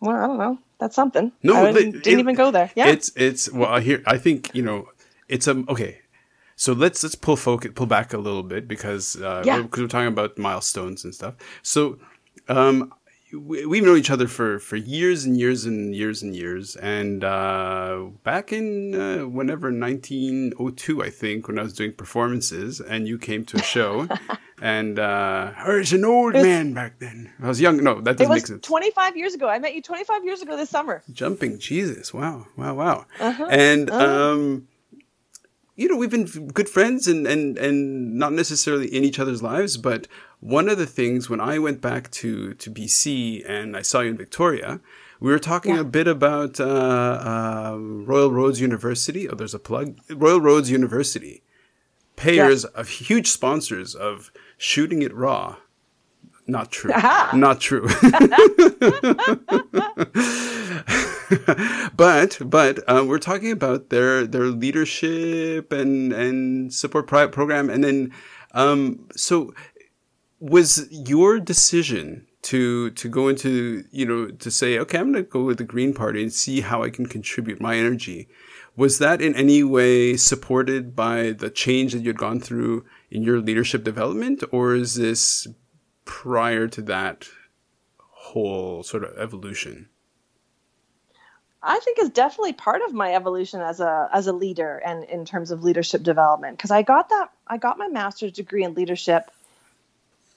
Well 0.00 0.16
i 0.16 0.26
don't 0.26 0.38
know. 0.38 0.58
That's 0.78 0.96
something. 0.96 1.32
No 1.42 1.54
I 1.66 1.72
didn't, 1.72 1.96
it, 1.96 2.02
didn't 2.02 2.20
even 2.20 2.34
go 2.34 2.50
there. 2.50 2.70
Yeah. 2.74 2.88
It's 2.88 3.10
it's 3.16 3.50
well 3.50 3.70
I 3.70 3.80
here 3.80 4.02
i 4.06 4.18
think 4.18 4.54
you 4.54 4.62
know 4.62 4.88
it's 5.28 5.46
a 5.46 5.52
um, 5.52 5.64
okay. 5.68 6.00
So 6.56 6.72
let's 6.72 7.02
let's 7.02 7.16
pull 7.16 7.36
focus, 7.36 7.72
pull 7.74 7.86
back 7.86 8.12
a 8.12 8.18
little 8.18 8.44
bit 8.44 8.68
because 8.68 9.16
uh, 9.16 9.42
yeah. 9.44 9.62
because 9.62 9.78
we're, 9.78 9.84
we're 9.84 9.88
talking 9.88 10.08
about 10.08 10.38
milestones 10.38 11.02
and 11.04 11.12
stuff. 11.12 11.34
So 11.62 11.98
um, 12.48 12.92
we, 13.38 13.78
have 13.78 13.86
known 13.86 13.98
each 13.98 14.10
other 14.10 14.28
for, 14.28 14.58
for 14.58 14.76
years 14.76 15.24
and 15.24 15.38
years 15.38 15.64
and 15.64 15.94
years 15.94 16.22
and 16.22 16.34
years. 16.34 16.76
And 16.76 17.24
uh, 17.24 18.06
back 18.22 18.52
in 18.52 18.94
uh, 18.94 19.26
whenever 19.26 19.72
1902, 19.72 21.02
I 21.02 21.10
think, 21.10 21.48
when 21.48 21.58
I 21.58 21.62
was 21.62 21.72
doing 21.72 21.92
performances, 21.92 22.80
and 22.80 23.06
you 23.08 23.18
came 23.18 23.44
to 23.46 23.56
a 23.56 23.62
show, 23.62 24.08
and 24.62 24.98
uh, 24.98 25.52
I 25.56 25.68
was 25.68 25.92
an 25.92 26.04
old 26.04 26.34
was, 26.34 26.42
man 26.42 26.72
back 26.74 26.98
then. 26.98 27.32
I 27.42 27.48
was 27.48 27.60
young. 27.60 27.82
No, 27.82 28.00
that 28.00 28.16
doesn't 28.16 28.32
make 28.32 28.46
sense. 28.46 28.66
25 28.66 29.16
years 29.16 29.34
ago. 29.34 29.48
I 29.48 29.58
met 29.58 29.74
you 29.74 29.82
25 29.82 30.24
years 30.24 30.42
ago 30.42 30.56
this 30.56 30.70
summer. 30.70 31.02
Jumping 31.12 31.58
Jesus! 31.58 32.12
Wow! 32.12 32.46
Wow! 32.56 32.74
Wow! 32.74 33.06
Uh-huh. 33.20 33.46
And 33.50 33.90
uh-huh. 33.90 34.32
um, 34.32 34.68
you 35.76 35.88
know, 35.88 35.96
we've 35.96 36.10
been 36.10 36.26
good 36.48 36.68
friends 36.68 37.08
and, 37.08 37.26
and, 37.26 37.58
and 37.58 38.14
not 38.14 38.32
necessarily 38.32 38.86
in 38.86 39.02
each 39.02 39.18
other's 39.18 39.42
lives. 39.42 39.76
But 39.76 40.06
one 40.44 40.68
of 40.68 40.76
the 40.76 40.84
things 40.84 41.30
when 41.30 41.40
I 41.40 41.58
went 41.58 41.80
back 41.80 42.10
to, 42.10 42.52
to 42.52 42.70
BC 42.70 43.48
and 43.48 43.74
I 43.74 43.80
saw 43.80 44.00
you 44.00 44.10
in 44.10 44.18
Victoria, 44.18 44.78
we 45.18 45.32
were 45.32 45.38
talking 45.38 45.76
yeah. 45.76 45.80
a 45.80 45.84
bit 45.84 46.06
about 46.06 46.60
uh, 46.60 46.64
uh, 46.64 47.76
Royal 47.78 48.30
Roads 48.30 48.60
University. 48.60 49.26
Oh, 49.26 49.34
there's 49.34 49.54
a 49.54 49.58
plug. 49.58 49.98
Royal 50.10 50.42
Roads 50.42 50.70
University, 50.70 51.42
payers 52.16 52.64
yeah. 52.64 52.78
of 52.78 52.90
huge 52.90 53.28
sponsors 53.28 53.94
of 53.94 54.30
shooting 54.58 55.00
it 55.00 55.14
raw. 55.14 55.56
Not 56.46 56.70
true. 56.70 56.90
Not 57.32 57.58
true. 57.58 57.88
but 61.96 62.38
but 62.44 62.80
uh, 62.86 63.02
we're 63.06 63.18
talking 63.18 63.50
about 63.50 63.88
their 63.88 64.26
their 64.26 64.48
leadership 64.48 65.72
and 65.72 66.12
and 66.12 66.70
support 66.74 67.06
program, 67.06 67.70
and 67.70 67.82
then 67.82 68.12
um, 68.52 69.06
so 69.16 69.54
was 70.44 70.86
your 70.90 71.40
decision 71.40 72.26
to 72.42 72.90
to 72.90 73.08
go 73.08 73.28
into 73.28 73.82
you 73.90 74.04
know 74.04 74.26
to 74.26 74.50
say 74.50 74.78
okay 74.78 74.98
I'm 74.98 75.12
going 75.12 75.24
to 75.24 75.30
go 75.30 75.42
with 75.42 75.56
the 75.56 75.64
Green 75.64 75.94
Party 75.94 76.22
and 76.22 76.30
see 76.30 76.60
how 76.60 76.82
I 76.82 76.90
can 76.90 77.06
contribute 77.06 77.62
my 77.62 77.76
energy. 77.76 78.28
Was 78.76 78.98
that 78.98 79.22
in 79.22 79.34
any 79.36 79.62
way 79.62 80.18
supported 80.18 80.94
by 80.94 81.30
the 81.30 81.48
change 81.48 81.94
that 81.94 82.02
you'd 82.02 82.18
gone 82.18 82.40
through 82.40 82.84
in 83.10 83.22
your 83.22 83.40
leadership 83.40 83.84
development, 83.84 84.44
or 84.52 84.74
is 84.74 84.96
this 84.96 85.46
prior 86.04 86.68
to 86.68 86.82
that 86.82 87.26
whole 87.96 88.82
sort 88.82 89.04
of 89.04 89.16
evolution? 89.16 89.88
I 91.62 91.80
think 91.80 91.98
is 91.98 92.10
definitely 92.10 92.52
part 92.52 92.82
of 92.82 92.92
my 92.92 93.14
evolution 93.14 93.62
as 93.62 93.80
a 93.80 94.10
as 94.12 94.26
a 94.26 94.34
leader 94.34 94.76
and 94.84 95.04
in 95.04 95.24
terms 95.24 95.50
of 95.50 95.64
leadership 95.64 96.02
development 96.02 96.58
because 96.58 96.70
I 96.70 96.82
got 96.82 97.08
that 97.08 97.30
I 97.46 97.56
got 97.56 97.78
my 97.78 97.88
master's 97.88 98.32
degree 98.32 98.64
in 98.64 98.74
leadership 98.74 99.30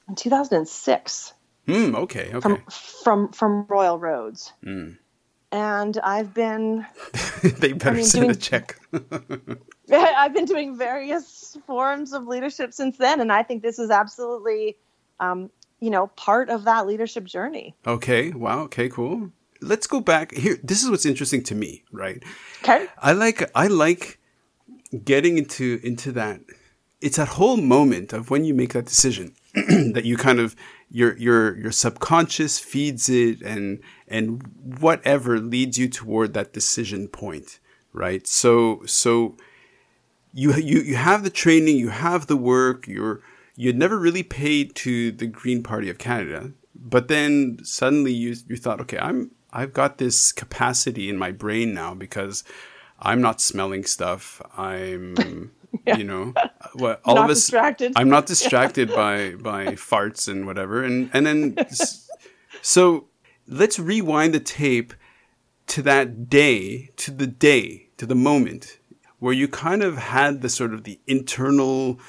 in 0.07 0.15
2006. 0.15 1.33
Mm, 1.67 1.95
okay, 1.95 2.31
okay. 2.33 2.39
From 2.39 2.63
from 2.69 3.31
from 3.31 3.65
Royal 3.67 3.99
Roads. 3.99 4.53
Mm. 4.65 4.97
And 5.51 5.97
I've 6.03 6.33
been 6.33 6.85
they 7.43 7.73
better 7.73 7.91
I 7.91 7.93
mean, 7.93 8.05
send 8.05 8.23
doing, 8.23 8.31
a 8.31 8.35
check. 8.35 8.79
I've 9.91 10.33
been 10.33 10.45
doing 10.45 10.77
various 10.77 11.57
forms 11.65 12.13
of 12.13 12.27
leadership 12.27 12.73
since 12.73 12.97
then 12.97 13.21
and 13.21 13.31
I 13.31 13.43
think 13.43 13.63
this 13.63 13.79
is 13.79 13.89
absolutely 13.89 14.77
um, 15.19 15.49
you 15.79 15.89
know, 15.89 16.07
part 16.07 16.49
of 16.49 16.65
that 16.65 16.85
leadership 16.85 17.23
journey. 17.23 17.75
Okay. 17.85 18.31
Wow. 18.31 18.61
Okay. 18.63 18.89
Cool 18.89 19.31
let's 19.61 19.87
go 19.87 19.99
back 19.99 20.33
here. 20.33 20.57
This 20.63 20.83
is 20.83 20.89
what's 20.89 21.05
interesting 21.05 21.43
to 21.43 21.55
me, 21.55 21.83
right? 21.91 22.23
Okay. 22.63 22.87
I 22.99 23.13
like 23.13 23.49
I 23.55 23.67
like 23.67 24.19
getting 25.03 25.37
into 25.37 25.79
into 25.83 26.11
that. 26.13 26.41
It's 26.99 27.17
that 27.17 27.29
whole 27.29 27.57
moment 27.57 28.13
of 28.13 28.29
when 28.29 28.43
you 28.43 28.53
make 28.53 28.73
that 28.73 28.85
decision 28.85 29.35
that 29.53 30.03
you 30.05 30.17
kind 30.17 30.39
of 30.39 30.55
your 30.89 31.15
your 31.17 31.57
your 31.57 31.71
subconscious 31.71 32.59
feeds 32.59 33.09
it 33.09 33.41
and 33.41 33.81
and 34.07 34.41
whatever 34.79 35.39
leads 35.39 35.77
you 35.77 35.89
toward 35.89 36.33
that 36.33 36.53
decision 36.53 37.07
point, 37.07 37.59
right? 37.93 38.25
So 38.25 38.81
so 38.85 39.37
you 40.33 40.53
you 40.55 40.79
you 40.79 40.95
have 40.95 41.23
the 41.23 41.29
training, 41.29 41.77
you 41.77 41.89
have 41.89 42.27
the 42.27 42.37
work, 42.37 42.87
you're 42.87 43.21
you'd 43.55 43.77
never 43.77 43.97
really 43.97 44.23
paid 44.23 44.75
to 44.75 45.11
the 45.11 45.27
Green 45.27 45.63
Party 45.63 45.89
of 45.89 45.97
Canada, 45.97 46.51
but 46.75 47.07
then 47.07 47.59
suddenly 47.63 48.13
you 48.13 48.35
you 48.47 48.57
thought, 48.57 48.81
okay, 48.81 48.99
I'm 48.99 49.31
I've 49.51 49.73
got 49.73 49.97
this 49.97 50.31
capacity 50.31 51.09
in 51.09 51.17
my 51.17 51.31
brain 51.31 51.73
now 51.73 51.93
because 51.93 52.43
I'm 52.99 53.21
not 53.21 53.41
smelling 53.41 53.85
stuff. 53.85 54.41
I'm, 54.57 55.51
yeah. 55.85 55.97
you 55.97 56.03
know, 56.03 56.33
well, 56.75 56.97
all 57.05 57.15
not 57.15 57.25
of 57.25 57.31
us. 57.31 57.37
Distracted. 57.37 57.93
I'm 57.95 58.09
not 58.09 58.25
distracted 58.33 58.89
yeah. 58.89 58.95
by 58.95 59.35
by 59.35 59.65
farts 59.75 60.27
and 60.27 60.45
whatever. 60.45 60.83
And 60.83 61.09
and 61.13 61.25
then, 61.25 61.57
so 62.61 63.07
let's 63.47 63.79
rewind 63.79 64.33
the 64.33 64.39
tape 64.39 64.93
to 65.67 65.81
that 65.83 66.29
day, 66.29 66.89
to 66.97 67.11
the 67.11 67.27
day, 67.27 67.89
to 67.97 68.05
the 68.05 68.15
moment 68.15 68.79
where 69.19 69.33
you 69.33 69.47
kind 69.47 69.81
of 69.81 69.97
had 69.97 70.41
the 70.41 70.49
sort 70.49 70.73
of 70.73 70.83
the 70.83 70.99
internal 71.07 71.99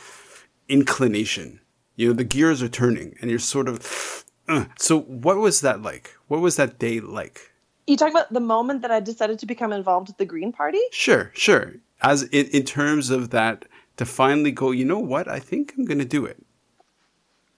inclination. 0.68 1.61
You 1.96 2.09
know, 2.09 2.12
the 2.12 2.24
gears 2.24 2.62
are 2.62 2.68
turning, 2.68 3.16
and 3.20 3.30
you're 3.30 3.40
sort 3.40 3.68
of 3.68 4.24
uh, 4.48 4.64
so 4.78 5.00
what 5.00 5.36
was 5.36 5.61
that 5.61 5.82
like? 5.82 6.16
What 6.28 6.40
was 6.40 6.56
that 6.56 6.78
day 6.78 7.00
like? 7.00 7.52
You 7.86 7.96
talk 7.96 8.11
about 8.11 8.32
the 8.32 8.40
moment 8.40 8.82
that 8.82 8.90
I 8.90 9.00
decided 9.00 9.38
to 9.38 9.46
become 9.46 9.72
involved 9.72 10.09
with 10.09 10.18
the 10.18 10.26
Green 10.26 10.52
Party? 10.52 10.80
Sure, 10.90 11.30
sure. 11.34 11.74
As 12.01 12.22
in, 12.24 12.46
in 12.46 12.64
terms 12.64 13.11
of 13.11 13.30
that, 13.30 13.64
to 13.96 14.07
finally 14.07 14.53
go, 14.53 14.70
you 14.70 14.84
know 14.84 14.99
what? 14.99 15.28
I 15.28 15.40
think 15.40 15.74
I'm 15.76 15.84
going 15.84 15.99
to 15.99 16.05
do 16.05 16.24
it. 16.24 16.44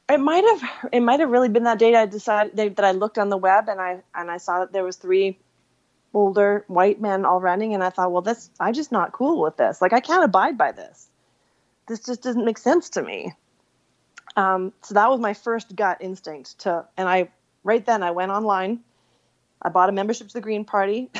It 0.08 0.18
might 0.18 0.44
have. 0.44 0.90
It 0.92 1.00
might 1.00 1.20
have 1.20 1.30
really 1.30 1.48
been 1.48 1.64
that 1.64 1.78
day 1.78 1.94
I 1.94 2.06
decided 2.06 2.56
that 2.56 2.84
I 2.84 2.90
looked 2.90 3.18
on 3.18 3.28
the 3.28 3.36
web 3.36 3.68
and 3.68 3.80
I 3.80 4.02
and 4.14 4.30
I 4.30 4.38
saw 4.38 4.60
that 4.60 4.72
there 4.72 4.82
was 4.82 4.96
three 4.96 5.38
older 6.12 6.64
white 6.66 7.00
men 7.00 7.24
all 7.24 7.40
running, 7.40 7.74
and 7.74 7.84
I 7.84 7.90
thought, 7.90 8.10
well, 8.10 8.22
this 8.22 8.50
I'm 8.58 8.74
just 8.74 8.90
not 8.90 9.12
cool 9.12 9.40
with 9.40 9.56
this. 9.56 9.80
Like 9.80 9.92
I 9.92 10.00
can't 10.00 10.24
abide 10.24 10.58
by 10.58 10.72
this. 10.72 11.08
This 11.86 12.00
just 12.00 12.22
doesn't 12.22 12.44
make 12.44 12.58
sense 12.58 12.90
to 12.90 13.02
me. 13.02 13.32
Um, 14.36 14.72
so 14.82 14.94
that 14.94 15.10
was 15.10 15.20
my 15.20 15.34
first 15.34 15.76
gut 15.76 15.98
instinct 16.00 16.60
to, 16.60 16.86
and 16.96 17.08
I 17.08 17.30
right 17.62 17.84
then 17.84 18.02
I 18.02 18.10
went 18.10 18.32
online, 18.32 18.80
I 19.62 19.68
bought 19.68 19.88
a 19.88 19.92
membership 19.92 20.28
to 20.28 20.34
the 20.34 20.40
Green 20.40 20.64
Party, 20.64 21.10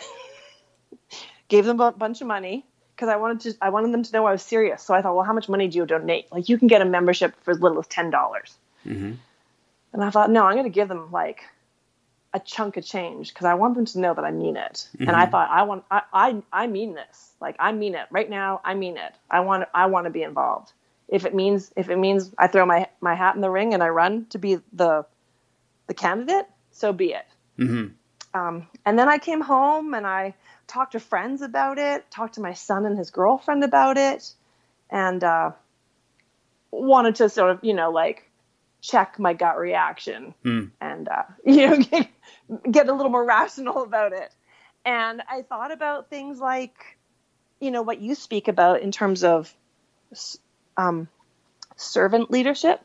gave 1.48 1.64
them 1.64 1.80
a 1.80 1.92
bunch 1.92 2.20
of 2.20 2.26
money 2.26 2.66
because 3.00 3.10
I 3.10 3.16
wanted 3.16 3.40
to, 3.40 3.54
I 3.62 3.70
wanted 3.70 3.94
them 3.94 4.02
to 4.02 4.12
know 4.12 4.26
I 4.26 4.32
was 4.32 4.42
serious. 4.42 4.82
So 4.82 4.92
I 4.92 5.00
thought, 5.00 5.16
well, 5.16 5.24
how 5.24 5.32
much 5.32 5.48
money 5.48 5.68
do 5.68 5.78
you 5.78 5.86
donate? 5.86 6.30
Like 6.30 6.50
you 6.50 6.58
can 6.58 6.68
get 6.68 6.82
a 6.82 6.84
membership 6.84 7.34
for 7.42 7.50
as 7.50 7.58
little 7.58 7.78
as 7.78 7.86
ten 7.86 8.10
dollars. 8.10 8.54
Mm-hmm. 8.86 9.12
And 9.94 10.04
I 10.04 10.10
thought, 10.10 10.28
no, 10.28 10.44
I'm 10.44 10.52
going 10.52 10.64
to 10.64 10.70
give 10.70 10.88
them 10.88 11.10
like 11.10 11.44
a 12.34 12.40
chunk 12.40 12.76
of 12.76 12.84
change 12.84 13.30
because 13.30 13.46
I 13.46 13.54
want 13.54 13.74
them 13.74 13.86
to 13.86 14.00
know 14.00 14.12
that 14.12 14.22
I 14.22 14.30
mean 14.30 14.58
it. 14.58 14.86
Mm-hmm. 14.94 15.08
And 15.08 15.16
I 15.16 15.24
thought, 15.24 15.48
I 15.48 15.62
want, 15.62 15.84
I, 15.90 16.02
I, 16.12 16.42
I 16.52 16.66
mean 16.66 16.94
this. 16.94 17.30
Like 17.40 17.56
I 17.58 17.72
mean 17.72 17.94
it 17.94 18.06
right 18.10 18.28
now. 18.28 18.60
I 18.64 18.74
mean 18.74 18.98
it. 18.98 19.14
I 19.30 19.40
want, 19.40 19.66
I 19.72 19.86
want 19.86 20.04
to 20.04 20.10
be 20.10 20.22
involved. 20.22 20.70
If 21.08 21.24
it 21.24 21.34
means, 21.34 21.72
if 21.76 21.88
it 21.88 21.96
means 21.96 22.34
I 22.36 22.48
throw 22.48 22.66
my 22.66 22.86
my 23.00 23.14
hat 23.14 23.34
in 23.34 23.40
the 23.40 23.50
ring 23.50 23.72
and 23.72 23.82
I 23.82 23.88
run 23.88 24.26
to 24.26 24.38
be 24.38 24.58
the, 24.74 25.06
the 25.86 25.94
candidate, 25.94 26.46
so 26.70 26.92
be 26.92 27.14
it. 27.14 27.26
Mm-hmm. 27.58 28.38
Um, 28.38 28.68
and 28.84 28.98
then 28.98 29.08
I 29.08 29.16
came 29.16 29.40
home 29.40 29.94
and 29.94 30.06
I 30.06 30.34
talked 30.70 30.92
to 30.92 31.00
friends 31.00 31.42
about 31.42 31.78
it, 31.78 32.10
talked 32.10 32.34
to 32.34 32.40
my 32.40 32.54
son 32.54 32.86
and 32.86 32.96
his 32.96 33.10
girlfriend 33.10 33.64
about 33.64 33.98
it, 33.98 34.32
and 34.88 35.22
uh, 35.22 35.50
wanted 36.70 37.16
to 37.16 37.28
sort 37.28 37.50
of, 37.50 37.58
you 37.62 37.74
know, 37.74 37.90
like 37.90 38.30
check 38.80 39.18
my 39.18 39.34
gut 39.34 39.58
reaction 39.58 40.32
mm. 40.44 40.70
and, 40.80 41.08
uh, 41.08 41.24
you 41.44 41.68
know, 41.68 41.76
get, 41.78 42.08
get 42.70 42.88
a 42.88 42.92
little 42.92 43.10
more 43.10 43.24
rational 43.24 43.82
about 43.82 44.12
it. 44.12 44.32
And 44.84 45.22
I 45.28 45.42
thought 45.42 45.72
about 45.72 46.08
things 46.08 46.38
like, 46.38 46.96
you 47.60 47.70
know, 47.70 47.82
what 47.82 48.00
you 48.00 48.14
speak 48.14 48.48
about 48.48 48.80
in 48.80 48.92
terms 48.92 49.24
of 49.24 49.54
um, 50.76 51.08
servant 51.76 52.30
leadership 52.30 52.80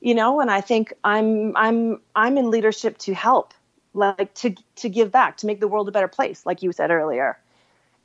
you 0.00 0.14
know 0.14 0.40
and 0.40 0.50
i 0.50 0.60
think 0.60 0.92
i'm 1.02 1.56
i'm 1.56 2.00
i'm 2.14 2.38
in 2.38 2.50
leadership 2.50 2.96
to 2.98 3.14
help 3.14 3.54
like 3.94 4.34
to 4.34 4.54
to 4.76 4.88
give 4.88 5.10
back 5.10 5.36
to 5.38 5.46
make 5.46 5.60
the 5.60 5.68
world 5.68 5.88
a 5.88 5.92
better 5.92 6.08
place 6.08 6.44
like 6.44 6.62
you 6.62 6.72
said 6.72 6.90
earlier 6.90 7.38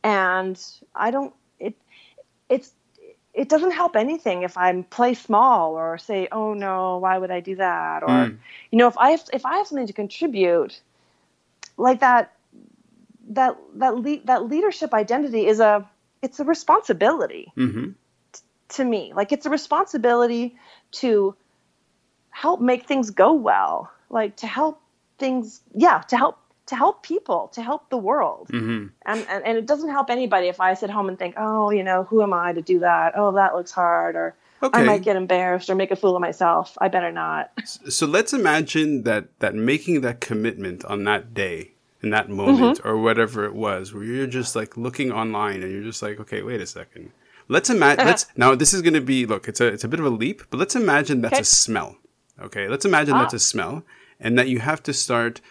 and 0.04 0.62
i 0.96 1.12
don't 1.12 1.34
it 1.60 1.76
it's 2.48 2.72
it 3.34 3.50
doesn't 3.50 3.72
help 3.72 3.96
anything 3.96 4.44
if 4.44 4.58
i'm 4.58 4.84
play 4.84 5.14
small 5.14 5.74
or 5.74 5.98
say 5.98 6.28
oh 6.32 6.54
no 6.54 6.98
why 6.98 7.18
would 7.18 7.32
i 7.32 7.40
do 7.40 7.56
that 7.56 8.04
or 8.04 8.08
mm. 8.10 8.38
you 8.72 8.78
know 8.78 8.88
if 8.88 8.98
i 8.98 9.12
have 9.12 9.22
if 9.34 9.46
i 9.46 9.58
have 9.58 9.68
something 9.68 9.88
to 9.88 9.94
contribute 9.94 10.80
like 11.78 12.00
that 12.00 12.34
that 13.30 13.58
that 13.76 13.96
le- 13.96 14.24
that 14.26 14.46
leadership 14.46 14.94
identity 14.94 15.46
is 15.48 15.60
a 15.60 15.88
it's 16.22 16.40
a 16.40 16.44
responsibility 16.44 17.52
mm-hmm. 17.58 17.92
t- 18.32 18.42
to 18.70 18.84
me 18.84 19.12
like 19.16 19.32
it's 19.32 19.46
a 19.46 19.50
responsibility 19.50 20.56
to 20.92 21.36
help 22.30 22.62
make 22.62 22.86
things 22.86 23.10
go 23.10 23.34
well 23.34 23.92
like 24.10 24.36
to 24.38 24.48
help 24.48 24.82
things 25.20 25.62
yeah 25.76 26.00
to 26.08 26.18
help 26.18 26.38
to 26.70 26.76
help 26.76 27.02
people 27.02 27.50
to 27.54 27.64
help 27.64 27.90
the 27.90 27.98
world 27.98 28.48
mm-hmm. 28.50 28.88
and, 29.06 29.28
and 29.28 29.46
and 29.46 29.58
it 29.58 29.66
doesn't 29.66 29.90
help 29.90 30.10
anybody 30.10 30.48
if 30.48 30.60
i 30.60 30.74
sit 30.74 30.90
home 30.90 31.10
and 31.10 31.18
think 31.18 31.34
oh 31.38 31.72
you 31.72 31.84
know 31.84 32.04
who 32.04 32.22
am 32.22 32.34
i 32.34 32.54
to 32.54 32.62
do 32.62 32.80
that 32.80 33.14
oh 33.16 33.32
that 33.32 33.56
looks 33.56 33.72
hard 33.72 34.16
or 34.16 34.36
okay. 34.62 34.80
i 34.80 34.84
might 34.84 35.02
get 35.02 35.16
embarrassed 35.16 35.70
or 35.70 35.76
make 35.76 35.90
a 35.90 35.96
fool 35.96 36.16
of 36.16 36.22
myself 36.22 36.78
i 36.80 36.88
better 36.88 37.12
not 37.12 37.52
so 37.66 38.06
let's 38.06 38.34
imagine 38.34 39.04
that 39.04 39.28
that 39.40 39.56
making 39.56 40.02
that 40.02 40.22
commitment 40.22 40.86
on 40.86 41.04
that 41.06 41.34
day 41.34 41.72
in 42.02 42.12
that 42.12 42.30
moment 42.30 42.78
mm-hmm. 42.78 42.88
or 42.88 42.98
whatever 42.98 43.46
it 43.46 43.56
was 43.56 43.94
where 43.94 44.04
you're 44.04 44.28
just 44.28 44.56
like 44.56 44.78
looking 44.78 45.12
online 45.12 45.64
and 45.64 45.72
you're 45.72 45.84
just 45.84 46.02
like 46.04 46.20
okay 46.20 46.44
wait 46.44 46.62
a 46.62 46.68
second 46.68 47.12
let's 47.48 47.72
imagine 47.72 48.06
let's 48.06 48.28
now 48.38 48.54
this 48.54 48.74
is 48.74 48.84
going 48.84 48.94
to 48.94 49.02
be 49.02 49.26
look 49.26 49.48
it's 49.48 49.60
a 49.60 49.66
it's 49.66 49.84
a 49.84 49.88
bit 49.88 50.00
of 50.00 50.06
a 50.06 50.10
leap 50.10 50.44
but 50.52 50.58
let's 50.58 50.76
imagine 50.76 51.22
that's 51.22 51.34
okay. 51.34 51.42
a 51.42 51.46
smell 51.46 51.98
okay 52.40 52.68
let's 52.68 52.86
imagine 52.86 53.16
ah. 53.16 53.22
that's 53.22 53.34
a 53.34 53.40
smell 53.40 53.84
and 54.20 54.38
that 54.38 54.50
you 54.50 54.60
have 54.60 54.84
to 54.84 54.94
start 54.94 55.42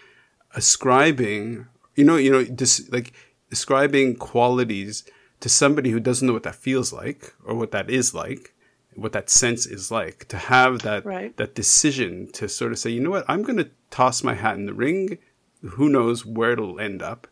ascribing, 0.55 1.67
you 1.95 2.05
know, 2.05 2.17
you 2.17 2.31
know, 2.31 2.45
dis- 2.45 2.89
like 2.91 3.13
ascribing 3.51 4.17
qualities 4.17 5.05
to 5.41 5.49
somebody 5.49 5.91
who 5.91 6.01
doesn't 6.01 6.27
know 6.27 6.33
what 6.33 6.43
that 6.43 6.55
feels 6.55 6.93
like 6.93 7.35
or 7.45 7.55
what 7.55 7.71
that 7.71 7.89
is 7.91 8.15
like, 8.15 8.55
what 8.95 9.13
that 9.13 9.31
sense 9.31 9.67
is 9.67 9.91
like. 9.91 10.27
To 10.29 10.37
have 10.37 10.81
that 10.81 11.05
right. 11.05 11.37
that 11.37 11.55
decision 11.55 12.31
to 12.33 12.49
sort 12.49 12.73
of 12.73 12.79
say, 12.79 12.91
you 12.91 13.01
know 13.01 13.11
what, 13.11 13.25
I'm 13.29 13.43
going 13.43 13.59
to 13.59 13.71
toss 13.91 14.23
my 14.23 14.35
hat 14.35 14.57
in 14.57 14.67
the 14.67 14.75
ring. 14.75 15.19
Who 15.63 15.89
knows 15.89 16.25
where 16.25 16.53
it'll 16.53 16.81
end 16.81 17.03
up. 17.03 17.27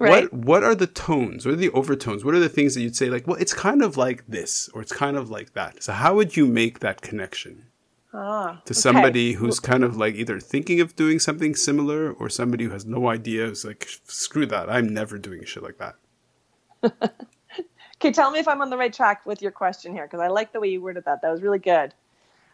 Right. 0.00 0.32
What 0.32 0.32
what 0.32 0.64
are 0.64 0.74
the 0.74 0.88
tones? 0.88 1.46
What 1.46 1.52
are 1.52 1.56
the 1.56 1.70
overtones? 1.70 2.24
What 2.24 2.34
are 2.34 2.40
the 2.40 2.48
things 2.48 2.74
that 2.74 2.82
you'd 2.82 2.96
say 2.96 3.08
like, 3.08 3.26
well, 3.26 3.36
it's 3.36 3.54
kind 3.54 3.82
of 3.82 3.96
like 3.96 4.26
this 4.26 4.68
or 4.74 4.82
it's 4.82 4.92
kind 4.92 5.16
of 5.16 5.30
like 5.30 5.54
that. 5.54 5.82
So 5.82 5.92
how 5.92 6.16
would 6.16 6.36
you 6.36 6.46
make 6.46 6.80
that 6.80 7.02
connection? 7.02 7.66
Ah, 8.18 8.62
to 8.64 8.72
somebody 8.72 9.30
okay. 9.30 9.38
who's 9.38 9.60
kind 9.60 9.84
of 9.84 9.98
like 9.98 10.14
either 10.14 10.40
thinking 10.40 10.80
of 10.80 10.96
doing 10.96 11.18
something 11.18 11.54
similar 11.54 12.12
or 12.12 12.30
somebody 12.30 12.64
who 12.64 12.70
has 12.70 12.86
no 12.86 13.10
idea 13.10 13.44
who's 13.46 13.62
like 13.62 13.86
screw 14.04 14.46
that 14.46 14.70
i'm 14.70 14.88
never 14.88 15.18
doing 15.18 15.44
shit 15.44 15.62
like 15.62 15.78
that. 15.78 15.96
Okay 17.98 18.12
tell 18.12 18.30
me 18.30 18.38
if 18.38 18.46
i'm 18.46 18.60
on 18.60 18.68
the 18.68 18.76
right 18.76 18.92
track 18.92 19.24
with 19.24 19.40
your 19.40 19.50
question 19.50 19.92
here 19.92 20.04
because 20.04 20.20
i 20.20 20.28
like 20.28 20.52
the 20.52 20.60
way 20.60 20.68
you 20.68 20.82
worded 20.82 21.04
that. 21.06 21.22
That 21.22 21.30
was 21.30 21.42
really 21.42 21.58
good. 21.58 21.94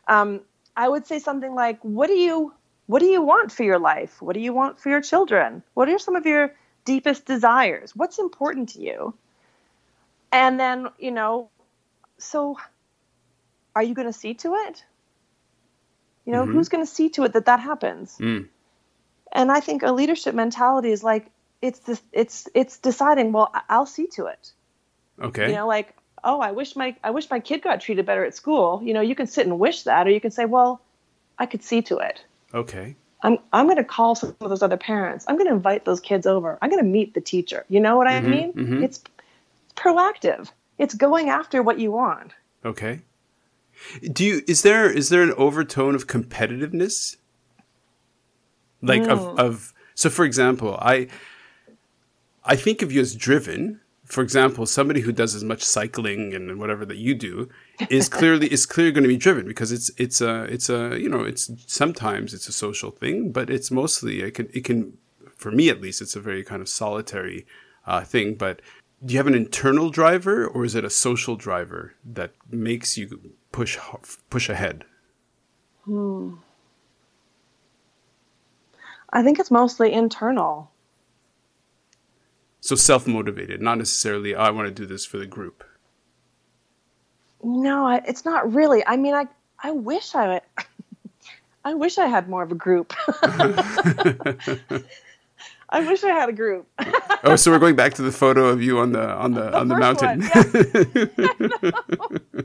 Um, 0.09 0.41
i 0.77 0.89
would 0.89 1.07
say 1.07 1.19
something 1.19 1.55
like 1.55 1.79
what 1.83 2.07
do 2.07 2.15
you 2.15 2.53
what 2.87 3.01
do 3.01 3.07
you 3.07 3.23
want 3.23 3.51
for 3.53 3.63
your 3.63 3.79
life? 3.79 4.21
What 4.21 4.35
do 4.35 4.41
you 4.41 4.53
want 4.53 4.81
for 4.81 4.89
your 4.89 5.01
children? 5.01 5.63
What 5.75 5.89
are 5.89 5.99
some 5.99 6.17
of 6.17 6.27
your 6.27 6.55
deepest 6.85 7.25
desires? 7.25 7.95
What's 7.95 8.19
important 8.19 8.69
to 8.71 8.81
you? 8.81 9.15
And 10.31 10.59
then 10.59 10.89
you 10.99 11.11
know 11.11 11.51
so 12.19 12.57
are 13.75 13.83
you 13.83 13.95
going 13.95 14.07
to 14.07 14.13
see 14.13 14.35
to 14.35 14.55
it 14.55 14.85
you 16.25 16.33
know, 16.33 16.43
mm-hmm. 16.43 16.53
who's 16.53 16.69
going 16.69 16.85
to 16.85 16.91
see 16.91 17.09
to 17.11 17.25
it 17.25 17.33
that 17.33 17.47
that 17.47 17.61
happens? 17.61 18.17
Mm. 18.19 18.49
And 19.33 19.51
I 19.51 19.61
think 19.61 19.83
a 19.83 19.93
leadership 19.93 20.35
mentality 20.35 20.91
is 20.91 21.03
like 21.03 21.27
it's 21.61 21.79
this, 21.81 22.03
it's 22.13 22.49
it's 22.55 22.79
deciding. 22.79 23.33
Well, 23.33 23.53
I'll 23.69 23.87
see 23.87 24.07
to 24.09 24.27
it. 24.27 24.53
Okay. 25.21 25.49
You 25.49 25.57
know, 25.57 25.67
like 25.67 25.95
oh, 26.25 26.41
I 26.41 26.53
wish 26.53 26.77
my 26.77 26.97
I 27.03 27.11
wish 27.11 27.31
my 27.31 27.41
kid 27.41 27.63
got 27.63 27.81
treated 27.81 28.07
better 28.07 28.25
at 28.25 28.35
school. 28.35 28.81
You 28.85 28.95
know, 28.95 29.01
you 29.01 29.15
can 29.15 29.27
sit 29.27 29.47
and 29.47 29.59
wish 29.59 29.83
that, 29.83 30.07
or 30.07 30.11
you 30.11 30.21
can 30.21 30.31
say, 30.31 30.45
well, 30.45 30.81
I 31.39 31.47
could 31.47 31.63
see 31.63 31.83
to 31.83 31.99
it. 31.99 32.23
Okay. 32.55 32.97
I'm 33.23 33.39
I'm 33.53 33.67
going 33.67 33.77
to 33.77 33.85
call 33.85 34.15
some 34.15 34.35
of 34.41 34.49
those 34.51 34.63
other 34.63 34.77
parents. 34.77 35.25
I'm 35.29 35.37
going 35.37 35.49
to 35.49 35.55
invite 35.55 35.85
those 35.85 36.01
kids 36.01 36.27
over. 36.27 36.59
I'm 36.61 36.71
going 36.71 36.83
to 36.83 36.89
meet 36.89 37.15
the 37.15 37.21
teacher. 37.21 37.65
You 37.69 37.81
know 37.81 37.97
what 37.97 38.07
I 38.07 38.21
mm-hmm, 38.21 38.31
mean? 38.31 38.53
Mm-hmm. 38.53 38.85
It's, 38.85 38.99
it's 38.99 39.11
proactive. 39.77 40.51
It's 40.79 40.95
going 40.95 41.29
after 41.29 41.63
what 41.63 41.79
you 41.79 41.93
want. 41.93 42.33
Okay. 42.65 43.01
Do 44.13 44.25
you 44.25 44.43
is 44.47 44.63
there 44.63 44.91
is 44.91 45.09
there 45.09 45.23
an 45.23 45.33
overtone 45.37 45.95
of 45.95 46.07
competitiveness? 46.07 47.17
Like 48.81 49.03
of 49.03 49.39
of 49.39 49.73
so 49.95 50.11
for 50.11 50.25
example, 50.25 50.77
I 50.81 51.09
I 52.45 52.57
think 52.57 52.83
of 52.83 52.93
you 52.93 53.01
as 53.01 53.15
driven. 53.15 53.81
For 54.05 54.23
example, 54.23 54.67
somebody 54.67 55.01
who 55.01 55.13
does 55.13 55.35
as 55.35 55.43
much 55.43 55.63
cycling 55.63 56.35
and 56.35 56.59
whatever 56.59 56.85
that 56.85 56.99
you 56.99 57.15
do 57.15 57.49
is 57.89 58.09
clearly 58.19 58.53
is 58.53 58.67
clearly 58.67 58.93
going 58.93 59.05
to 59.05 59.09
be 59.09 59.17
driven 59.17 59.47
because 59.47 59.73
it's 59.73 59.91
it's 59.97 60.21
a 60.21 60.43
it's 60.45 60.69
a 60.69 60.99
you 61.01 61.09
know 61.09 61.23
it's 61.23 61.51
sometimes 61.67 62.35
it's 62.35 62.49
a 62.49 62.53
social 62.53 62.91
thing, 62.91 63.33
but 63.33 63.49
it's 63.49 63.71
mostly 63.71 64.23
it 64.23 64.35
can 64.35 64.49
it 64.53 64.65
can 64.65 64.99
for 65.37 65.51
me 65.51 65.69
at 65.69 65.81
least 65.81 66.03
it's 66.03 66.17
a 66.17 66.21
very 66.21 66.45
kind 66.45 66.61
of 66.61 66.69
solitary 66.69 67.47
uh, 67.87 68.03
thing. 68.03 68.35
But 68.35 68.61
do 69.05 69.15
you 69.15 69.19
have 69.19 69.27
an 69.27 69.35
internal 69.35 69.91
driver 69.91 70.47
or 70.47 70.65
is 70.65 70.75
it 70.75 70.85
a 70.85 70.91
social 70.91 71.37
driver 71.37 71.95
that 72.05 72.33
makes 72.51 72.97
you 72.97 73.33
push 73.53 73.79
push 74.31 74.49
ahead? 74.49 74.85
Hmm. 75.85 76.35
I 79.13 79.23
think 79.23 79.39
it's 79.39 79.51
mostly 79.51 79.93
internal. 79.93 80.71
So 82.61 82.75
self 82.75 83.07
motivated, 83.07 83.61
not 83.61 83.79
necessarily. 83.79 84.35
Oh, 84.35 84.41
I 84.41 84.51
want 84.51 84.69
to 84.69 84.75
do 84.75 84.87
this 84.87 85.05
for 85.05 85.19
the 85.19 85.27
group. 85.27 85.65
No, 87.43 87.89
it's 88.07 88.25
not 88.25 88.53
really. 88.53 88.87
I 88.87 88.97
mean, 88.97 89.15
I 89.15 89.27
I 89.63 89.73
wish 89.73 90.15
I 90.15 90.41
I 91.65 91.75
wish 91.75 91.99
I 91.99 92.07
had 92.07 92.29
more 92.29 92.43
of 92.43 92.53
a 92.53 92.55
group. 92.55 92.95
I 95.73 95.81
wish 95.81 96.05
I 96.05 96.11
had 96.11 96.29
a 96.29 96.33
group. 96.33 96.69
oh, 97.25 97.37
so 97.37 97.51
we're 97.51 97.59
going 97.59 97.77
back 97.77 97.95
to 97.95 98.03
the 98.03 98.13
photo 98.13 98.49
of 98.49 98.63
you 98.63 98.79
on 98.79 98.93
the 98.93 99.09
on 99.11 99.33
the, 99.33 99.51
the 99.51 99.59
on 99.59 99.69
the 99.69 99.77
mountain. 99.77 100.21
One, 100.21 101.11
yeah. 101.63 102.43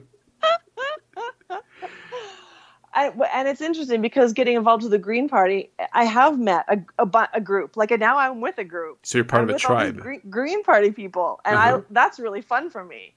I, 2.98 3.12
and 3.32 3.48
it's 3.48 3.62
interesting 3.62 4.02
because 4.02 4.34
getting 4.34 4.56
involved 4.56 4.82
with 4.82 4.92
the 4.92 4.98
Green 4.98 5.30
Party, 5.30 5.70
I 5.94 6.06
have 6.06 6.40
met 6.40 6.66
a, 6.68 7.06
a, 7.06 7.30
a 7.36 7.42
group. 7.42 7.78
Like 7.78 7.92
now, 7.92 8.18
I'm 8.18 8.42
with 8.42 8.58
a 8.58 8.64
group. 8.64 9.00
So 9.04 9.20
you're 9.20 9.26
part 9.26 9.44
I'm 9.44 9.50
of 9.50 9.56
a 9.56 9.60
tribe. 9.60 10.00
Green, 10.00 10.22
Green, 10.30 10.64
Party 10.64 10.92
people, 10.92 11.40
and 11.46 11.56
uh-huh. 11.56 11.78
I 11.78 11.82
that's 11.92 12.20
really 12.20 12.42
fun 12.42 12.72
for 12.72 12.84
me. 12.84 13.14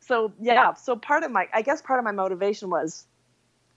So 0.00 0.32
yeah, 0.38 0.74
so 0.74 0.96
part 0.96 1.22
of 1.22 1.30
my, 1.30 1.48
I 1.54 1.62
guess 1.62 1.80
part 1.80 1.98
of 1.98 2.04
my 2.04 2.12
motivation 2.12 2.68
was 2.68 3.06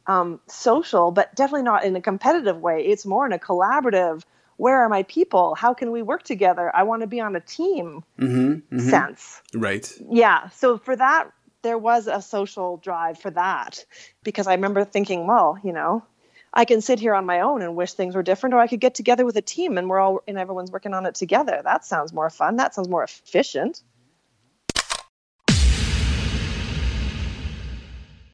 um, 0.07 0.41
social, 0.47 1.11
but 1.11 1.33
definitely 1.35 1.63
not 1.63 1.85
in 1.85 1.95
a 1.95 2.01
competitive 2.01 2.57
way. 2.57 2.85
It's 2.85 3.05
more 3.05 3.25
in 3.25 3.31
a 3.31 3.39
collaborative. 3.39 4.23
Where 4.57 4.79
are 4.79 4.89
my 4.89 5.03
people? 5.03 5.55
How 5.55 5.73
can 5.73 5.91
we 5.91 6.01
work 6.01 6.23
together? 6.23 6.69
I 6.75 6.83
want 6.83 7.01
to 7.01 7.07
be 7.07 7.21
on 7.21 7.35
a 7.35 7.41
team 7.41 8.03
mm-hmm, 8.19 8.51
mm-hmm. 8.53 8.79
sense. 8.79 9.41
Right. 9.53 9.89
Yeah. 10.09 10.49
So 10.49 10.77
for 10.77 10.95
that 10.95 11.31
there 11.65 11.77
was 11.79 12.05
a 12.05 12.21
social 12.21 12.77
drive 12.77 13.17
for 13.17 13.31
that 13.31 13.83
because 14.23 14.45
I 14.45 14.53
remember 14.53 14.85
thinking, 14.85 15.25
well, 15.25 15.57
you 15.63 15.73
know, 15.73 16.05
I 16.53 16.63
can 16.63 16.79
sit 16.79 16.99
here 16.99 17.15
on 17.15 17.25
my 17.25 17.39
own 17.39 17.63
and 17.63 17.75
wish 17.75 17.93
things 17.93 18.15
were 18.15 18.21
different, 18.21 18.53
or 18.53 18.59
I 18.59 18.67
could 18.67 18.79
get 18.79 18.93
together 18.93 19.25
with 19.25 19.35
a 19.35 19.41
team 19.41 19.75
and 19.79 19.89
we're 19.89 19.99
all 19.99 20.21
and 20.27 20.37
everyone's 20.37 20.71
working 20.71 20.93
on 20.93 21.07
it 21.07 21.15
together. 21.15 21.61
That 21.63 21.83
sounds 21.83 22.13
more 22.13 22.29
fun. 22.29 22.57
That 22.57 22.75
sounds 22.75 22.87
more 22.87 23.03
efficient. 23.03 23.81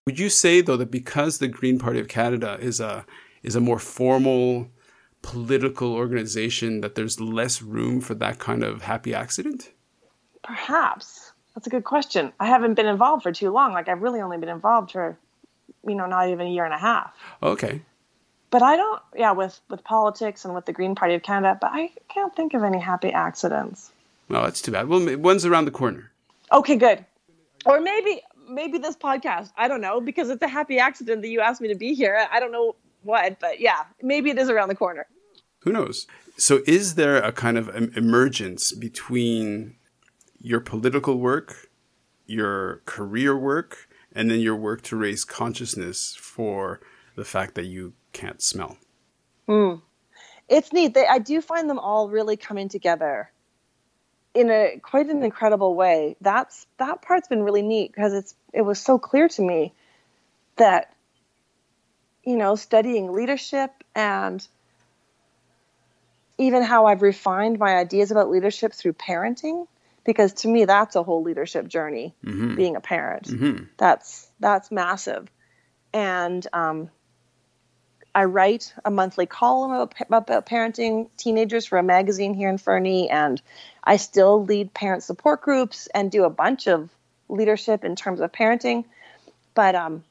Would 0.06 0.20
you 0.20 0.30
say 0.30 0.60
though 0.60 0.76
that 0.76 0.92
because 0.92 1.38
the 1.38 1.48
Green 1.48 1.80
Party 1.80 2.02
of 2.02 2.10
Canada 2.10 2.58
is 2.60 2.82
a 2.82 3.06
is 3.44 3.56
a 3.56 3.62
more 3.62 3.80
formal 3.80 4.68
political 5.22 5.94
organization 5.94 6.82
that 6.82 6.96
there's 6.96 7.22
less 7.22 7.62
room 7.62 8.02
for 8.02 8.14
that 8.16 8.40
kind 8.40 8.62
of 8.62 8.82
happy 8.82 9.14
accident? 9.14 9.72
Perhaps. 10.44 11.31
That's 11.62 11.68
a 11.68 11.78
good 11.78 11.84
question. 11.84 12.34
I 12.40 12.48
haven't 12.48 12.74
been 12.74 12.88
involved 12.88 13.22
for 13.22 13.32
too 13.32 13.52
long. 13.52 13.72
Like 13.72 13.88
I've 13.88 14.02
really 14.02 14.20
only 14.20 14.40
been 14.40 14.50
involved 14.50 14.94
for, 14.94 15.16
you 15.88 15.94
know, 15.94 16.08
not 16.08 16.28
even 16.30 16.48
a 16.48 16.50
year 16.50 16.66
and 16.66 16.74
a 16.74 16.78
half. 16.80 17.14
Okay. 17.44 17.84
But 18.50 18.64
I 18.64 18.76
don't, 18.76 19.00
yeah, 19.16 19.32
with 19.34 19.60
with 19.70 19.84
politics 19.84 20.44
and 20.44 20.56
with 20.56 20.66
the 20.66 20.74
Green 20.74 20.96
Party 20.96 21.14
of 21.14 21.22
Canada. 21.22 21.60
But 21.62 21.70
I 21.72 21.92
can't 22.10 22.36
think 22.36 22.56
of 22.56 22.64
any 22.64 22.80
happy 22.80 23.12
accidents. 23.12 23.92
Well, 24.28 24.42
that's 24.42 24.60
too 24.60 24.72
bad. 24.72 24.88
Well, 24.88 25.20
one's 25.20 25.46
around 25.46 25.66
the 25.66 25.72
corner. 25.72 26.10
Okay, 26.52 26.78
good. 26.78 27.06
Or 27.68 27.80
maybe 27.80 28.24
maybe 28.50 28.80
this 28.80 28.96
podcast. 28.96 29.52
I 29.56 29.68
don't 29.68 29.82
know 29.82 30.02
because 30.02 30.32
it's 30.32 30.42
a 30.42 30.48
happy 30.48 30.80
accident 30.80 31.22
that 31.22 31.28
you 31.28 31.42
asked 31.42 31.62
me 31.62 31.68
to 31.68 31.76
be 31.76 31.94
here. 31.94 32.26
I 32.32 32.40
don't 32.40 32.52
know 32.52 32.76
what, 33.04 33.40
but 33.40 33.60
yeah, 33.60 33.84
maybe 34.02 34.32
it 34.32 34.40
is 34.40 34.50
around 34.50 34.70
the 34.70 34.76
corner. 34.76 35.06
Who 35.60 35.72
knows? 35.72 36.08
So, 36.38 36.62
is 36.66 36.96
there 36.96 37.18
a 37.18 37.32
kind 37.32 37.60
of 37.60 37.70
emergence 37.96 38.72
between 38.72 39.76
your 40.42 40.60
political 40.60 41.18
work, 41.18 41.70
your 42.26 42.82
career 42.86 43.38
work, 43.38 43.88
and 44.14 44.30
then 44.30 44.40
your 44.40 44.56
work 44.56 44.82
to 44.84 44.96
raise 44.96 45.24
consciousness 45.24 46.16
for 46.20 46.82
the 47.16 47.26
fact 47.26 47.56
that 47.56 47.66
you 47.66 47.94
can't 48.14 48.42
smell? 48.42 48.78
Hmm. 49.48 49.76
It's 50.50 50.74
neat. 50.74 50.94
They, 50.94 51.08
I 51.08 51.20
do 51.20 51.42
find 51.42 51.70
them 51.70 51.80
all 51.80 52.10
really 52.10 52.36
coming 52.36 52.68
together 52.68 53.32
in 54.34 54.50
a 54.50 54.80
quite 54.82 55.10
an 55.10 55.24
incredible 55.24 55.76
way. 55.76 56.16
That's 56.22 56.68
that 56.78 57.02
part's 57.02 57.28
been 57.28 57.44
really 57.44 57.62
neat 57.62 57.92
because 57.92 58.14
it's 58.14 58.36
it 58.54 58.62
was 58.62 58.80
so 58.80 58.98
clear 58.98 59.28
to 59.30 59.42
me 59.42 59.74
that 60.58 60.94
you 62.24 62.36
know 62.36 62.56
studying 62.56 63.14
leadership 63.14 63.72
and 63.96 64.46
even 66.38 66.64
how 66.64 66.86
I've 66.86 67.02
refined 67.02 67.60
my 67.60 67.76
ideas 67.76 68.12
about 68.12 68.30
leadership 68.30 68.74
through 68.74 68.94
parenting 68.94 69.68
because 70.04 70.34
to 70.34 70.48
me 70.48 70.66
that's 70.66 70.96
a 70.96 71.04
whole 71.04 71.24
leadership 71.24 71.68
journey 71.68 72.16
mm-hmm. 72.26 72.56
being 72.56 72.76
a 72.76 72.82
parent 72.82 73.28
mm-hmm. 73.28 73.64
that's 73.78 74.30
that's 74.40 74.72
massive 74.72 75.30
and 75.94 76.46
um, 76.54 76.90
I 78.14 78.26
write 78.26 78.74
a 78.84 78.92
monthly 78.92 79.26
column 79.26 79.72
about, 79.72 79.94
about 80.10 80.46
parenting 80.46 81.10
teenagers 81.18 81.66
for 81.66 81.78
a 81.78 81.84
magazine 81.84 82.34
here 82.34 82.50
in 82.50 82.58
Fernie, 82.58 83.10
and 83.10 83.42
I 83.84 83.98
still 83.98 84.44
lead 84.44 84.74
parent 84.74 85.04
support 85.04 85.42
groups 85.42 85.88
and 85.94 86.12
do 86.12 86.24
a 86.24 86.30
bunch 86.30 86.68
of 86.68 86.90
leadership 87.30 87.84
in 87.86 87.96
terms 87.96 88.20
of 88.20 88.32
parenting. 88.32 88.86
But 89.54 89.76
um, 89.76 90.04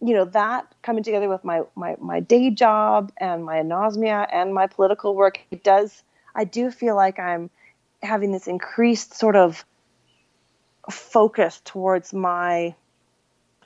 you 0.00 0.14
know 0.14 0.24
that 0.26 0.66
coming 0.82 1.04
together 1.04 1.28
with 1.28 1.44
my 1.44 1.62
my 1.74 1.96
my 2.00 2.20
day 2.20 2.50
job 2.50 3.12
and 3.18 3.44
my 3.44 3.56
anosmia 3.56 4.26
and 4.32 4.54
my 4.54 4.66
political 4.66 5.14
work, 5.14 5.40
it 5.50 5.62
does. 5.62 6.02
I 6.34 6.44
do 6.44 6.70
feel 6.70 6.96
like 6.96 7.18
I'm 7.18 7.50
having 8.02 8.32
this 8.32 8.46
increased 8.46 9.14
sort 9.14 9.36
of 9.36 9.64
focus 10.90 11.60
towards 11.64 12.12
my 12.12 12.74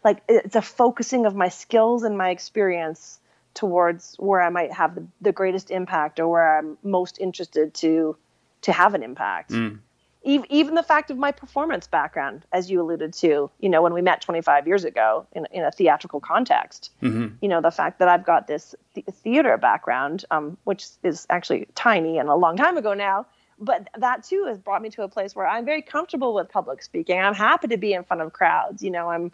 like 0.04 0.22
it's 0.28 0.54
a 0.54 0.62
focusing 0.62 1.26
of 1.26 1.34
my 1.34 1.48
skills 1.48 2.04
and 2.04 2.16
my 2.16 2.30
experience 2.30 3.18
towards 3.54 4.14
where 4.18 4.40
I 4.40 4.50
might 4.50 4.72
have 4.72 4.94
the, 4.94 5.06
the 5.20 5.32
greatest 5.32 5.70
impact 5.70 6.20
or 6.20 6.28
where 6.28 6.58
I'm 6.58 6.78
most 6.84 7.18
interested 7.18 7.74
to 7.74 8.16
to 8.62 8.72
have 8.72 8.94
an 8.94 9.02
impact. 9.02 9.50
Mm. 9.50 9.80
Even, 10.22 10.46
even 10.50 10.74
the 10.74 10.82
fact 10.82 11.12
of 11.12 11.16
my 11.16 11.30
performance 11.30 11.86
background, 11.86 12.44
as 12.52 12.68
you 12.68 12.82
alluded 12.82 13.12
to, 13.14 13.48
you 13.60 13.68
know, 13.68 13.80
when 13.80 13.94
we 13.94 14.02
met 14.02 14.20
25 14.20 14.66
years 14.66 14.84
ago 14.84 15.24
in, 15.30 15.46
in 15.52 15.62
a 15.62 15.70
theatrical 15.70 16.18
context, 16.18 16.90
mm-hmm. 17.00 17.36
you 17.40 17.48
know, 17.48 17.60
the 17.60 17.70
fact 17.70 18.00
that 18.00 18.08
I've 18.08 18.26
got 18.26 18.48
this 18.48 18.74
th- 18.94 19.06
theater 19.06 19.56
background, 19.56 20.24
um, 20.32 20.56
which 20.64 20.86
is 21.04 21.28
actually 21.30 21.68
tiny 21.76 22.18
and 22.18 22.28
a 22.28 22.34
long 22.34 22.56
time 22.56 22.76
ago 22.76 22.92
now, 22.92 23.26
but 23.58 23.88
that 23.98 24.22
too 24.24 24.44
has 24.46 24.58
brought 24.58 24.82
me 24.82 24.90
to 24.90 25.02
a 25.02 25.08
place 25.08 25.34
where 25.34 25.46
I'm 25.46 25.64
very 25.64 25.82
comfortable 25.82 26.34
with 26.34 26.48
public 26.48 26.82
speaking. 26.82 27.18
I'm 27.18 27.34
happy 27.34 27.68
to 27.68 27.76
be 27.76 27.92
in 27.92 28.04
front 28.04 28.22
of 28.22 28.32
crowds. 28.32 28.82
You 28.82 28.90
know, 28.90 29.10
I'm 29.10 29.32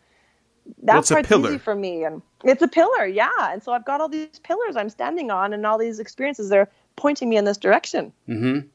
that 0.83 1.07
part's 1.07 1.33
easy 1.33 1.59
for 1.59 1.75
me 1.75 2.05
and 2.05 2.23
it's 2.45 2.62
a 2.62 2.68
pillar 2.68 3.05
yeah. 3.05 3.31
And 3.41 3.62
so 3.62 3.73
i've 3.73 3.85
got 3.85 4.01
all 4.01 4.09
these 4.09 4.39
pillars 4.45 4.77
i'm 4.77 4.89
standing 4.89 5.31
on 5.31 5.53
and 5.53 5.66
all 5.66 5.79
these 5.79 5.99
experiences 5.99 6.49
they're 6.49 6.70
pointing 6.97 7.29
me 7.29 7.37
in 7.37 7.45
this 7.45 7.57
direction. 7.57 8.12
Mm-hmm. 8.29 8.68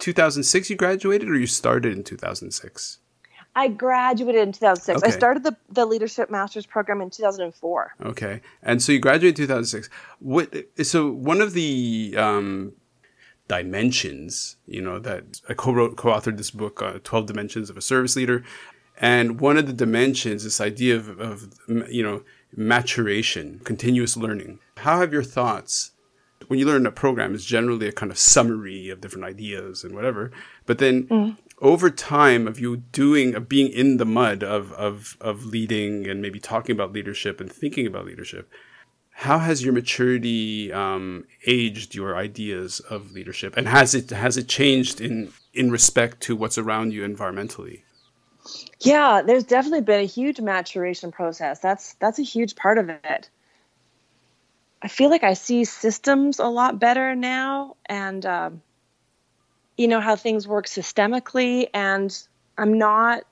2006 0.00 0.70
you 0.70 0.76
graduated 0.76 1.28
or 1.28 1.36
you 1.36 1.46
started 1.46 1.96
in 1.96 2.04
2006 2.04 2.98
i 3.54 3.68
graduated 3.68 4.42
in 4.42 4.52
2006 4.52 4.98
okay. 4.98 5.06
i 5.06 5.16
started 5.16 5.44
the, 5.44 5.56
the 5.70 5.86
leadership 5.86 6.30
master's 6.30 6.66
program 6.66 7.00
in 7.00 7.10
2004 7.10 7.94
okay. 8.04 8.40
And 8.62 8.82
so 8.82 8.92
you 8.92 8.98
graduated 8.98 9.38
in 9.40 9.46
2006 9.46 9.88
what 10.18 10.54
so 10.82 11.10
one 11.10 11.40
of 11.40 11.52
the 11.52 12.14
um, 12.18 12.72
dimensions 13.48 14.56
you 14.66 14.80
know 14.80 14.98
that 14.98 15.40
i 15.48 15.54
co-wrote 15.54 15.96
co-authored 15.96 16.38
this 16.38 16.50
book 16.50 16.80
uh, 16.82 16.98
12 17.04 17.26
dimensions 17.26 17.68
of 17.68 17.76
a 17.76 17.82
service 17.82 18.16
leader 18.16 18.42
and 18.96 19.40
one 19.40 19.56
of 19.56 19.66
the 19.66 19.72
dimensions, 19.72 20.44
this 20.44 20.60
idea 20.60 20.96
of, 20.96 21.20
of, 21.20 21.52
you 21.68 22.02
know, 22.02 22.22
maturation, 22.56 23.60
continuous 23.64 24.16
learning. 24.16 24.60
How 24.78 25.00
have 25.00 25.12
your 25.12 25.24
thoughts, 25.24 25.92
when 26.46 26.58
you 26.58 26.66
learn 26.66 26.86
a 26.86 26.92
program, 26.92 27.34
is 27.34 27.44
generally 27.44 27.88
a 27.88 27.92
kind 27.92 28.12
of 28.12 28.18
summary 28.18 28.90
of 28.90 29.00
different 29.00 29.24
ideas 29.24 29.82
and 29.82 29.94
whatever. 29.94 30.30
But 30.66 30.78
then 30.78 31.04
mm. 31.08 31.36
over 31.60 31.90
time 31.90 32.46
of 32.46 32.60
you 32.60 32.76
doing, 32.76 33.34
of 33.34 33.48
being 33.48 33.68
in 33.68 33.96
the 33.96 34.06
mud 34.06 34.44
of, 34.44 34.72
of, 34.72 35.16
of 35.20 35.44
leading 35.44 36.06
and 36.06 36.22
maybe 36.22 36.38
talking 36.38 36.74
about 36.74 36.92
leadership 36.92 37.40
and 37.40 37.50
thinking 37.50 37.86
about 37.86 38.06
leadership, 38.06 38.48
how 39.16 39.38
has 39.38 39.64
your 39.64 39.72
maturity 39.72 40.72
um, 40.72 41.24
aged 41.46 41.94
your 41.94 42.16
ideas 42.16 42.80
of 42.80 43.12
leadership, 43.12 43.56
and 43.56 43.68
has 43.68 43.94
it 43.94 44.10
has 44.10 44.36
it 44.36 44.48
changed 44.48 45.00
in 45.00 45.32
in 45.54 45.70
respect 45.70 46.20
to 46.22 46.34
what's 46.34 46.58
around 46.58 46.92
you 46.92 47.06
environmentally? 47.06 47.82
Yeah, 48.80 49.22
there's 49.22 49.44
definitely 49.44 49.82
been 49.82 50.00
a 50.00 50.06
huge 50.06 50.40
maturation 50.40 51.12
process. 51.12 51.60
That's 51.60 51.94
that's 51.94 52.18
a 52.18 52.22
huge 52.22 52.56
part 52.56 52.76
of 52.76 52.88
it. 52.90 53.30
I 54.82 54.88
feel 54.88 55.10
like 55.10 55.24
I 55.24 55.34
see 55.34 55.64
systems 55.64 56.40
a 56.40 56.48
lot 56.48 56.80
better 56.80 57.14
now, 57.14 57.76
and 57.86 58.26
um, 58.26 58.62
you 59.76 59.86
know 59.86 60.00
how 60.00 60.16
things 60.16 60.46
work 60.48 60.66
systemically. 60.66 61.68
And 61.72 62.16
I'm 62.58 62.76
not, 62.78 63.22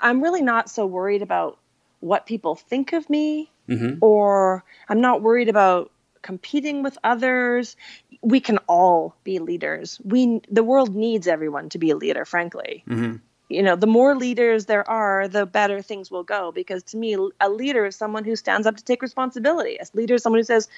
I'm 0.00 0.22
really 0.22 0.42
not 0.42 0.70
so 0.70 0.86
worried 0.86 1.22
about 1.22 1.58
what 2.00 2.26
people 2.26 2.54
think 2.54 2.94
of 2.94 3.08
me, 3.10 3.50
mm-hmm. 3.68 3.98
or 4.00 4.64
I'm 4.88 5.00
not 5.00 5.22
worried 5.22 5.48
about 5.48 5.90
competing 6.22 6.82
with 6.82 6.98
others. 7.04 7.76
We 8.22 8.40
can 8.40 8.58
all 8.68 9.14
be 9.24 9.38
leaders. 9.38 10.00
We 10.04 10.40
the 10.50 10.64
world 10.64 10.94
needs 10.94 11.26
everyone 11.26 11.68
to 11.70 11.78
be 11.78 11.90
a 11.90 11.96
leader, 11.96 12.24
frankly. 12.24 12.84
Mm-hmm 12.88 13.16
you 13.48 13.62
know 13.62 13.76
the 13.76 13.86
more 13.86 14.16
leaders 14.16 14.66
there 14.66 14.88
are 14.88 15.28
the 15.28 15.46
better 15.46 15.82
things 15.82 16.10
will 16.10 16.24
go 16.24 16.52
because 16.52 16.82
to 16.82 16.96
me 16.96 17.16
a 17.40 17.48
leader 17.48 17.86
is 17.86 17.96
someone 17.96 18.24
who 18.24 18.36
stands 18.36 18.66
up 18.66 18.76
to 18.76 18.84
take 18.84 19.02
responsibility 19.02 19.76
a 19.76 19.84
leader 19.94 20.14
is 20.14 20.22
someone 20.22 20.38
who 20.38 20.44
says 20.44 20.68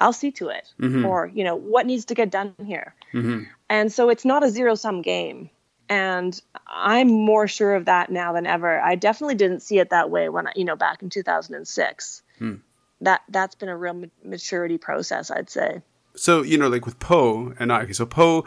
i'll 0.00 0.12
see 0.12 0.30
to 0.30 0.48
it 0.48 0.72
mm-hmm. 0.80 1.04
or 1.04 1.26
you 1.26 1.44
know 1.44 1.56
what 1.56 1.86
needs 1.86 2.06
to 2.06 2.14
get 2.14 2.30
done 2.30 2.54
here 2.64 2.94
mm-hmm. 3.12 3.42
and 3.68 3.92
so 3.92 4.08
it's 4.08 4.24
not 4.24 4.44
a 4.44 4.50
zero 4.50 4.74
sum 4.74 5.02
game 5.02 5.50
and 5.88 6.40
i'm 6.66 7.08
more 7.08 7.46
sure 7.46 7.74
of 7.74 7.86
that 7.86 8.10
now 8.10 8.32
than 8.32 8.46
ever 8.46 8.80
i 8.80 8.94
definitely 8.94 9.34
didn't 9.34 9.60
see 9.60 9.78
it 9.78 9.90
that 9.90 10.10
way 10.10 10.28
when 10.28 10.46
I, 10.46 10.52
you 10.56 10.64
know 10.64 10.76
back 10.76 11.02
in 11.02 11.10
2006 11.10 12.22
mm. 12.40 12.60
that 13.00 13.22
that's 13.28 13.54
been 13.54 13.68
a 13.68 13.76
real 13.76 14.04
maturity 14.24 14.78
process 14.78 15.30
i'd 15.30 15.50
say 15.50 15.82
so 16.16 16.42
you 16.42 16.56
know 16.56 16.68
like 16.68 16.86
with 16.86 16.98
Po 16.98 17.52
and 17.58 17.72
i 17.72 17.90
so 17.90 18.06
Po 18.06 18.44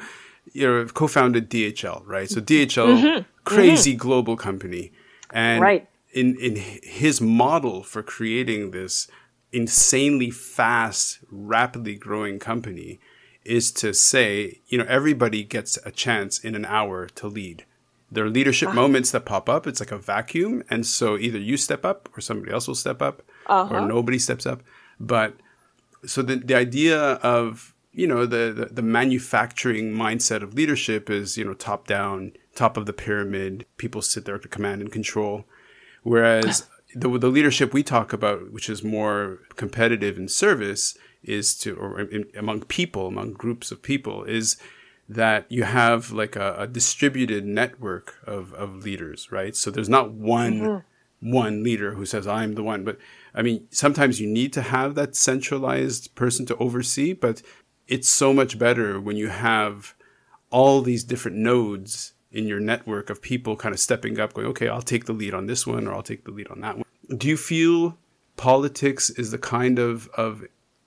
you 0.54 0.66
know 0.66 0.86
co-founded 0.86 1.50
DHL 1.50 2.04
right 2.06 2.30
so 2.30 2.40
DHL 2.40 2.88
mm-hmm 2.88 3.24
crazy 3.48 3.94
mm-hmm. 3.94 4.00
global 4.00 4.36
company. 4.36 4.92
And 5.32 5.62
right. 5.62 5.88
in, 6.14 6.38
in 6.40 6.56
his 6.56 7.22
model 7.22 7.84
for 7.84 8.04
creating 8.04 8.72
this 8.72 9.08
insanely 9.52 10.30
fast, 10.30 11.20
rapidly 11.32 11.96
growing 11.96 12.40
company 12.40 13.00
is 13.46 13.72
to 13.72 13.94
say, 13.94 14.60
you 14.68 14.78
know, 14.78 14.86
everybody 14.90 15.44
gets 15.44 15.78
a 15.86 15.92
chance 15.92 16.40
in 16.40 16.54
an 16.56 16.66
hour 16.66 17.08
to 17.08 17.28
lead. 17.28 17.66
There 18.12 18.26
are 18.26 18.30
leadership 18.30 18.70
uh-huh. 18.70 18.82
moments 18.82 19.12
that 19.12 19.26
pop 19.26 19.50
up. 19.50 19.66
It's 19.66 19.80
like 19.80 19.92
a 19.92 19.98
vacuum. 19.98 20.64
And 20.70 20.86
so 20.86 21.18
either 21.18 21.40
you 21.40 21.56
step 21.56 21.86
up 21.86 22.10
or 22.18 22.22
somebody 22.22 22.52
else 22.52 22.68
will 22.68 22.76
step 22.76 23.02
up 23.02 23.22
uh-huh. 23.48 23.76
or 23.76 23.82
nobody 23.88 24.20
steps 24.20 24.46
up. 24.46 24.62
But 25.00 25.36
so 26.06 26.22
the, 26.22 26.38
the 26.38 26.56
idea 26.56 27.00
of, 27.00 27.74
you 27.92 28.08
know, 28.08 28.26
the, 28.26 28.54
the, 28.54 28.66
the 28.74 28.82
manufacturing 28.82 29.94
mindset 29.94 30.44
of 30.44 30.54
leadership 30.54 31.10
is, 31.10 31.38
you 31.38 31.46
know, 31.46 31.54
top 31.54 31.88
down, 31.88 32.34
top 32.56 32.78
of 32.78 32.86
the 32.86 32.94
pyramid. 32.94 33.66
People 33.78 34.02
sit 34.02 34.26
there 34.26 34.38
to 34.38 34.48
command 34.48 34.82
and 34.82 34.92
control. 34.92 35.46
Whereas 36.04 36.68
the, 36.96 37.10
the 37.18 37.30
leadership 37.30 37.74
we 37.74 37.84
talk 37.84 38.14
about, 38.14 38.52
which 38.52 38.70
is 38.70 38.84
more 38.84 39.40
competitive 39.56 40.18
in 40.18 40.28
service, 40.28 40.98
is 41.24 41.56
to, 41.58 41.76
or 41.76 42.02
in, 42.02 42.26
among 42.38 42.62
people, 42.62 43.08
among 43.08 43.34
groups 43.34 43.72
of 43.72 43.82
people, 43.82 44.24
is 44.24 44.58
that 45.10 45.46
you 45.50 45.64
have 45.64 46.12
like 46.12 46.36
a, 46.36 46.56
a 46.58 46.68
distributed 46.68 47.46
network 47.46 48.16
of, 48.26 48.54
of 48.54 48.84
leaders, 48.84 49.32
right? 49.32 49.56
So 49.56 49.72
there's 49.72 49.90
not 49.90 50.12
one 50.12 50.60
mm-hmm. 50.60 51.32
one 51.32 51.64
leader 51.64 51.94
who 51.94 52.06
says 52.06 52.28
I'm 52.28 52.56
the 52.56 52.64
one, 52.64 52.84
but 52.84 52.98
I 53.38 53.44
mean 53.44 53.68
sometimes 53.72 54.20
you 54.20 54.28
need 54.28 54.52
to 54.54 54.62
have 54.62 54.96
that 54.96 55.16
centralized 55.16 56.14
person 56.16 56.46
to 56.48 56.58
oversee, 56.58 57.14
but 57.14 57.42
it's 57.88 58.10
so 58.10 58.34
much 58.34 58.60
better 58.60 59.00
when 59.00 59.16
you 59.16 59.30
have 59.30 59.94
all 60.50 60.82
these 60.82 61.04
different 61.04 61.38
nodes 61.38 62.14
in 62.32 62.48
your 62.48 62.60
network 62.60 63.10
of 63.10 63.22
people 63.22 63.56
kind 63.56 63.74
of 63.74 63.80
stepping 63.80 64.20
up, 64.20 64.34
going, 64.34 64.48
okay, 64.48 64.68
I'll 64.68 64.82
take 64.82 65.06
the 65.06 65.14
lead 65.14 65.34
on 65.34 65.46
this 65.46 65.66
one 65.66 65.88
or 65.88 65.94
I'll 65.94 66.04
take 66.04 66.26
the 66.26 66.32
lead 66.32 66.48
on 66.50 66.62
that 66.62 66.78
one. 66.78 66.86
Do 67.16 67.28
you 67.28 67.38
feel 67.38 67.98
politics 68.36 69.10
is 69.12 69.32
the 69.32 69.38
kind 69.38 69.80
of, 69.80 70.10
of 70.18 70.44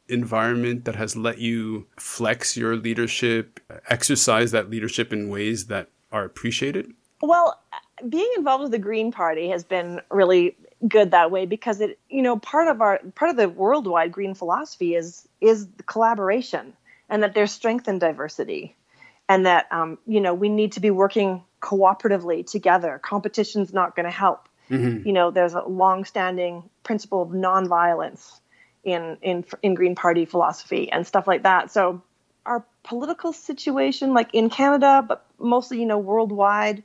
environment 0.09 0.85
that 0.85 0.97
has 0.97 1.17
let 1.17 1.39
you 1.39 1.87
flex 1.99 2.57
your 2.57 2.77
leadership, 2.77 3.61
exercise 3.89 4.51
that 4.51 4.69
leadership 4.69 5.13
in 5.13 5.29
ways 5.29 5.67
that 5.67 5.89
are 6.13 6.25
appreciated? 6.25 6.93
Well, 7.23 7.61
being 8.09 8.31
involved 8.37 8.63
with 8.63 8.73
the 8.73 8.79
Green 8.79 9.13
Party 9.13 9.49
has 9.49 9.65
been 9.65 10.01
really 10.11 10.57
good 10.87 11.11
that 11.11 11.31
way 11.31 11.47
because 11.47 11.81
it, 11.81 11.99
you 12.09 12.23
know, 12.23 12.39
part 12.39 12.69
of 12.69 12.81
our 12.81 13.01
part 13.15 13.31
of 13.31 13.37
the 13.37 13.49
worldwide 13.49 14.13
green 14.13 14.35
philosophy 14.35 14.95
is 14.95 15.27
is 15.41 15.69
collaboration 15.87 16.73
and 17.09 17.23
that 17.23 17.35
there's 17.35 17.53
strength 17.53 17.89
in 17.89 17.99
diversity 17.99 18.77
and 19.29 19.47
that 19.47 19.67
um, 19.71 19.99
you 20.07 20.21
know 20.21 20.35
we 20.35 20.49
need 20.49 20.73
to 20.73 20.81
be 20.81 20.91
working 20.91 21.43
cooperatively 21.61 22.49
together. 22.51 22.99
Competition's 23.03 23.73
not 23.73 23.95
going 23.95 24.07
to 24.07 24.13
help. 24.13 24.49
Mm-hmm. 24.71 25.07
You 25.07 25.13
know, 25.13 25.31
there's 25.31 25.55
a 25.55 25.63
long-standing 25.63 26.69
principle 26.83 27.23
of 27.23 27.31
nonviolence 27.31 28.41
in 28.85 29.19
in 29.23 29.45
in 29.63 29.75
Green 29.75 29.95
Party 29.95 30.25
philosophy 30.25 30.91
and 30.91 31.07
stuff 31.07 31.27
like 31.27 31.43
that. 31.43 31.71
So 31.71 32.03
our 32.47 32.65
political 32.83 33.33
situation, 33.33 34.15
like 34.15 34.35
in 34.35 34.51
Canada, 34.51 35.05
but 35.07 35.25
mostly 35.39 35.81
you 35.81 35.87
know 35.87 35.99
worldwide, 35.99 36.83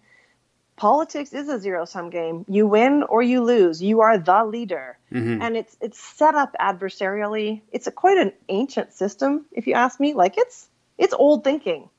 politics 0.76 1.34
is 1.34 1.48
a 1.50 1.60
zero-sum 1.60 2.10
game. 2.10 2.46
You 2.48 2.68
win 2.68 3.04
or 3.04 3.22
you 3.22 3.44
lose. 3.44 3.82
You 3.82 4.02
are 4.02 4.18
the 4.18 4.44
leader, 4.46 4.98
mm-hmm. 5.12 5.42
and 5.42 5.58
it's 5.58 5.78
it's 5.82 6.00
set 6.00 6.36
up 6.36 6.56
adversarially. 6.60 7.62
It's 7.72 7.88
a 7.88 7.92
quite 7.92 8.18
an 8.18 8.34
ancient 8.50 8.94
system, 8.94 9.46
if 9.52 9.68
you 9.68 9.74
ask 9.74 10.00
me. 10.00 10.14
Like 10.14 10.38
it's 10.38 10.68
it's 10.98 11.14
old 11.14 11.44
thinking 11.44 11.90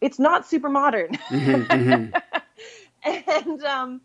it's 0.00 0.18
not 0.18 0.46
super 0.46 0.68
modern. 0.68 1.12
Mm-hmm, 1.28 2.12
mm-hmm. 3.04 3.40
and 3.40 3.62
um, 3.64 4.00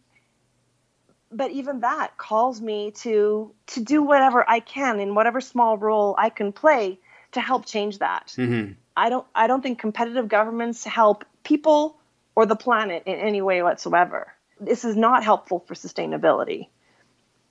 but 1.32 1.52
even 1.52 1.82
that 1.82 2.18
calls 2.18 2.62
me 2.62 2.92
to 2.92 3.52
to 3.68 3.80
do 3.82 4.02
whatever 4.02 4.48
I 4.50 4.60
can 4.60 5.00
in 5.00 5.16
whatever 5.16 5.42
small 5.42 5.78
role 5.78 6.16
I 6.18 6.30
can 6.30 6.52
play 6.52 7.00
to 7.34 7.42
help 7.42 7.66
change 7.66 8.00
that. 8.00 8.34
Mm-hmm. 8.38 8.74
I 8.96 9.10
don't 9.10 9.28
I 9.36 9.48
don't 9.48 9.62
think 9.62 9.80
competitive 9.80 10.28
governments 10.28 10.84
help 10.84 11.26
people 11.44 11.98
or 12.36 12.46
the 12.46 12.56
planet 12.56 13.04
in 13.06 13.20
any 13.20 13.42
way 13.42 13.62
whatsoever. 13.62 14.34
This 14.60 14.86
is 14.86 14.96
not 14.96 15.24
helpful 15.24 15.60
for 15.60 15.74
sustainability. 15.74 16.68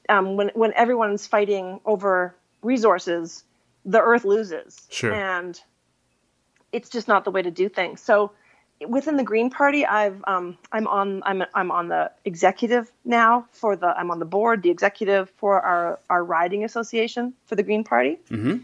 Um, 0.09 0.37
when 0.37 0.51
when 0.55 0.73
everyone's 0.75 1.27
fighting 1.27 1.81
over 1.85 2.35
resources, 2.63 3.45
the 3.85 4.01
Earth 4.01 4.25
loses. 4.25 4.87
Sure. 4.91 5.13
And 5.13 5.61
it's 6.73 6.89
just 6.89 7.09
not 7.09 7.25
the 7.25 7.31
way 7.31 7.43
to 7.43 7.51
do 7.51 7.69
things. 7.69 8.01
So 8.01 8.33
within 8.89 9.17
the 9.17 9.23
Green 9.23 9.51
Party, 9.51 9.85
I've 9.85 10.23
um, 10.27 10.57
I'm 10.73 10.87
on 10.87 11.23
I'm 11.25 11.45
I'm 11.55 11.71
on 11.71 11.89
the 11.89 12.11
executive 12.25 12.91
now 13.05 13.47
for 13.53 13.77
the 13.77 13.89
I'm 13.89 14.11
on 14.11 14.19
the 14.19 14.25
board, 14.25 14.63
the 14.63 14.71
executive 14.71 15.31
for 15.37 15.61
our 15.61 15.99
our 16.09 16.25
riding 16.25 16.65
association 16.65 17.35
for 17.47 17.57
the 17.57 17.63
Green 17.63 17.85
Party, 17.85 18.19
mm-hmm. 18.31 18.51
and 18.51 18.63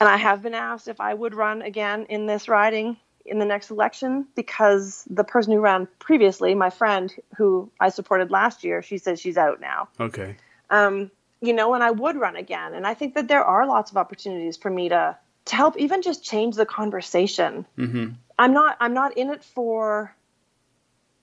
I 0.00 0.16
have 0.16 0.42
been 0.42 0.54
asked 0.54 0.88
if 0.88 1.00
I 1.00 1.14
would 1.14 1.34
run 1.34 1.62
again 1.62 2.06
in 2.08 2.26
this 2.26 2.48
riding 2.48 2.96
in 3.30 3.38
the 3.38 3.44
next 3.44 3.70
election 3.70 4.26
because 4.34 5.04
the 5.08 5.24
person 5.24 5.52
who 5.52 5.60
ran 5.60 5.88
previously, 5.98 6.54
my 6.54 6.68
friend 6.68 7.14
who 7.36 7.70
I 7.78 7.88
supported 7.88 8.30
last 8.30 8.64
year, 8.64 8.82
she 8.82 8.98
says 8.98 9.20
she's 9.20 9.38
out 9.38 9.60
now. 9.60 9.88
Okay. 9.98 10.36
Um, 10.68 11.10
you 11.40 11.54
know, 11.54 11.72
and 11.74 11.82
I 11.82 11.90
would 11.90 12.16
run 12.16 12.36
again, 12.36 12.74
and 12.74 12.86
I 12.86 12.94
think 12.94 13.14
that 13.14 13.28
there 13.28 13.44
are 13.44 13.66
lots 13.66 13.90
of 13.90 13.96
opportunities 13.96 14.56
for 14.56 14.70
me 14.70 14.90
to 14.90 15.16
to 15.46 15.56
help 15.56 15.78
even 15.78 16.02
just 16.02 16.22
change 16.22 16.56
the 16.56 16.66
conversation. 16.66 17.64
Mm-hmm. 17.78 18.10
I'm 18.38 18.52
not 18.52 18.76
I'm 18.80 18.92
not 18.92 19.16
in 19.16 19.30
it 19.30 19.42
for 19.42 20.14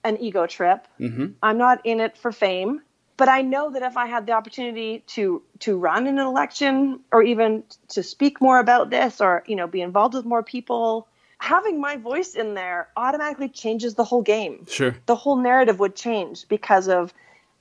an 0.04 0.18
ego 0.20 0.48
trip. 0.48 0.88
Mm-hmm. 1.00 1.28
I'm 1.44 1.58
not 1.58 1.86
in 1.86 2.00
it 2.00 2.18
for 2.18 2.32
fame. 2.32 2.82
But 3.18 3.30
I 3.30 3.42
know 3.42 3.72
that 3.72 3.82
if 3.82 3.98
I 3.98 4.06
had 4.06 4.28
the 4.28 4.34
opportunity 4.34 5.04
to 5.08 5.42
to 5.60 5.76
run 5.76 6.08
in 6.08 6.20
an 6.20 6.26
election 6.26 7.00
or 7.12 7.24
even 7.24 7.64
to 7.90 8.04
speak 8.04 8.40
more 8.42 8.60
about 8.60 8.92
this 8.92 9.22
or 9.22 9.44
you 9.48 9.56
know 9.56 9.68
be 9.68 9.82
involved 9.82 10.14
with 10.14 10.26
more 10.26 10.44
people, 10.44 11.08
having 11.40 11.80
my 11.80 11.98
voice 11.98 12.36
in 12.36 12.54
there 12.54 12.90
automatically 12.98 13.50
changes 13.50 13.96
the 13.96 14.04
whole 14.04 14.22
game. 14.22 14.66
Sure. 14.68 14.96
The 15.06 15.16
whole 15.16 15.38
narrative 15.38 15.80
would 15.80 15.96
change 15.96 16.48
because 16.48 16.88
of 16.88 17.14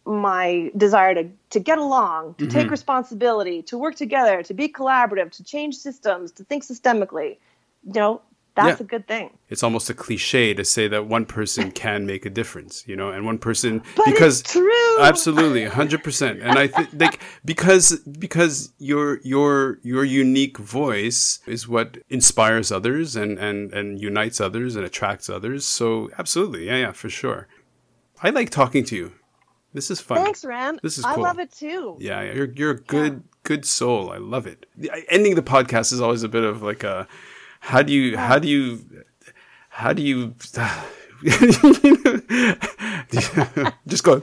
my 0.06 0.70
desire 0.76 1.14
to, 1.14 1.28
to 1.50 1.60
get 1.60 1.78
along, 1.78 2.34
to 2.34 2.44
mm-hmm. 2.44 2.58
take 2.58 2.70
responsibility, 2.70 3.62
to 3.62 3.76
work 3.76 3.96
together, 3.96 4.42
to 4.44 4.54
be 4.54 4.68
collaborative, 4.68 5.32
to 5.32 5.44
change 5.44 5.76
systems, 5.76 6.32
to 6.32 6.44
think 6.44 6.64
systemically. 6.64 7.38
You 7.84 7.92
know, 7.92 8.22
that's 8.56 8.80
yeah. 8.80 8.84
a 8.84 8.88
good 8.88 9.06
thing. 9.06 9.36
It's 9.50 9.62
almost 9.62 9.90
a 9.90 9.94
cliche 9.94 10.54
to 10.54 10.64
say 10.64 10.88
that 10.88 11.06
one 11.06 11.26
person 11.26 11.70
can 11.70 12.06
make 12.06 12.24
a 12.24 12.30
difference, 12.30 12.84
you 12.88 12.96
know, 12.96 13.10
and 13.10 13.26
one 13.26 13.38
person 13.38 13.82
but 13.96 14.06
because 14.06 14.40
it's 14.40 14.52
true. 14.52 15.00
absolutely, 15.00 15.64
hundred 15.66 16.02
percent. 16.02 16.40
And 16.40 16.58
I 16.58 16.66
think 16.66 16.88
like 16.94 17.20
because 17.44 17.98
because 18.00 18.72
your 18.78 19.20
your 19.22 19.78
your 19.82 20.04
unique 20.04 20.58
voice 20.58 21.40
is 21.46 21.68
what 21.68 21.98
inspires 22.08 22.72
others 22.72 23.14
and 23.14 23.38
and 23.38 23.72
and 23.72 24.00
unites 24.00 24.40
others 24.40 24.74
and 24.74 24.84
attracts 24.84 25.28
others. 25.28 25.66
So 25.66 26.10
absolutely, 26.18 26.66
yeah, 26.66 26.76
yeah, 26.76 26.92
for 26.92 27.10
sure. 27.10 27.48
I 28.22 28.30
like 28.30 28.48
talking 28.48 28.84
to 28.84 28.96
you. 28.96 29.12
This 29.74 29.90
is 29.90 30.00
fun. 30.00 30.16
Thanks, 30.16 30.42
Ran. 30.42 30.80
This 30.82 30.96
is 30.96 31.04
cool. 31.04 31.24
I 31.24 31.28
love 31.28 31.38
it 31.38 31.52
too. 31.52 31.98
Yeah, 32.00 32.22
you're 32.22 32.50
you're 32.52 32.70
a 32.70 32.80
good 32.80 33.12
yeah. 33.12 33.36
good 33.42 33.66
soul. 33.66 34.10
I 34.10 34.16
love 34.16 34.46
it. 34.46 34.64
The, 34.74 34.90
ending 35.10 35.34
the 35.34 35.42
podcast 35.42 35.92
is 35.92 36.00
always 36.00 36.22
a 36.22 36.28
bit 36.28 36.44
of 36.44 36.62
like 36.62 36.82
a 36.82 37.06
how 37.66 37.82
do 37.82 37.92
you 37.92 38.16
how 38.16 38.38
do 38.38 38.48
you 38.48 38.80
how 39.68 39.92
do 39.92 40.00
you 40.02 40.34
just 43.86 44.04
go 44.04 44.22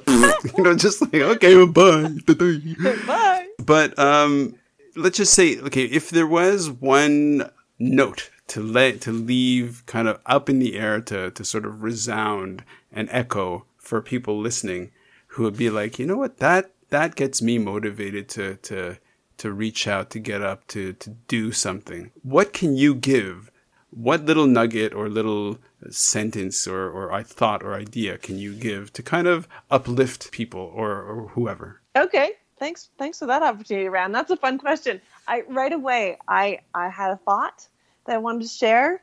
you 0.58 0.64
know 0.64 0.76
just 0.76 1.02
like 1.02 1.16
okay 1.16 1.66
bye 1.66 2.96
bye. 3.06 3.48
But 3.60 4.00
um 4.00 4.56
let's 4.96 5.18
just 5.18 5.34
say 5.34 5.60
okay 5.60 5.84
if 5.84 6.10
there 6.10 6.28
was 6.28 6.70
one 6.70 7.50
note 7.80 8.30
to 8.48 8.62
let 8.62 9.02
to 9.02 9.12
leave 9.12 9.84
kind 9.88 10.08
of 10.08 10.22
up 10.26 10.50
in 10.50 10.60
the 10.60 10.78
air 10.80 11.02
to 11.02 11.32
to 11.32 11.44
sort 11.44 11.66
of 11.66 11.84
resound 11.84 12.64
and 12.92 13.10
echo 13.12 13.66
for 13.78 14.02
people 14.02 14.40
listening 14.40 14.92
who 15.28 15.44
would 15.44 15.58
be 15.58 15.70
like, 15.70 16.00
you 16.00 16.06
know 16.06 16.18
what, 16.18 16.38
that 16.38 16.72
that 16.90 17.16
gets 17.16 17.42
me 17.42 17.58
motivated 17.58 18.30
to 18.30 18.56
to 18.58 18.98
to 19.38 19.52
reach 19.52 19.88
out, 19.88 20.10
to 20.12 20.20
get 20.20 20.42
up, 20.42 20.68
to 20.68 20.94
to 20.94 21.10
do 21.28 21.52
something. 21.52 22.12
What 22.22 22.54
can 22.54 22.76
you 22.76 22.96
give? 22.96 23.52
What 23.90 24.26
little 24.26 24.48
nugget 24.48 24.94
or 24.94 25.08
little 25.08 25.60
sentence 25.92 26.68
or, 26.68 26.90
or 26.90 27.22
thought 27.24 27.64
or 27.64 27.76
idea 27.76 28.18
can 28.18 28.38
you 28.38 28.56
give 28.56 28.92
to 28.94 29.04
kind 29.04 29.28
of 29.28 29.48
uplift 29.70 30.32
people 30.32 30.72
or, 30.74 31.02
or 31.02 31.28
whoever? 31.30 31.82
Okay. 31.96 32.32
Thanks 32.58 32.90
thanks 32.98 33.20
for 33.20 33.26
that 33.26 33.44
opportunity, 33.44 33.90
Ran. 33.90 34.12
That's 34.12 34.32
a 34.32 34.38
fun 34.38 34.58
question. 34.58 35.02
I 35.28 35.44
right 35.50 35.74
away 35.74 36.18
I 36.28 36.60
I 36.74 36.90
had 36.90 37.12
a 37.12 37.18
thought 37.18 37.68
that 38.06 38.16
I 38.16 38.18
wanted 38.20 38.44
to 38.44 38.48
share. 38.48 39.02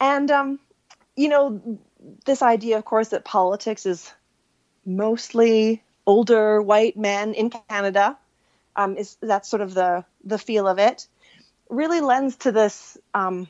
And 0.00 0.30
um, 0.30 0.60
you 1.16 1.28
know, 1.28 1.78
this 2.24 2.42
idea 2.42 2.78
of 2.78 2.84
course 2.84 3.08
that 3.08 3.24
politics 3.24 3.86
is 3.86 4.10
mostly 4.86 5.82
older 6.06 6.62
white 6.62 6.96
men 6.96 7.34
in 7.34 7.50
Canada. 7.50 8.16
Um, 8.76 8.96
is 8.96 9.16
that's 9.20 9.48
sort 9.48 9.62
of 9.62 9.74
the 9.74 10.04
the 10.24 10.38
feel 10.38 10.66
of 10.66 10.78
it. 10.78 11.06
Really 11.68 12.00
lends 12.00 12.36
to 12.36 12.52
this 12.52 12.98
um, 13.14 13.48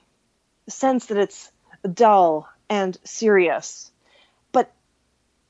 sense 0.68 1.06
that 1.06 1.18
it's 1.18 1.50
dull 1.92 2.48
and 2.68 2.96
serious, 3.04 3.90
but 4.52 4.72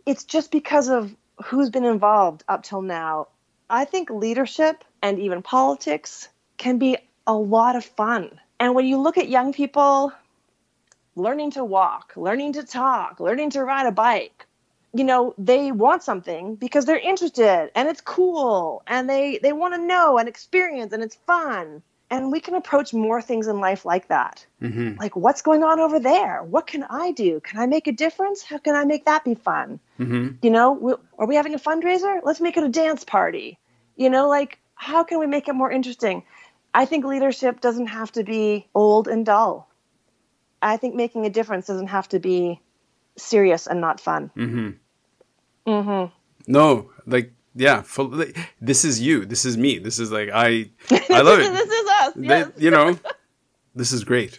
it's 0.07 0.25
just 0.25 0.51
because 0.51 0.89
of 0.89 1.15
who's 1.47 1.71
been 1.71 1.85
involved 1.85 2.45
up 2.49 2.63
till 2.63 2.83
now. 2.83 3.29
I 3.69 3.85
think 3.85 4.11
leadership 4.11 4.85
and 5.03 5.19
even 5.19 5.43
politics 5.43 6.29
can 6.57 6.79
be 6.79 6.99
a 7.27 7.35
lot 7.35 7.77
of 7.77 7.85
fun. 7.85 8.41
And 8.59 8.75
when 8.75 8.87
you 8.87 8.99
look 8.99 9.17
at 9.17 9.29
young 9.29 9.53
people 9.53 10.13
learning 11.17 11.53
to 11.53 11.65
walk, 11.65 12.13
learning 12.17 12.55
to 12.55 12.65
talk, 12.65 13.21
learning 13.21 13.51
to 13.51 13.65
ride 13.65 13.87
a 13.87 13.93
bike, 13.93 14.47
you 14.93 15.05
know 15.05 15.35
they 15.39 15.73
want 15.73 16.03
something 16.03 16.57
because 16.57 16.85
they're 16.85 16.99
interested 16.99 17.71
and 17.75 17.89
it's 17.89 18.01
cool 18.01 18.83
and 18.87 19.09
they 19.09 19.39
they 19.43 19.53
want 19.53 19.75
to 19.75 19.81
know 19.81 20.19
and 20.19 20.29
experience 20.29 20.93
and 20.93 21.03
it's 21.03 21.17
fun. 21.27 21.83
And 22.13 22.33
we 22.33 22.41
can 22.41 22.57
approach 22.57 22.93
more 22.93 23.23
things 23.23 23.47
in 23.47 23.61
life 23.61 23.85
like 23.85 24.09
that. 24.09 24.45
Mm-hmm. 24.61 24.99
like 24.99 25.15
what's 25.15 25.43
going 25.43 25.63
on 25.63 25.79
over 25.79 26.01
there? 26.01 26.43
What 26.43 26.67
can 26.67 26.85
i 26.91 27.13
do? 27.13 27.41
Can 27.41 27.61
i 27.61 27.67
make 27.67 27.87
a 27.87 27.93
difference? 27.93 28.43
How 28.43 28.59
can 28.59 28.75
i 28.75 28.85
make 28.85 29.05
that 29.05 29.25
be 29.25 29.35
fun? 29.35 29.81
Mm-hmm. 29.99 30.37
you 30.43 30.51
know 30.51 30.73
we, 30.73 30.95
are 31.19 31.27
we 31.27 31.37
having 31.37 31.55
a 31.55 31.59
fundraiser? 31.59 32.21
Let's 32.25 32.41
make 32.41 32.57
it 32.57 32.65
a 32.65 32.69
dance 32.69 33.05
party. 33.05 33.59
You 33.97 34.11
know 34.11 34.29
like 34.29 34.59
how 34.75 35.05
can 35.05 35.19
we 35.19 35.27
make 35.27 35.47
it 35.49 35.55
more 35.55 35.71
interesting? 35.71 36.25
I 36.73 36.85
think 36.85 37.05
leadership 37.05 37.61
doesn't 37.61 37.89
have 37.89 38.13
to 38.13 38.25
be 38.25 38.67
old 38.75 39.09
and 39.09 39.27
dull. 39.27 39.69
I 40.63 40.77
think 40.77 40.95
making 40.95 41.27
a 41.27 41.31
difference 41.31 41.67
doesn't 41.67 41.89
have 41.89 42.09
to 42.11 42.19
be 42.19 42.61
serious 43.17 43.67
and 43.67 43.81
not 43.81 44.01
fun. 44.01 44.31
Mm-hmm. 44.37 44.71
Mm-hmm. 45.71 46.13
No, 46.53 46.91
like 47.07 47.33
yeah, 47.55 47.83
full, 47.83 48.07
like, 48.09 48.37
this 48.61 48.85
is 48.85 49.01
you. 49.01 49.25
This 49.27 49.45
is 49.45 49.57
me. 49.57 49.79
This 49.79 49.99
is 49.99 50.11
like 50.11 50.31
I 50.33 50.71
I 51.11 51.21
love 51.21 51.39
it. 51.41 51.53
this 51.53 51.69
is 51.71 51.89
us. 52.01 52.13
Yes. 52.17 52.51
They- 52.57 52.65
you 52.65 52.71
know, 52.71 52.99
this 53.75 53.93
is 53.93 54.05
great. 54.05 54.39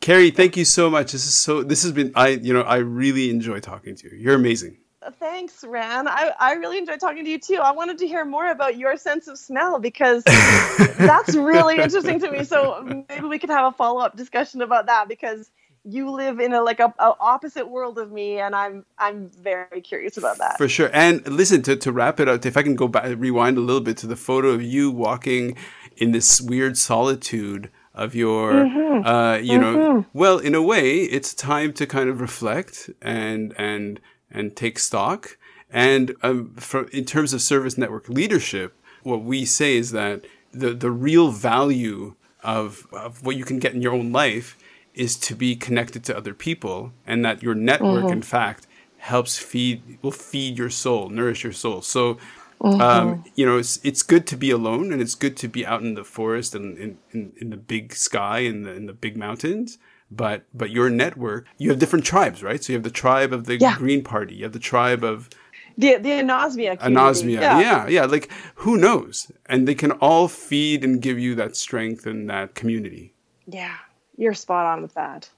Carrie, 0.00 0.30
thank 0.30 0.56
you 0.56 0.64
so 0.64 0.88
much. 0.88 1.12
This 1.12 1.26
is 1.26 1.34
so. 1.34 1.62
This 1.62 1.82
has 1.82 1.92
been. 1.92 2.12
I 2.14 2.28
you 2.28 2.54
know 2.54 2.62
I 2.62 2.76
really 2.78 3.28
enjoy 3.30 3.60
talking 3.60 3.94
to 3.96 4.08
you. 4.10 4.16
You're 4.16 4.34
amazing. 4.34 4.78
Thanks, 5.18 5.64
Ran. 5.64 6.06
I, 6.08 6.32
I 6.38 6.52
really 6.54 6.76
enjoyed 6.76 7.00
talking 7.00 7.24
to 7.24 7.30
you 7.30 7.38
too. 7.38 7.56
I 7.56 7.72
wanted 7.72 7.98
to 7.98 8.06
hear 8.06 8.22
more 8.24 8.50
about 8.50 8.76
your 8.76 8.96
sense 8.98 9.28
of 9.28 9.38
smell 9.38 9.78
because 9.78 10.22
that's 10.24 11.34
really 11.34 11.78
interesting 11.78 12.20
to 12.20 12.30
me. 12.30 12.44
So 12.44 12.82
maybe 13.08 13.26
we 13.26 13.38
could 13.38 13.48
have 13.48 13.72
a 13.72 13.76
follow 13.76 14.00
up 14.00 14.14
discussion 14.16 14.60
about 14.60 14.86
that 14.86 15.08
because 15.08 15.50
you 15.84 16.10
live 16.10 16.40
in 16.40 16.52
a 16.52 16.62
like 16.62 16.80
a, 16.80 16.92
a 16.98 17.14
opposite 17.20 17.68
world 17.68 17.98
of 17.98 18.12
me, 18.12 18.38
and 18.38 18.54
I'm 18.54 18.84
I'm 18.98 19.30
very 19.30 19.80
curious 19.80 20.16
about 20.16 20.38
that. 20.38 20.58
For 20.58 20.68
sure. 20.68 20.90
And 20.92 21.26
listen, 21.26 21.62
to, 21.62 21.76
to 21.76 21.92
wrap 21.92 22.20
it 22.20 22.28
up, 22.28 22.44
if 22.44 22.56
I 22.56 22.62
can 22.62 22.76
go 22.76 22.88
back, 22.88 23.04
rewind 23.16 23.56
a 23.56 23.60
little 23.60 23.80
bit 23.80 23.96
to 23.98 24.06
the 24.06 24.16
photo 24.16 24.48
of 24.48 24.62
you 24.62 24.90
walking 24.90 25.56
in 25.96 26.12
this 26.12 26.40
weird 26.40 26.76
solitude 26.76 27.70
of 27.94 28.14
your, 28.14 28.52
Mm-hmm. 28.52 29.06
uh, 29.06 29.36
you 29.36 29.58
know, 29.58 30.06
well, 30.12 30.38
in 30.38 30.54
a 30.54 30.62
way, 30.62 31.00
it's 31.00 31.34
time 31.34 31.72
to 31.74 31.86
kind 31.86 32.08
of 32.08 32.20
reflect 32.20 32.88
and, 33.02 33.52
and, 33.58 34.00
and 34.30 34.56
take 34.56 34.78
stock. 34.78 35.36
And 35.70 36.14
um, 36.22 36.54
for, 36.56 36.84
in 36.88 37.04
terms 37.04 37.32
of 37.32 37.42
service 37.42 37.76
network 37.76 38.08
leadership, 38.08 38.74
what 39.02 39.22
we 39.22 39.44
say 39.44 39.76
is 39.76 39.90
that 39.90 40.24
the, 40.52 40.72
the 40.72 40.90
real 40.90 41.30
value 41.30 42.14
of, 42.42 42.86
of 42.92 43.24
what 43.24 43.36
you 43.36 43.44
can 43.44 43.58
get 43.58 43.74
in 43.74 43.82
your 43.82 43.92
own 43.92 44.12
life 44.12 44.56
is 44.94 45.16
to 45.16 45.34
be 45.34 45.54
connected 45.56 46.02
to 46.04 46.16
other 46.16 46.34
people 46.34 46.92
and 47.06 47.24
that 47.24 47.42
your 47.42 47.54
network 47.54 48.10
in 48.10 48.22
fact 48.22 48.66
helps 48.98 49.38
feed 49.38 49.98
will 50.02 50.10
feed 50.10 50.58
your 50.58 50.70
soul 50.70 51.08
nourish 51.08 51.42
your 51.44 51.52
soul 51.52 51.80
so 51.82 52.18
um, 52.62 53.24
you 53.36 53.46
know 53.46 53.56
it's 53.56 53.80
it's 53.82 54.02
good 54.02 54.26
to 54.26 54.36
be 54.36 54.50
alone 54.50 54.92
and 54.92 55.00
it's 55.00 55.14
good 55.14 55.36
to 55.38 55.48
be 55.48 55.64
out 55.64 55.80
in 55.80 55.94
the 55.94 56.04
forest 56.04 56.54
and 56.54 56.76
in, 56.76 56.98
in, 57.12 57.32
in 57.40 57.50
the 57.50 57.56
big 57.56 57.94
sky 57.94 58.40
and 58.40 58.66
the, 58.66 58.72
in 58.72 58.84
the 58.86 58.92
big 58.92 59.16
mountains 59.16 59.78
but 60.10 60.42
but 60.52 60.70
your 60.70 60.90
network 60.90 61.46
you 61.56 61.70
have 61.70 61.78
different 61.78 62.04
tribes 62.04 62.42
right 62.42 62.62
so 62.62 62.72
you 62.72 62.76
have 62.76 62.82
the 62.82 62.90
tribe 62.90 63.32
of 63.32 63.44
the 63.46 63.56
Yeah. 63.56 63.76
green 63.78 64.02
party 64.04 64.34
you 64.34 64.44
have 64.44 64.52
the 64.52 64.58
tribe 64.58 65.02
of 65.04 65.30
The 65.78 65.96
the 65.96 66.10
anosmia. 66.10 66.78
community. 66.78 67.36
anosmia 67.36 67.40
yeah. 67.40 67.86
yeah 67.88 68.04
like 68.04 68.28
who 68.56 68.76
knows 68.76 69.32
and 69.46 69.66
they 69.66 69.74
can 69.74 69.92
all 69.92 70.28
feed 70.28 70.84
and 70.84 71.00
give 71.00 71.18
you 71.18 71.34
that 71.36 71.56
strength 71.56 72.04
and 72.06 72.28
that 72.28 72.54
community 72.54 73.14
Yeah, 73.46 73.76
you're 74.20 74.34
spot 74.34 74.66
on 74.66 74.82
with 74.82 74.92
that. 74.94 75.30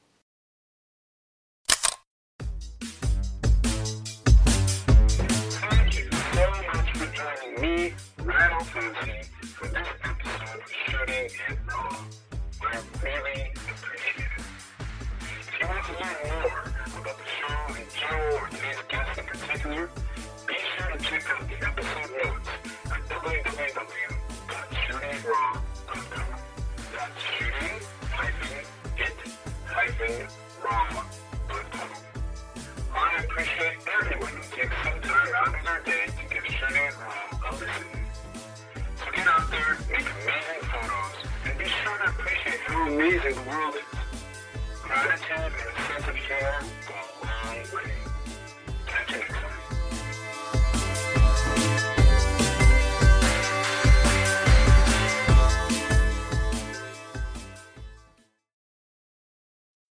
Thank 5.68 5.99
you 5.99 6.11
so 6.35 6.51
much 6.74 6.93
for 6.97 7.07
joining 7.14 7.61
me, 7.61 7.95
Randall 8.18 8.64
Fancy, 8.64 9.28
for 9.41 9.68
this 9.68 9.87
episode 10.03 10.59
of 10.59 10.72
Shooting 10.72 11.30
Raw. 11.68 12.05
I 12.61 12.80
really 13.05 13.52
wrong. 30.65 31.07
I 32.95 33.23
appreciate 33.23 33.79
everyone 34.01 34.33
who 34.33 34.43
takes 34.57 34.75
some 34.83 35.01
time 35.01 35.29
out 35.37 35.55
of 35.55 35.65
their 35.65 35.81
day 35.85 36.07
to 36.07 36.35
give 36.35 36.45
So 38.99 39.07
get 39.15 39.27
out 39.29 39.51
there, 39.51 39.79
make 39.91 40.03
amazing 40.03 40.63
photos, 40.73 41.17
and 41.45 41.59
be 41.59 41.67
sure 41.67 41.99
to 41.99 42.05
appreciate 42.11 42.61
how 42.67 42.89
amazing 42.89 43.35
the 43.35 43.51
world 43.51 43.75
is. 43.77 43.83
Gratitude 44.83 45.39
and 45.39 45.77
sense 45.87 46.09
of 46.09 46.17